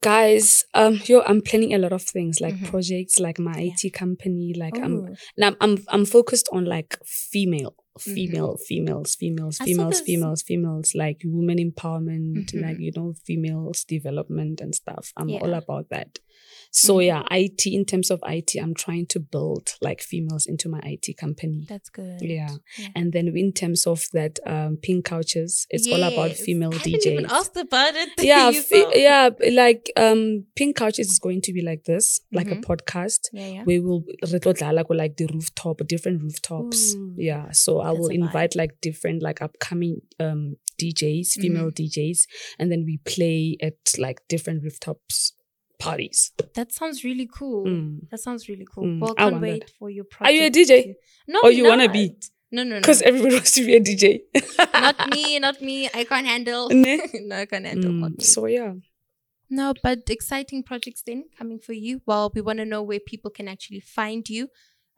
guys 0.02 0.64
um 0.74 1.00
yo 1.06 1.22
i'm 1.26 1.40
planning 1.40 1.72
a 1.74 1.78
lot 1.78 1.92
of 1.92 2.02
things 2.02 2.40
like 2.40 2.54
Mhm. 2.54 2.66
projects 2.72 3.18
like 3.18 3.38
my 3.38 3.58
Yeah. 3.60 3.72
it 3.86 3.92
company 3.92 4.52
like 4.54 4.76
i'm 4.78 4.94
Oh, 4.98 5.14
now 5.36 5.56
I'm, 5.60 5.74
I'm 5.88 6.04
focused 6.04 6.48
on 6.52 6.64
like 6.64 6.98
female 7.04 7.74
female 7.98 8.56
females 8.68 9.16
females 9.16 9.56
Mm-hmm. 9.58 9.62
I 9.62 9.66
saw 9.66 9.90
females 9.90 10.02
females 10.02 10.42
females 10.42 10.94
like 10.94 11.18
women 11.24 11.58
empowerment 11.58 12.52
Mhm. 12.52 12.62
like 12.64 12.78
you 12.78 12.92
know 12.94 13.14
females 13.28 13.84
development 13.84 14.60
and 14.60 14.74
stuff 14.74 15.12
i'm 15.16 15.30
all 15.30 15.54
about 15.54 15.88
that 15.94 16.18
so 16.78 16.96
Mhm. 16.96 17.06
yeah 17.10 17.22
it 17.44 17.66
in 17.66 17.84
terms 17.92 18.10
of 18.10 18.20
it 18.28 18.50
i'm 18.62 18.74
trying 18.74 19.06
to 19.14 19.18
build 19.34 19.66
like 19.80 20.00
females 20.02 20.44
into 20.52 20.68
my 20.68 20.80
it 20.84 21.06
company 21.16 21.64
that's 21.72 21.88
good. 21.88 22.20
yeah. 22.20 22.50
Yeah. 22.78 22.88
and 22.94 23.12
then 23.14 23.26
in 23.34 23.52
terms 23.52 23.86
of 23.86 24.04
that 24.12 24.34
um 24.46 24.76
pink 24.86 25.06
couches 25.06 25.66
it's 25.70 25.88
all 25.92 26.02
about 26.02 26.32
female 26.46 26.74
I 26.74 26.78
djs 26.78 27.06
even 27.06 27.26
asked 27.38 27.56
about 27.56 27.94
it. 28.02 28.10
yeah 28.32 28.50
saw- 28.50 28.92
yeah 28.94 29.30
like 29.52 29.90
um 29.96 30.44
pink 30.54 30.76
couches 30.76 31.06
is 31.10 31.18
going 31.18 31.40
to 31.46 31.52
be 31.52 31.62
like 31.70 31.84
this 31.84 32.20
like 32.38 32.48
Mhm. 32.48 32.58
a 32.58 32.60
podcast 32.70 33.20
Yeah, 33.32 33.48
yeah. 33.54 33.64
we 33.70 33.80
will 33.80 34.02
like 34.98 35.16
the 35.16 35.26
rooftop 35.32 35.76
different 35.94 36.22
rooftops 36.22 36.94
Ooh, 36.94 37.14
yeah 37.16 37.50
so 37.52 37.80
i 37.80 37.90
will 37.90 38.10
vibe. 38.10 38.14
invite 38.24 38.52
like 38.54 38.72
different 38.82 39.22
like 39.22 39.40
upcoming 39.40 40.02
um 40.20 40.56
djs 40.80 41.28
female 41.40 41.70
Mm-hmm. 41.70 42.00
djs 42.00 42.18
and 42.58 42.70
then 42.70 42.84
we 42.84 42.98
play 43.14 43.56
at 43.62 43.78
like 43.98 44.18
different 44.28 44.62
rooftops 44.62 45.32
parties 45.78 46.32
That 46.54 46.72
sounds 46.72 47.04
really 47.04 47.28
cool. 47.38 47.64
Mm. 47.66 48.08
That 48.10 48.20
sounds 48.20 48.48
really 48.48 48.66
cool. 48.72 48.84
Mm, 48.84 49.00
Well, 49.00 49.14
I 49.16 49.22
can't 49.22 49.32
want 49.34 49.42
wait 49.42 49.60
that. 49.66 49.70
for 49.78 49.90
your 49.90 50.04
project. 50.04 50.28
Are 50.30 50.32
you 50.38 50.46
a 50.46 50.50
DJ? 50.50 50.82
to- 50.84 50.94
No, 51.28 51.40
Or 51.44 51.50
you 51.50 51.64
wanna 51.64 51.88
be? 51.90 52.16
No, 52.52 52.62
no, 52.62 52.70
no. 52.76 52.80
because 52.80 53.02
everybody 53.02 53.34
wants 53.34 53.52
to 53.52 53.64
be 53.66 53.74
a 53.76 53.80
dj 53.80 54.20
not 54.72 55.10
me, 55.14 55.38
not 55.40 55.60
me. 55.60 55.88
I 55.92 56.04
can't 56.04 56.26
handle. 56.26 56.68
No, 57.30 57.36
I 57.36 57.46
can't 57.46 57.66
handle. 57.66 57.90
Mm, 57.92 58.22
so 58.22 58.46
yeah 58.46 58.74
No, 59.50 59.74
but 59.82 60.08
exciting 60.08 60.62
projects 60.62 61.02
then 61.06 61.24
coming 61.38 61.58
for 61.58 61.72
you. 61.72 62.00
Well, 62.06 62.30
we 62.34 62.40
want 62.40 62.58
to 62.58 62.64
know 62.64 62.82
where 62.82 63.00
people 63.00 63.30
can 63.30 63.46
actually 63.48 63.80
find 63.80 64.28
you. 64.28 64.48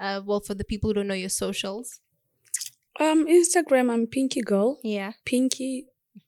Uh, 0.01 0.21
well, 0.25 0.41
for 0.41 0.55
the 0.55 0.65
people 0.65 0.89
who 0.91 0.95
don't 0.95 1.09
know 1.09 1.15
your 1.27 1.35
socials. 1.45 2.01
um 3.07 3.21
instagram 3.39 3.91
i'm 3.95 4.05
pinky 4.15 4.41
girl 4.53 4.71
Yeah. 4.83 5.13
pinky 5.25 5.71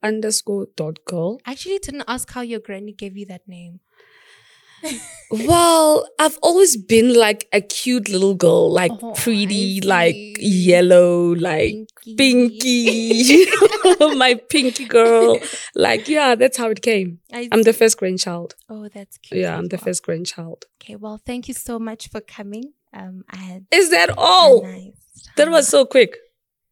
underscore 0.09 0.67
dot 0.81 0.97
girl 1.13 1.31
I 1.45 1.53
actually 1.53 1.79
didn't 1.87 2.05
ask 2.15 2.31
how 2.37 2.43
your 2.53 2.61
granny 2.67 2.93
gave 3.03 3.17
you 3.21 3.27
that 3.27 3.47
name. 3.49 3.81
Well, 5.31 6.09
I've 6.19 6.39
always 6.43 6.77
been 6.77 7.15
like 7.15 7.47
a 7.53 7.61
cute 7.61 8.09
little 8.09 8.35
girl, 8.35 8.71
like 8.73 8.91
Oh, 9.01 9.13
pretty, 9.13 9.81
like 9.81 10.17
yellow, 10.41 11.35
like 11.37 11.77
pinky, 12.17 13.47
know, 13.99 14.15
my 14.17 14.35
pinky 14.35 14.87
girl. 14.87 15.39
Like, 15.77 16.09
yeah, 16.09 16.35
that's 16.35 16.57
how 16.57 16.69
it 16.71 16.83
came. 16.83 17.21
I 17.33 17.49
I'm 17.53 17.63
the 17.63 17.73
first 17.73 17.97
grandchild. 17.99 18.57
Oh, 18.69 18.89
that's 18.89 19.19
cute. 19.19 19.43
Yeah, 19.43 19.57
I'm 19.57 19.67
the 19.67 19.77
well. 19.77 19.85
first 19.85 20.03
grandchild. 20.03 20.65
Okay, 20.83 20.97
well, 20.97 21.21
thank 21.25 21.47
you 21.47 21.55
so 21.55 21.79
much 21.79 22.09
for 22.09 22.21
coming. 22.21 22.73
Um, 22.93 23.25
I 23.31 23.37
had 23.37 23.67
Is 23.71 23.91
that 23.91 24.11
all? 24.19 24.63
nice 24.65 25.29
That 25.37 25.49
was 25.49 25.69
so 25.69 25.85
quick. 25.85 26.17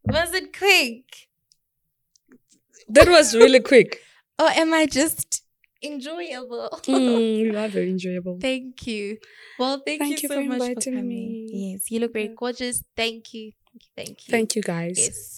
Was 0.05 0.33
it 0.35 0.57
quick? 0.57 1.29
That 2.89 3.09
was 3.09 3.35
really 3.35 3.61
quick. 3.61 4.01
Or 4.41 4.49
am 4.51 4.73
I 4.73 4.87
just 4.87 5.38
enjoyable? 5.83 6.81
Mm, 6.89 7.39
you 7.39 7.57
are 7.59 7.69
very 7.69 7.91
enjoyable. 7.91 8.39
Thank 8.41 8.87
you. 8.87 9.19
Well, 9.59 9.83
thank, 9.85 10.01
Thank 10.01 10.11
you 10.11 10.19
you 10.23 10.29
so 10.29 10.35
for 10.35 10.41
much 10.43 10.71
for 10.73 10.83
inviting 10.83 10.93
coming. 10.93 11.09
me. 11.09 11.49
Yes, 11.53 11.91
you 11.91 12.01
look 12.01 12.13
very 12.13 12.29
gorgeous. 12.29 12.83
Thank 12.97 13.35
you. 13.35 13.53
Thank 13.73 13.83
you. 13.85 13.91
Thank 13.97 14.29
you. 14.29 14.33
Thank 14.33 14.57
you, 14.57 14.63
guys. 14.63 14.99
Yes. 14.99 15.37